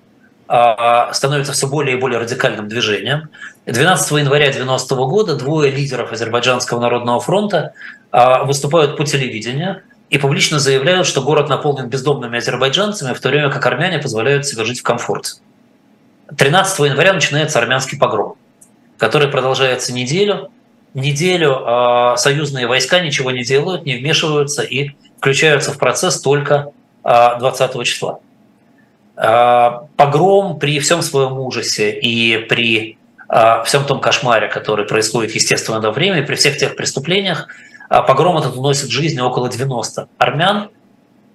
а, 0.47 1.11
становится 1.13 1.53
все 1.53 1.67
более 1.67 1.97
и 1.97 1.99
более 1.99 2.19
радикальным 2.19 2.67
движением. 2.67 3.29
12 3.65 4.11
января 4.11 4.49
1990 4.49 4.95
года 4.95 5.35
двое 5.35 5.71
лидеров 5.71 6.11
Азербайджанского 6.11 6.79
народного 6.79 7.19
фронта 7.19 7.73
а, 8.11 8.43
выступают 8.43 8.97
по 8.97 9.03
телевидению– 9.03 9.81
и 10.09 10.17
публично 10.17 10.59
заявляют, 10.59 11.05
что 11.05 11.21
город 11.21 11.49
наполнен 11.49 11.87
бездомными 11.87 12.37
азербайджанцами, 12.37 13.13
в 13.13 13.19
то 13.19 13.29
время 13.29 13.49
как 13.49 13.65
армяне 13.65 13.99
позволяют 13.99 14.45
себе 14.45 14.63
жить 14.63 14.79
в 14.79 14.83
комфорте. 14.83 15.41
13 16.35 16.79
января 16.79 17.13
начинается 17.13 17.59
армянский 17.59 17.97
погром, 17.97 18.35
который 18.97 19.27
продолжается 19.27 19.93
неделю. 19.93 20.51
Неделю 20.93 21.61
э, 21.65 22.17
союзные 22.17 22.67
войска 22.67 22.99
ничего 22.99 23.31
не 23.31 23.43
делают, 23.43 23.85
не 23.85 23.97
вмешиваются 23.97 24.63
и 24.63 24.91
включаются 25.17 25.73
в 25.73 25.77
процесс 25.77 26.21
только 26.21 26.71
э, 27.03 27.39
20 27.39 27.83
числа. 27.85 28.19
Э, 29.15 29.71
погром 29.95 30.57
при 30.57 30.79
всем 30.79 31.01
своем 31.01 31.37
ужасе 31.39 31.91
и 31.91 32.37
при 32.37 32.97
всем 33.65 33.83
том 33.83 33.99
кошмаре, 33.99 34.47
который 34.47 34.85
происходит, 34.85 35.35
естественно, 35.35 35.81
до 35.81 35.91
времени, 35.91 36.21
при 36.21 36.35
всех 36.35 36.57
тех 36.57 36.77
преступлениях, 36.77 37.49
а 37.49 37.76
погром 37.89 38.37
этот 38.37 38.55
уносит 38.55 38.89
жизни 38.89 39.19
около 39.19 39.49
90 39.49 40.07
армян, 40.17 40.69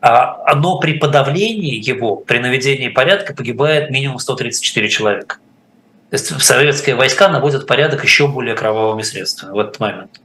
а, 0.00 0.54
но 0.56 0.78
при 0.80 0.94
подавлении 0.94 1.74
его, 1.74 2.16
при 2.16 2.38
наведении 2.38 2.88
порядка 2.88 3.34
погибает 3.34 3.90
минимум 3.90 4.18
134 4.18 4.88
человека. 4.88 5.36
То 6.10 6.14
есть 6.14 6.42
советские 6.42 6.96
войска 6.96 7.28
наводят 7.28 7.66
порядок 7.66 8.02
еще 8.04 8.26
более 8.26 8.54
кровавыми 8.54 9.02
средствами 9.02 9.52
в 9.52 9.58
этот 9.58 9.80
момент. 9.80 10.20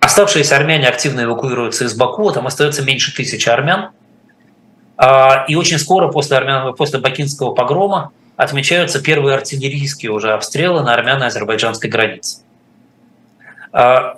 Оставшиеся 0.00 0.56
армяне 0.56 0.88
активно 0.88 1.24
эвакуируются 1.24 1.84
из 1.84 1.94
Баку, 1.94 2.30
там 2.32 2.46
остается 2.46 2.82
меньше 2.82 3.14
тысячи 3.14 3.48
армян. 3.48 3.90
И 5.48 5.54
очень 5.56 5.78
скоро 5.78 6.08
после, 6.08 6.36
армян, 6.36 6.74
после 6.74 6.98
Бакинского 7.00 7.54
погрома 7.54 8.12
отмечаются 8.36 9.00
первые 9.02 9.36
артиллерийские 9.36 10.12
уже 10.12 10.32
обстрелы 10.32 10.82
на 10.82 10.94
армяно-азербайджанской 10.94 11.88
границе. 11.88 12.43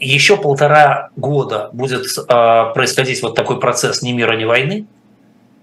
Еще 0.00 0.36
полтора 0.36 1.08
года 1.16 1.70
будет 1.72 2.04
происходить 2.26 3.22
вот 3.22 3.34
такой 3.34 3.58
процесс 3.58 4.02
ни 4.02 4.12
мира, 4.12 4.36
ни 4.36 4.44
войны. 4.44 4.86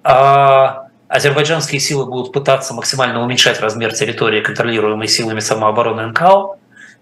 Азербайджанские 0.01 1.79
силы 1.79 2.07
будут 2.07 2.33
пытаться 2.33 2.73
максимально 2.73 3.21
уменьшать 3.21 3.61
размер 3.61 3.93
территории, 3.93 4.41
контролируемой 4.41 5.07
силами 5.07 5.39
самообороны 5.39 6.07
НКО. 6.07 6.55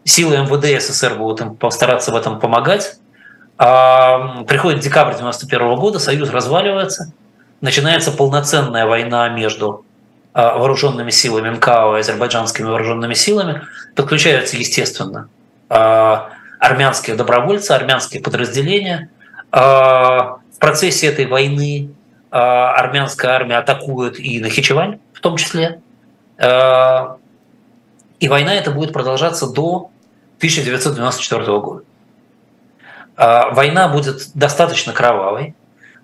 Силы 0.04 0.38
МВД 0.40 0.82
СССР 0.82 1.16
будут 1.16 1.40
им 1.40 1.56
постараться 1.56 2.12
в 2.12 2.16
этом 2.18 2.40
помогать. 2.40 2.98
Приходит 3.56 4.82
декабрь 4.82 5.14
1991 5.14 5.76
года, 5.76 6.00
Союз 6.00 6.30
разваливается, 6.32 7.14
начинается 7.62 8.12
полноценная 8.12 8.88
война 8.88 9.30
между 9.30 9.86
а, 10.34 10.58
вооруженными 10.58 11.12
силами 11.12 11.50
НКО 11.50 11.98
и 11.98 12.00
азербайджанскими 12.00 12.68
вооруженными 12.68 13.14
силами. 13.14 13.62
Подключаются, 13.96 14.58
естественно, 14.58 15.30
а, 15.70 16.30
армянские 16.62 17.16
добровольцы, 17.16 17.72
армянские 17.72 18.22
подразделения. 18.22 19.10
А, 19.52 20.38
в 20.54 20.60
процессе 20.60 21.08
этой 21.08 21.26
войны 21.26 21.90
армянская 22.30 23.32
армия 23.32 23.58
атакует 23.58 24.18
и 24.18 24.40
Нахичевань 24.40 25.00
в 25.12 25.20
том 25.20 25.36
числе. 25.36 25.82
И 26.40 28.28
война 28.30 28.54
эта 28.54 28.72
будет 28.72 28.94
продолжаться 28.94 29.48
до 29.48 29.90
1994 30.38 31.60
года. 31.60 31.84
Война 33.18 33.90
будет 33.90 34.30
достаточно 34.34 34.94
кровавой, 34.94 35.56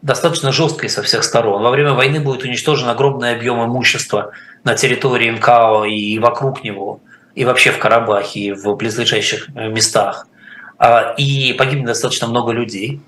достаточно 0.01 0.51
жесткой 0.51 0.89
со 0.89 1.01
всех 1.03 1.24
сторон. 1.24 1.62
Во 1.62 1.70
время 1.70 1.93
войны 1.93 2.20
будет 2.20 2.43
уничтожен 2.43 2.89
огромный 2.89 3.32
объем 3.32 3.64
имущества 3.64 4.32
на 4.64 4.76
территории 4.76 5.30
МКО 5.32 5.86
и 5.86 6.20
вокруг 6.20 6.64
него, 6.64 6.99
и 7.36 7.45
вообще 7.45 7.72
в 7.72 7.80
Карабахе, 7.80 8.39
и 8.39 8.51
в 8.51 8.76
близлежащих 8.76 9.49
э, 9.55 9.70
местах. 9.70 10.28
А, 10.78 11.13
и 11.17 11.53
погибнет 11.53 11.88
достаточно 11.88 12.28
много 12.28 12.51
людей. 12.51 13.01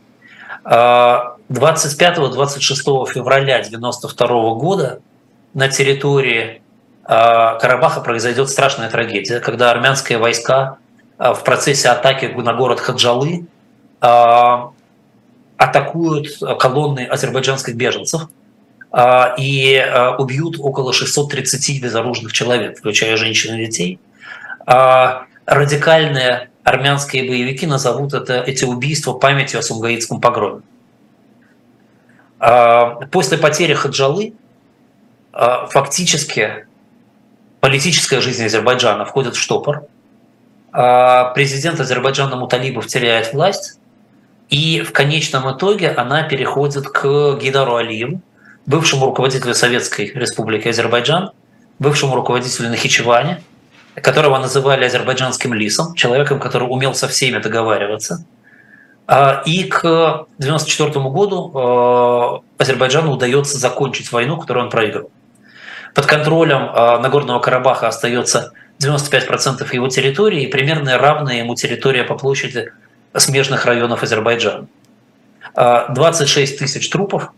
25-26 0.66 1.30
а, 1.50 3.06
февраля 3.06 3.58
1992 3.58 4.28
года 4.56 5.02
на 5.54 5.68
территории 5.70 6.62
а, 7.04 7.56
Карабаха 7.56 8.02
произойдет 8.02 8.50
страшная 8.50 8.90
трагедия, 8.90 9.40
когда 9.40 9.72
армянские 9.72 10.18
войска 10.18 10.78
в 11.18 11.44
процессе 11.44 11.90
атаки 11.90 12.26
на 12.26 12.54
город 12.54 12.80
Хаджалы 12.80 13.46
атакуют 15.58 16.28
колонны 16.60 17.06
азербайджанских 17.06 17.76
беженцев 17.76 18.30
и 19.38 20.16
убьют 20.18 20.56
около 20.60 20.94
630 20.94 21.84
безоружных 21.84 22.32
человек, 22.32 22.78
включая 22.78 23.18
женщин 23.18 23.56
и 23.56 23.66
детей. 23.66 24.00
Радикальные 24.66 26.50
армянские 26.70 27.28
боевики 27.28 27.66
назовут 27.66 28.14
это, 28.14 28.42
эти 28.42 28.64
убийства 28.64 29.14
памятью 29.14 29.60
о 29.60 29.64
Сумгаитском 29.64 30.22
погроме. 30.22 30.62
После 33.12 33.38
потери 33.38 33.74
Хаджалы 33.74 34.34
фактически 35.34 36.66
политическая 37.60 38.22
жизнь 38.22 38.46
Азербайджана 38.46 39.06
входит 39.06 39.36
в 39.36 39.40
штопор. 39.40 39.86
Президент 40.72 41.80
Азербайджана 41.80 42.36
Муталибов 42.36 42.88
теряет 42.88 43.34
власть, 43.34 43.80
и 44.50 44.82
в 44.82 44.94
конечном 44.94 45.56
итоге 45.56 45.90
она 45.90 46.24
переходит 46.24 46.88
к 46.88 47.38
Гидару 47.42 47.76
Алиеву, 47.76 48.22
бывшему 48.66 49.08
руководителю 49.08 49.56
Советской 49.56 50.12
Республики 50.14 50.68
Азербайджан, 50.68 51.32
бывшему 51.80 52.16
руководителю 52.16 52.70
Нахичевани, 52.70 53.38
которого 54.02 54.38
называли 54.38 54.86
азербайджанским 54.86 55.54
лисом, 55.54 55.96
человеком, 55.96 56.40
который 56.40 56.66
умел 56.66 56.94
со 56.94 57.08
всеми 57.08 57.40
договариваться. 57.40 58.26
А, 59.08 59.42
и 59.46 59.64
к 59.64 59.80
1994 59.80 60.92
году 61.10 62.44
э, 62.58 62.62
Азербайджану 62.62 63.12
удается 63.12 63.58
закончить 63.58 64.12
войну, 64.12 64.38
которую 64.38 64.66
он 64.66 64.70
проиграл. 64.70 65.10
Под 65.96 66.06
контролем 66.06 66.70
э, 66.70 67.00
Нагорного 67.00 67.40
Карабаха 67.40 67.88
остается 67.88 68.52
95% 68.80 69.68
его 69.74 69.88
территории 69.88 70.44
и 70.44 70.48
примерно 70.48 70.98
равная 70.98 71.38
ему 71.38 71.56
территория 71.56 72.04
по 72.04 72.16
площади 72.16 72.72
смежных 73.16 73.66
районов 73.66 74.04
Азербайджана. 74.04 74.68
26 75.56 76.56
а, 76.56 76.58
тысяч 76.60 76.90
трупов 76.90 77.32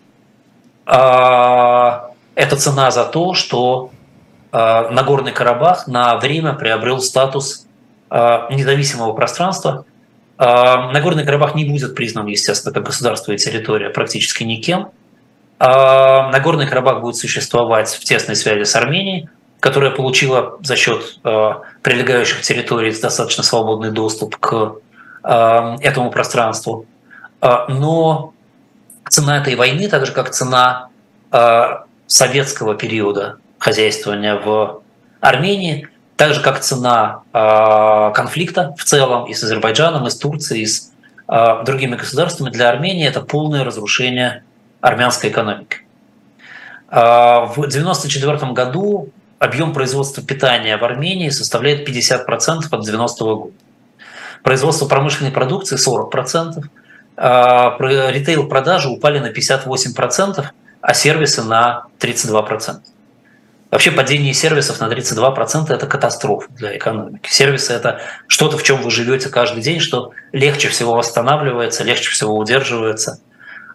а,– 0.86 2.12
это 2.36 2.58
цена 2.58 2.92
за 2.92 3.06
то, 3.06 3.34
что 3.34 3.92
а, 3.92 4.01
Нагорный 4.52 5.32
Карабах 5.32 5.88
на 5.88 6.18
время 6.18 6.54
приобрел 6.54 7.00
статус 7.00 7.66
независимого 8.10 9.14
пространства. 9.14 9.86
Нагорный 10.38 11.24
Карабах 11.24 11.56
не 11.56 11.64
будет 11.64 11.96
признан, 11.96 12.26
естественно, 12.28 12.74
как 12.74 12.84
государство 12.84 13.32
и 13.32 13.38
территория 13.38 13.90
практически 13.90 14.44
никем. 14.44 14.90
Нагорный 15.60 16.68
Карабах 16.68 17.00
будет 17.00 17.16
существовать 17.16 17.90
в 17.90 18.04
тесной 18.04 18.36
связи 18.36 18.64
с 18.64 18.76
Арменией, 18.76 19.30
которая 19.62 19.92
получила 19.92 20.58
за 20.62 20.76
счет 20.76 21.20
прилегающих 21.24 22.42
территорий 22.42 22.92
достаточно 22.92 23.44
свободный 23.44 23.92
доступ 23.92 24.36
к 24.36 24.76
Э, 25.24 25.76
этому 25.82 26.10
пространству. 26.10 26.86
Э, 27.42 27.66
но 27.68 28.34
цена 29.08 29.38
этой 29.38 29.56
войны, 29.56 29.88
так 29.88 30.06
же 30.06 30.14
как 30.14 30.32
цена 30.32 30.90
э, 31.32 31.64
советского 32.08 32.76
периода 32.76 33.38
хозяйствования 33.62 34.36
в 34.36 34.82
Армении, 35.20 35.88
так 36.18 36.34
же 36.34 36.42
как 36.42 36.60
цена 36.62 37.22
конфликта 38.16 38.74
в 38.78 38.84
целом 38.84 39.26
и 39.28 39.36
с 39.36 39.44
Азербайджаном, 39.44 40.08
и 40.08 40.10
с 40.10 40.18
Турцией, 40.18 40.64
и 40.64 40.66
с 40.66 40.92
другими 41.64 41.96
государствами 41.96 42.50
для 42.50 42.70
Армении, 42.70 43.08
это 43.08 43.22
полное 43.22 43.64
разрушение 43.64 44.44
армянской 44.82 45.30
экономики. 45.30 45.78
В 46.90 47.54
1994 47.56 48.52
году 48.52 49.10
объем 49.38 49.74
производства 49.74 50.24
питания 50.24 50.76
в 50.78 50.84
Армении 50.84 51.30
составляет 51.30 51.88
50% 51.88 52.64
от 52.72 52.84
90 52.84 53.24
года 53.24 53.54
производство 54.44 54.88
промышленной 54.88 55.32
продукции 55.32 55.78
40%, 55.78 56.64
а 57.16 57.78
ритейл-продажи 57.80 58.90
упали 58.90 59.20
на 59.20 59.28
58%, 59.28 60.46
а 60.82 60.94
сервисы 60.96 61.44
на 61.44 61.86
32%. 62.00 62.80
Вообще 63.72 63.92
падение 63.92 64.34
сервисов 64.34 64.82
на 64.82 64.92
32%– 64.92 65.66
это 65.74 65.88
катастрофа 65.88 66.48
для 66.52 66.78
экономики. 66.78 67.30
Сервисы– 67.30 67.72
это 67.74 68.02
что-то, 68.28 68.58
в 68.58 68.64
чем 68.64 68.82
вы 68.82 68.92
живете 68.92 69.30
каждый 69.30 69.64
день, 69.64 69.80
что 69.80 70.12
легче 70.34 70.68
всего 70.68 70.94
восстанавливается, 70.94 71.86
легче 71.86 72.12
всего 72.12 72.38
удерживается. 72.38 73.22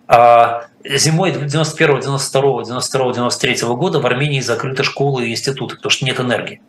А 0.07 0.67
зимой 0.85 1.33
91, 1.33 2.01
92, 2.01 2.65
92, 2.65 3.13
93 3.15 3.69
года 3.69 3.99
в 3.99 4.07
Армении 4.07 4.41
закрыты 4.41 4.85
школы 4.85 5.27
и 5.27 5.33
институты, 5.33 5.77
потому 5.77 5.91
что 5.91 6.05
нет 6.05 6.21
энергии. 6.21 6.61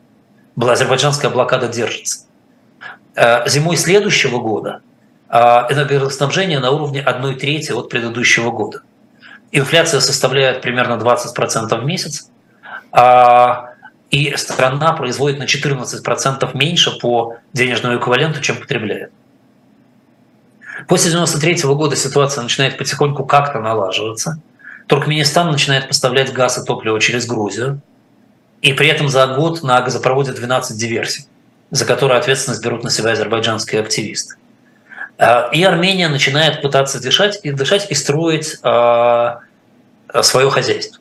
Была 0.56 0.72
азербайджанская 0.72 1.30
блокада 1.30 1.68
держится. 1.68 2.26
Э, 3.16 3.48
зимой 3.48 3.76
следующего 3.76 4.40
года 4.40 4.82
а, 5.30 5.68
энергоснабжение 5.70 6.60
на 6.60 6.72
уровне 6.72 7.02
1 7.02 7.38
трети 7.38 7.72
от 7.72 7.90
предыдущего 7.90 8.52
года. 8.52 8.84
Инфляция 9.52 10.00
составляет 10.00 10.62
примерно 10.62 10.94
20% 10.94 11.78
в 11.78 11.84
месяц, 11.84 12.30
а, 12.30 12.37
и 14.10 14.36
страна 14.38 14.94
производит 14.94 15.40
на 15.40 15.44
14% 15.44 16.58
меньше 16.58 16.92
по 17.00 17.38
денежному 17.54 17.98
эквиваленту, 17.98 18.42
чем 18.42 18.58
потребляет. 18.58 19.12
После 20.88 21.12
1993 21.12 21.74
года 21.76 21.96
ситуация 21.96 22.44
начинает 22.44 22.78
потихоньку 22.78 23.26
как-то 23.26 23.60
налаживаться. 23.60 24.40
Туркменистан 24.88 25.52
начинает 25.52 25.88
поставлять 25.88 26.32
газ 26.32 26.58
и 26.58 26.66
топливо 26.66 27.00
через 27.00 27.28
Грузию, 27.28 27.82
и 28.62 28.74
при 28.74 28.88
этом 28.88 29.10
за 29.10 29.28
год 29.28 29.64
на 29.64 29.82
газопроводе 29.82 30.32
12 30.32 30.78
диверсий 30.78 31.28
за 31.72 31.86
которую 31.86 32.18
ответственность 32.18 32.64
берут 32.64 32.84
на 32.84 32.90
себя 32.90 33.12
азербайджанские 33.12 33.82
активисты. 33.82 34.36
А, 35.18 35.50
и 35.52 35.64
Армения 35.64 36.08
начинает 36.08 36.62
пытаться 36.62 37.02
дышать 37.02 37.40
и 37.44 37.52
дышать 37.52 37.92
и 37.92 37.96
строить 37.96 38.58
а, 38.64 39.40
свое 40.22 40.50
хозяйство. 40.50 41.00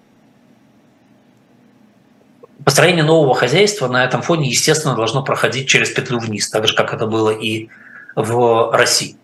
Построение 2.67 3.05
нового 3.05 3.33
хозяйства 3.37 3.87
на 3.87 4.05
этом 4.05 4.23
фоне, 4.23 4.49
естественно, 4.49 4.97
должно 4.97 5.23
проходить 5.23 5.69
через 5.69 5.89
петлю 5.91 6.19
вниз, 6.19 6.51
так 6.51 6.67
же, 6.67 6.75
как 6.75 6.93
это 6.93 7.07
было 7.07 7.31
и 7.31 7.69
в 8.17 8.73
России. 8.73 9.17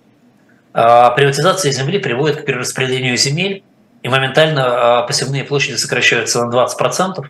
А, 0.73 1.11
приватизация 1.11 1.73
земли 1.73 1.99
приводит 1.99 2.43
к 2.43 2.45
перераспределению 2.45 3.17
земель, 3.17 3.65
и 4.05 4.09
моментально 4.09 5.05
посевные 5.09 5.43
площади 5.43 5.75
сокращаются 5.75 6.45
на 6.45 6.55
20%, 6.55 7.25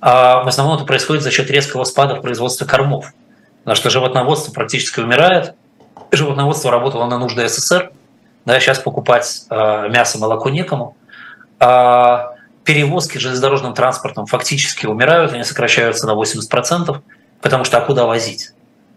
а 0.00 0.42
в 0.42 0.48
основном 0.48 0.78
это 0.78 0.86
происходит 0.86 1.22
за 1.22 1.30
счет 1.30 1.48
резкого 1.52 1.84
спада 1.84 2.16
в 2.16 2.20
производстве 2.20 2.66
кормов. 2.66 3.12
Потому 3.60 3.76
что 3.76 3.90
животноводство 3.90 4.52
практически 4.52 4.98
умирает. 4.98 5.54
Животноводство 6.10 6.72
работало 6.72 7.06
на 7.06 7.18
нужды 7.18 7.48
СССР. 7.48 7.92
Да, 8.44 8.58
сейчас 8.58 8.80
покупать 8.80 9.44
мясо, 9.48 10.18
молоко 10.18 10.48
некому. 10.48 10.96
А, 11.60 12.32
перевозки 12.64 13.18
железнодорожным 13.18 13.74
транспортом 13.74 14.26
фактически 14.26 14.86
умирают, 14.86 15.32
они 15.32 15.44
сокращаются 15.44 16.06
на 16.06 16.12
80%, 16.12 17.00
потому 17.40 17.64
что 17.64 17.78
а 17.78 17.80
куда 17.80 18.06
возить? 18.06 18.52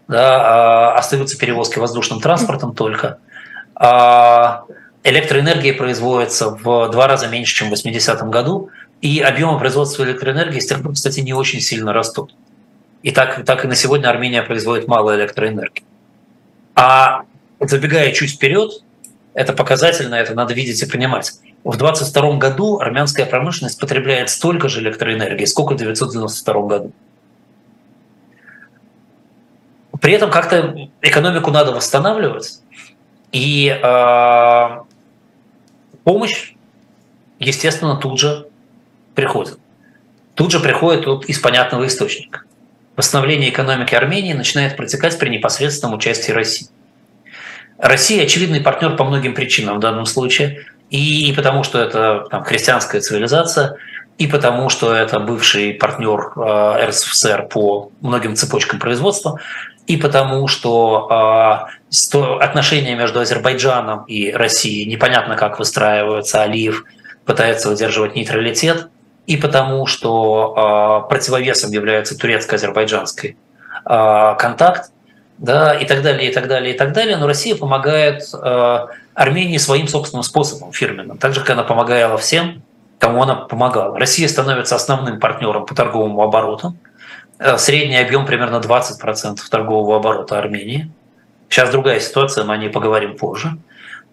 Да, 0.08 0.92
а 0.92 0.98
остаются 0.98 1.36
перевозки 1.36 1.78
воздушным 1.78 2.20
транспортом 2.20 2.74
только. 2.74 3.18
А 3.74 4.64
электроэнергия 5.02 5.74
производится 5.74 6.50
в 6.50 6.90
два 6.90 7.06
раза 7.08 7.26
меньше, 7.26 7.54
чем 7.54 7.70
в 7.70 7.72
80-м 7.72 8.30
году, 8.30 8.70
и 9.00 9.20
объемы 9.20 9.58
производства 9.58 10.04
электроэнергии 10.04 10.60
с 10.60 10.66
тех 10.66 10.82
пор, 10.82 10.94
кстати, 10.94 11.20
не 11.20 11.32
очень 11.32 11.60
сильно 11.60 11.92
растут. 11.92 12.34
И 13.02 13.10
так, 13.10 13.44
так 13.44 13.64
и 13.64 13.68
на 13.68 13.74
сегодня 13.74 14.08
Армения 14.08 14.42
производит 14.42 14.88
мало 14.88 15.14
электроэнергии. 15.16 15.84
А 16.74 17.22
забегая 17.60 18.12
чуть 18.12 18.32
вперед, 18.32 18.82
это 19.34 19.52
показательно, 19.52 20.14
это 20.14 20.34
надо 20.34 20.54
видеть 20.54 20.82
и 20.82 20.86
понимать. 20.86 21.32
В 21.66 21.76
2022 21.76 22.36
году 22.36 22.78
армянская 22.78 23.26
промышленность 23.26 23.80
потребляет 23.80 24.30
столько 24.30 24.68
же 24.68 24.80
электроэнергии, 24.82 25.46
сколько 25.46 25.72
в 25.72 25.74
1992 25.74 26.62
году. 26.62 26.92
При 30.00 30.12
этом 30.12 30.30
как-то 30.30 30.88
экономику 31.02 31.50
надо 31.50 31.72
восстанавливать, 31.72 32.60
и 33.32 33.66
э, 33.82 34.68
помощь, 36.04 36.54
естественно, 37.40 37.96
тут 37.96 38.20
же 38.20 38.46
приходит. 39.16 39.58
Тут 40.36 40.52
же 40.52 40.60
приходит 40.60 41.04
вот 41.06 41.24
из 41.24 41.40
понятного 41.40 41.88
источника. 41.88 42.42
Восстановление 42.94 43.50
экономики 43.50 43.92
Армении 43.96 44.34
начинает 44.34 44.76
протекать 44.76 45.18
при 45.18 45.30
непосредственном 45.30 45.96
участии 45.96 46.30
России. 46.30 46.68
Россия 47.76 48.22
очевидный 48.22 48.60
партнер 48.60 48.94
по 48.94 49.02
многим 49.02 49.34
причинам 49.34 49.78
в 49.78 49.80
данном 49.80 50.06
случае. 50.06 50.64
И, 50.90 51.28
и 51.30 51.34
потому, 51.34 51.64
что 51.64 51.80
это 51.80 52.26
там, 52.30 52.44
христианская 52.44 53.00
цивилизация, 53.00 53.76
и 54.18 54.26
потому, 54.26 54.70
что 54.70 54.94
это 54.94 55.20
бывший 55.20 55.74
партнер 55.74 56.32
э, 56.36 56.86
РСФСР 56.86 57.48
по 57.48 57.90
многим 58.00 58.34
цепочкам 58.34 58.78
производства, 58.78 59.40
и 59.86 59.96
потому, 59.96 60.48
что 60.48 61.68
э, 61.90 62.16
отношения 62.40 62.94
между 62.94 63.20
Азербайджаном 63.20 64.04
и 64.04 64.32
Россией 64.32 64.86
непонятно 64.86 65.36
как 65.36 65.58
выстраиваются, 65.58 66.42
Алиев 66.42 66.84
пытается 67.26 67.68
выдерживать 67.68 68.14
нейтралитет, 68.14 68.88
и 69.26 69.36
потому, 69.36 69.86
что 69.86 71.04
э, 71.06 71.08
противовесом 71.08 71.72
является 71.72 72.16
турецко-азербайджанский 72.16 73.36
контакт, 73.84 74.90
да, 75.38 75.74
и 75.74 75.86
так 75.86 76.02
далее, 76.02 76.30
и 76.30 76.34
так 76.34 76.48
далее, 76.48 76.74
и 76.74 76.78
так 76.78 76.92
далее. 76.92 77.16
Но 77.16 77.26
Россия 77.26 77.56
помогает 77.56 78.22
э, 78.32 78.86
Армении 79.14 79.58
своим 79.58 79.88
собственным 79.88 80.22
способом 80.22 80.72
фирменным, 80.72 81.18
так 81.18 81.34
же, 81.34 81.40
как 81.40 81.50
она 81.50 81.62
помогала 81.62 82.16
всем, 82.18 82.62
кому 82.98 83.22
она 83.22 83.34
помогала. 83.34 83.98
Россия 83.98 84.28
становится 84.28 84.76
основным 84.76 85.20
партнером 85.20 85.66
по 85.66 85.74
торговому 85.74 86.22
обороту. 86.22 86.76
Э, 87.38 87.58
средний 87.58 87.98
объем 87.98 88.26
примерно 88.26 88.56
20% 88.56 89.38
торгового 89.50 89.96
оборота 89.96 90.38
Армении. 90.38 90.90
Сейчас 91.48 91.70
другая 91.70 92.00
ситуация, 92.00 92.44
мы 92.44 92.54
о 92.54 92.56
ней 92.56 92.70
поговорим 92.70 93.16
позже. 93.16 93.56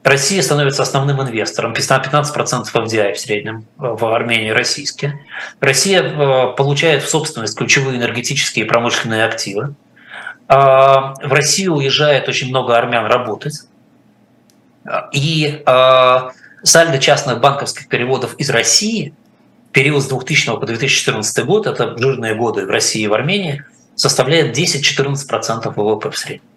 Россия 0.04 0.42
становится 0.42 0.84
основным 0.84 1.22
инвестором, 1.22 1.72
15% 1.72 2.66
FDI 2.74 3.14
в 3.14 3.20
среднем 3.20 3.66
в 3.78 4.06
Армении 4.14 4.50
российские. 4.50 5.26
Россия 5.62 6.04
э, 6.04 6.56
получает 6.58 7.04
в 7.04 7.10
собственность 7.10 7.58
ключевые 7.58 7.98
энергетические 7.98 8.66
и 8.66 8.68
промышленные 8.68 9.24
активы. 9.24 9.76
А, 10.48 11.14
в 11.24 11.32
Россию 11.32 11.76
уезжает 11.76 12.28
очень 12.28 12.50
много 12.50 12.78
армян 12.78 13.06
работать. 13.06 13.62
И 15.14 15.64
а, 15.66 16.32
сальдо 16.64 17.00
частных 17.00 17.40
банковских 17.40 17.88
переводов 17.88 18.36
из 18.36 18.50
России 18.50 19.14
период 19.72 20.04
с 20.04 20.08
2000 20.08 20.60
по 20.60 20.66
2014 20.66 21.46
год, 21.46 21.68
это 21.68 21.98
жирные 21.98 22.36
годы 22.36 22.66
в 22.66 22.70
России 22.70 23.02
и 23.02 23.08
в 23.08 23.14
Армении, 23.14 23.66
составляет 23.96 24.58
10-14% 24.58 25.74
ВВП 25.76 26.12
в 26.12 26.18
среднем. 26.18 26.48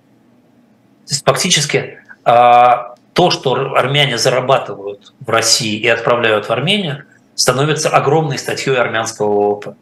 То 1.06 1.14
есть 1.14 1.24
фактически 1.24 1.98
а, 2.24 2.94
то, 3.12 3.30
что 3.30 3.74
армяне 3.74 4.18
зарабатывают 4.18 5.14
в 5.20 5.30
России 5.30 5.78
и 5.78 5.88
отправляют 5.88 6.46
в 6.46 6.50
Армению, 6.50 7.04
становится 7.34 7.88
огромной 7.88 8.38
статьей 8.38 8.76
армянского 8.76 9.54
ВВП. 9.54 9.76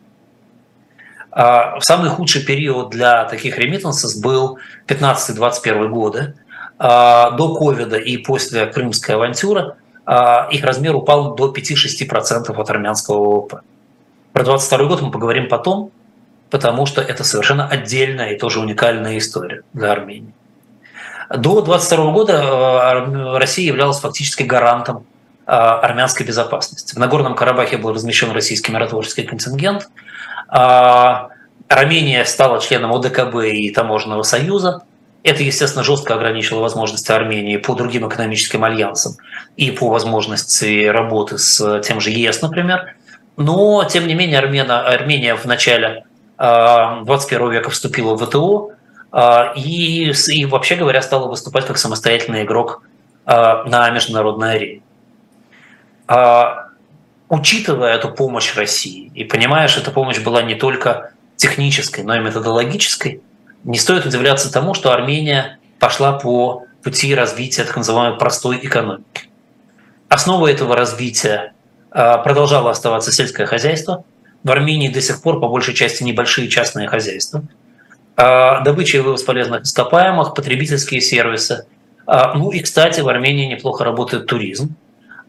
А, 1.34 1.80
самый 1.80 2.10
худший 2.10 2.42
период 2.42 2.90
для 2.90 3.24
таких 3.24 3.58
ремиттансов 3.58 4.22
был 4.22 4.58
15-21 4.86 5.88
годы. 5.88 6.34
А, 6.78 7.32
до 7.32 7.56
ковида 7.56 7.96
и 7.96 8.16
после 8.18 8.66
крымской 8.66 9.16
авантюры 9.16 9.74
а, 10.06 10.46
их 10.52 10.64
размер 10.64 10.94
упал 10.94 11.34
до 11.34 11.52
5-6% 11.52 12.54
от 12.54 12.70
армянского 12.70 13.40
ВВП. 13.40 13.60
Про 14.32 14.44
22 14.44 14.86
год 14.86 15.02
мы 15.02 15.10
поговорим 15.10 15.48
потом, 15.48 15.90
потому 16.50 16.86
что 16.86 17.00
это 17.00 17.24
совершенно 17.24 17.66
отдельная 17.66 18.30
и 18.30 18.38
тоже 18.38 18.60
уникальная 18.60 19.18
история 19.18 19.62
для 19.72 19.90
Армении. 19.90 20.32
До 21.36 21.62
22 21.62 22.12
года 22.12 23.38
Россия 23.38 23.66
являлась 23.66 23.98
фактически 23.98 24.44
гарантом 24.44 25.04
армянской 25.46 26.24
безопасности. 26.26 26.94
В 26.94 26.98
Нагорном 26.98 27.34
Карабахе 27.34 27.76
был 27.76 27.92
размещен 27.92 28.30
российский 28.30 28.70
миротворческий 28.70 29.24
контингент– 29.24 29.88
Армения 30.54 32.24
стала 32.24 32.60
членом 32.60 32.92
ОДКБ 32.92 33.34
и 33.44 33.70
Таможенного 33.70 34.22
союза. 34.22 34.84
Это, 35.24 35.42
естественно, 35.42 35.82
жестко 35.82 36.14
ограничило 36.14 36.60
возможности 36.60 37.10
Армении 37.10 37.56
по 37.56 37.74
другим 37.74 38.06
экономическим 38.08 38.62
альянсам 38.62 39.14
и 39.56 39.72
по 39.72 39.88
возможности 39.88 40.86
работы 40.86 41.38
с 41.38 41.80
тем 41.80 42.00
же 42.00 42.10
ЕС, 42.10 42.40
например. 42.42 42.94
Но, 43.36 43.82
тем 43.84 44.06
не 44.06 44.14
менее, 44.14 44.38
Армена, 44.38 44.86
Армения 44.86 45.34
в 45.34 45.44
начале 45.44 46.04
21 46.36 46.38
а, 46.38 47.50
века 47.50 47.70
вступила 47.70 48.14
в 48.14 48.24
ВТО 48.24 48.70
а, 49.10 49.54
и, 49.56 50.12
и, 50.28 50.44
вообще 50.44 50.76
говоря, 50.76 51.02
стала 51.02 51.26
выступать 51.26 51.66
как 51.66 51.78
самостоятельный 51.78 52.44
игрок 52.44 52.82
на 53.26 53.90
международной 53.90 54.54
арене 54.54 54.82
учитывая 57.28 57.94
эту 57.94 58.10
помощь 58.10 58.54
России, 58.54 59.10
и 59.14 59.24
понимая, 59.24 59.68
что 59.68 59.80
эта 59.80 59.90
помощь 59.90 60.18
была 60.18 60.42
не 60.42 60.54
только 60.54 61.12
технической, 61.36 62.04
но 62.04 62.16
и 62.16 62.20
методологической, 62.20 63.22
не 63.64 63.78
стоит 63.78 64.04
удивляться 64.06 64.52
тому, 64.52 64.74
что 64.74 64.92
Армения 64.92 65.58
пошла 65.78 66.12
по 66.12 66.64
пути 66.82 67.14
развития 67.14 67.64
так 67.64 67.76
называемой 67.76 68.18
простой 68.18 68.58
экономики. 68.62 69.28
Основой 70.08 70.52
этого 70.52 70.76
развития 70.76 71.54
а, 71.90 72.18
продолжало 72.18 72.70
оставаться 72.70 73.10
сельское 73.10 73.46
хозяйство. 73.46 74.04
В 74.42 74.50
Армении 74.50 74.88
до 74.88 75.00
сих 75.00 75.22
пор 75.22 75.40
по 75.40 75.48
большей 75.48 75.74
части 75.74 76.02
небольшие 76.02 76.48
частные 76.48 76.88
хозяйства. 76.88 77.42
А, 78.16 78.60
добыча 78.60 78.98
и 78.98 79.00
вывоз 79.00 79.22
полезных 79.22 79.62
ископаемых, 79.62 80.34
потребительские 80.34 81.00
сервисы. 81.00 81.66
А, 82.06 82.34
ну 82.34 82.50
и, 82.50 82.60
кстати, 82.60 83.00
в 83.00 83.08
Армении 83.08 83.46
неплохо 83.46 83.82
работает 83.84 84.26
туризм. 84.26 84.76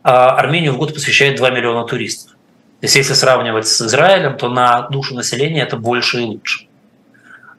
А 0.06 0.36
Армению 0.36 0.74
в 0.74 0.78
год 0.78 0.94
посещает 0.94 1.38
2 1.38 1.50
миллиона 1.50 1.84
туристов. 1.84 2.34
То 2.34 2.84
есть 2.84 2.96
если 2.96 3.14
сравнивать 3.16 3.66
с 3.68 3.82
Израилем, 3.82 4.38
то 4.38 4.50
на 4.50 4.84
душу 4.90 5.16
населения 5.16 5.64
это 5.64 5.78
больше 5.78 6.20
и 6.20 6.26
лучше. 6.26 6.68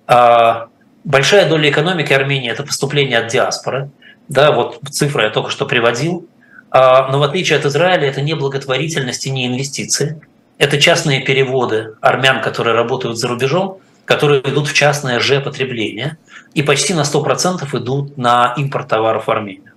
А 0.06 0.68
большая 1.02 1.48
доля 1.48 1.68
экономики 1.68 2.12
Армении– 2.12 2.48
это 2.52 2.62
поступление 2.62 3.18
от 3.18 3.26
диаспоры. 3.26 3.90
Да, 4.28 4.52
вот 4.52 4.78
цифры 4.88 5.24
я 5.24 5.30
только 5.30 5.50
что 5.50 5.66
приводил. 5.66 6.28
А, 6.70 7.10
но 7.10 7.18
в 7.18 7.24
отличие 7.24 7.58
от 7.58 7.66
Израиля, 7.66 8.06
это 8.06 8.20
не 8.20 8.34
благотворительность 8.34 9.26
и 9.26 9.30
не 9.30 9.48
инвестиции. 9.48 10.20
Это 10.56 10.80
частные 10.80 11.22
переводы 11.22 11.96
армян, 12.00 12.40
которые 12.42 12.76
работают 12.76 13.18
за 13.18 13.26
рубежом, 13.26 13.80
которые 14.04 14.40
идут 14.42 14.68
в 14.68 14.72
частное 14.72 15.18
же 15.18 15.40
потребление 15.40 16.16
и 16.54 16.62
почти 16.62 16.94
на 16.94 17.00
100% 17.00 17.76
идут 17.76 18.16
на 18.16 18.54
импорт 18.56 18.86
товаров 18.86 19.26
в 19.26 19.30
Армению. 19.32 19.72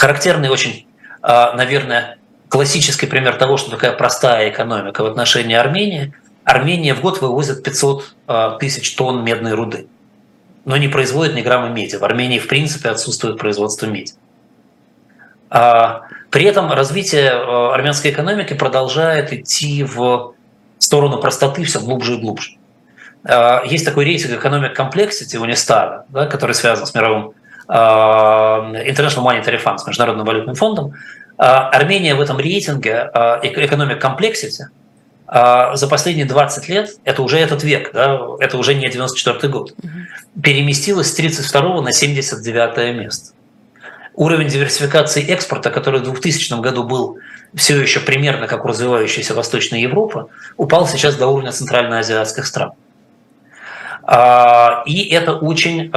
Характерный 0.00 0.48
очень, 0.48 0.86
а, 1.20 1.52
наверное, 1.52 2.16
классический 2.48 3.04
пример 3.04 3.36
того, 3.36 3.58
что 3.58 3.70
такая 3.70 3.92
простая 3.92 4.48
экономика 4.48 5.02
в 5.02 5.06
отношении 5.06 5.54
Армении. 5.54 6.14
Армения 6.42 6.94
в 6.94 7.02
год 7.02 7.20
вывозит 7.20 7.62
500 7.62 8.14
а, 8.26 8.50
тысяч 8.58 8.94
тонн 8.94 9.22
медной 9.22 9.52
руды, 9.52 9.88
но 10.64 10.78
не 10.78 10.88
производит 10.88 11.34
ни 11.34 11.42
грамма 11.42 11.68
меди. 11.68 11.96
В 11.96 12.02
Армении, 12.02 12.38
в 12.38 12.48
принципе, 12.48 12.88
отсутствует 12.88 13.36
производство 13.36 13.84
меди. 13.84 14.14
А, 15.50 16.04
при 16.30 16.46
этом 16.46 16.72
развитие 16.72 17.32
армянской 17.32 18.10
экономики 18.10 18.54
продолжает 18.54 19.34
идти 19.34 19.84
в 19.84 20.34
сторону 20.78 21.18
простоты 21.18 21.64
все 21.64 21.78
глубже 21.78 22.14
и 22.14 22.16
глубже. 22.16 22.52
Есть 23.66 23.84
такой 23.84 24.06
рейтинг 24.06 24.42
Economic 24.42 24.74
Complexity 24.74 25.36
у 25.36 25.44
Нестара, 25.44 26.06
да, 26.08 26.24
который 26.24 26.52
связан 26.52 26.86
с 26.86 26.94
мировым 26.94 27.34
International 27.70 29.24
Monetary 29.24 29.62
Fund, 29.62 29.78
с 29.78 29.86
Международным 29.86 30.26
валютным 30.26 30.56
фондом, 30.56 30.94
э, 31.38 31.42
Армения 31.42 32.14
в 32.14 32.20
этом 32.20 32.38
рейтинге 32.38 33.10
э, 33.14 33.40
Economic 33.44 34.00
Complexity 34.00 34.64
за 35.32 35.86
последние 35.88 36.26
20 36.26 36.68
лет, 36.68 36.90
это 37.04 37.22
уже 37.22 37.38
этот 37.38 37.62
век, 37.62 37.92
да, 37.92 38.20
это 38.40 38.58
уже 38.58 38.74
не 38.74 38.88
94 38.88 39.52
год, 39.52 39.74
переместилась 40.42 41.06
с 41.06 41.14
32 41.14 41.82
на 41.82 41.92
79 41.92 42.96
место. 42.96 43.32
уровень 44.14 44.48
диверсификации 44.48 45.22
экспорта, 45.22 45.70
который 45.70 46.00
в 46.00 46.02
2000 46.02 46.60
году 46.60 46.82
был 46.82 47.18
все 47.54 47.80
еще 47.80 48.00
примерно 48.00 48.48
как 48.48 48.64
развивающаяся 48.64 49.34
Восточная 49.34 49.78
Европа, 49.78 50.30
упал 50.56 50.88
сейчас 50.88 51.14
до 51.14 51.28
уровня 51.28 51.52
центральноазиатских 51.52 52.44
стран. 52.44 52.72
И 54.86 55.08
это 55.12 55.34
очень, 55.40 55.92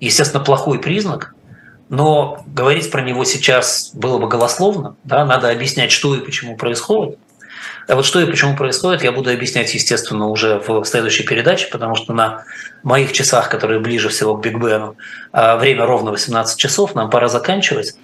естественно, 0.00 0.42
плохой 0.42 0.78
признак, 0.80 1.34
но 1.88 2.42
говорить 2.46 2.90
про 2.90 3.02
него 3.02 3.24
сейчас 3.24 3.90
было 3.94 4.18
бы 4.18 4.28
голословно, 4.28 4.96
да, 5.04 5.24
надо 5.24 5.50
объяснять, 5.50 5.92
что 5.92 6.14
и 6.14 6.20
почему 6.20 6.56
происходит. 6.56 7.18
А 7.88 7.96
вот 7.96 8.04
что 8.04 8.20
и 8.20 8.26
почему 8.26 8.56
происходит, 8.56 9.02
я 9.02 9.10
буду 9.10 9.30
объяснять, 9.30 9.74
естественно, 9.74 10.28
уже 10.28 10.62
в 10.66 10.84
следующей 10.84 11.24
передаче, 11.24 11.68
потому 11.72 11.96
что 11.96 12.12
на 12.12 12.44
моих 12.84 13.12
часах, 13.12 13.48
которые 13.48 13.80
ближе 13.80 14.08
всего 14.08 14.36
к 14.36 14.42
Биг 14.42 14.58
Бену, 14.58 14.96
время 15.32 15.86
ровно 15.86 16.12
18 16.12 16.56
часов, 16.56 16.94
нам 16.94 17.10
пора 17.10 17.28
заканчивать. 17.28 17.96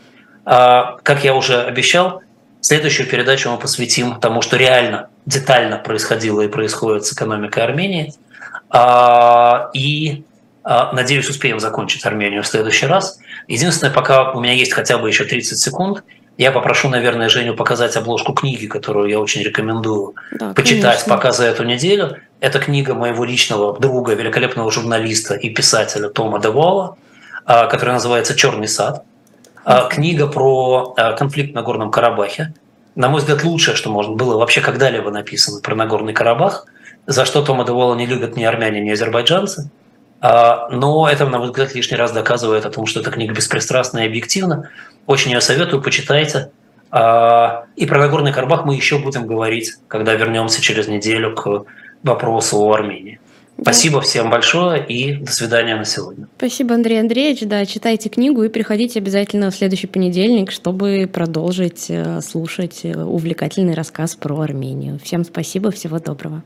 Как 0.44 1.20
я 1.22 1.34
уже 1.34 1.62
обещал, 1.62 2.22
следующую 2.60 3.08
передачу 3.08 3.48
мы 3.50 3.58
посвятим 3.58 4.18
тому, 4.18 4.42
что 4.42 4.56
реально, 4.56 5.08
детально 5.24 5.78
происходило 5.78 6.40
и 6.40 6.48
происходит 6.48 7.04
с 7.04 7.12
экономикой 7.12 7.62
Армении. 7.62 8.12
И 9.72 10.24
Надеюсь, 10.92 11.30
успеем 11.30 11.60
закончить 11.60 12.04
Армению 12.04 12.42
в 12.42 12.46
следующий 12.46 12.86
раз. 12.86 13.20
Единственное, 13.46 13.92
пока 13.92 14.32
у 14.32 14.40
меня 14.40 14.52
есть 14.52 14.72
хотя 14.72 14.98
бы 14.98 15.08
еще 15.08 15.24
30 15.24 15.56
секунд, 15.56 16.02
я 16.38 16.50
попрошу, 16.50 16.88
наверное, 16.88 17.28
Женю 17.28 17.54
показать 17.54 17.96
обложку 17.96 18.34
книги, 18.34 18.66
которую 18.66 19.08
я 19.08 19.18
очень 19.18 19.42
рекомендую 19.42 20.14
да, 20.32 20.52
почитать 20.52 20.98
конечно. 20.98 21.14
пока 21.14 21.32
за 21.32 21.44
эту 21.44 21.64
неделю. 21.64 22.18
Это 22.40 22.58
книга 22.58 22.94
моего 22.94 23.24
личного 23.24 23.78
друга, 23.78 24.12
великолепного 24.14 24.70
журналиста 24.70 25.34
и 25.34 25.48
писателя 25.48 26.08
Тома 26.08 26.38
Девола, 26.38 26.98
а, 27.46 27.66
которая 27.66 27.94
называется 27.94 28.34
«Черный 28.34 28.68
сад». 28.68 29.04
А, 29.64 29.88
книга 29.88 30.26
про 30.26 30.94
а, 30.98 31.12
конфликт 31.12 31.54
на 31.54 31.62
Горном 31.62 31.90
Карабахе. 31.90 32.52
На 32.96 33.08
мой 33.08 33.20
взгляд, 33.20 33.42
лучшее, 33.42 33.74
что 33.74 33.90
можно 33.90 34.14
было 34.14 34.36
вообще 34.36 34.60
когда-либо 34.60 35.10
написано 35.10 35.60
про 35.62 35.74
Нагорный 35.74 36.12
Карабах, 36.12 36.66
за 37.06 37.24
что 37.24 37.42
Тома 37.42 37.64
Девола 37.64 37.94
не 37.94 38.04
любят 38.04 38.36
ни 38.36 38.44
армяне, 38.44 38.80
ни 38.80 38.90
азербайджанцы– 38.90 39.70
а, 39.80 39.85
но 40.20 41.08
это, 41.10 41.26
на 41.26 41.38
мой 41.38 41.48
взгляд, 41.48 41.74
лишний 41.74 41.96
раз 41.96 42.12
доказывает 42.12 42.64
о 42.64 42.70
том, 42.70 42.86
что 42.86 43.00
эта 43.00 43.10
книга 43.10 43.34
беспристрастна 43.34 44.00
и 44.00 44.06
объективна. 44.06 44.70
Очень 45.06 45.32
ее 45.32 45.40
советую, 45.40 45.82
почитайте. 45.82 46.50
А, 46.90 47.66
и 47.76 47.86
про 47.86 47.98
Нагорный 47.98 48.32
Карабах 48.32 48.64
мы 48.64 48.74
еще 48.74 48.98
будем 48.98 49.26
говорить, 49.26 49.74
когда 49.88 50.14
вернемся 50.14 50.62
через 50.62 50.88
неделю 50.88 51.34
к 51.34 51.64
вопросу 52.02 52.58
о 52.58 52.72
Армении. 52.72 53.20
Да. 53.56 53.72
Спасибо 53.72 54.00
всем 54.02 54.28
большое 54.28 54.84
и 54.84 55.14
до 55.14 55.32
свидания 55.32 55.76
на 55.76 55.84
сегодня. 55.84 56.26
Спасибо, 56.36 56.74
Андрей 56.74 57.00
Андреевич. 57.00 57.40
Да, 57.42 57.64
читайте 57.64 58.10
книгу 58.10 58.42
и 58.42 58.48
приходите 58.48 58.98
обязательно 58.98 59.50
в 59.50 59.56
следующий 59.56 59.86
понедельник, 59.86 60.50
чтобы 60.50 61.08
продолжить 61.10 61.86
э, 61.88 62.20
слушать 62.20 62.80
э, 62.82 62.94
увлекательный 63.02 63.74
рассказ 63.74 64.14
про 64.14 64.40
Армению. 64.40 64.98
Всем 65.02 65.24
спасибо, 65.24 65.70
всего 65.70 65.98
доброго. 65.98 66.42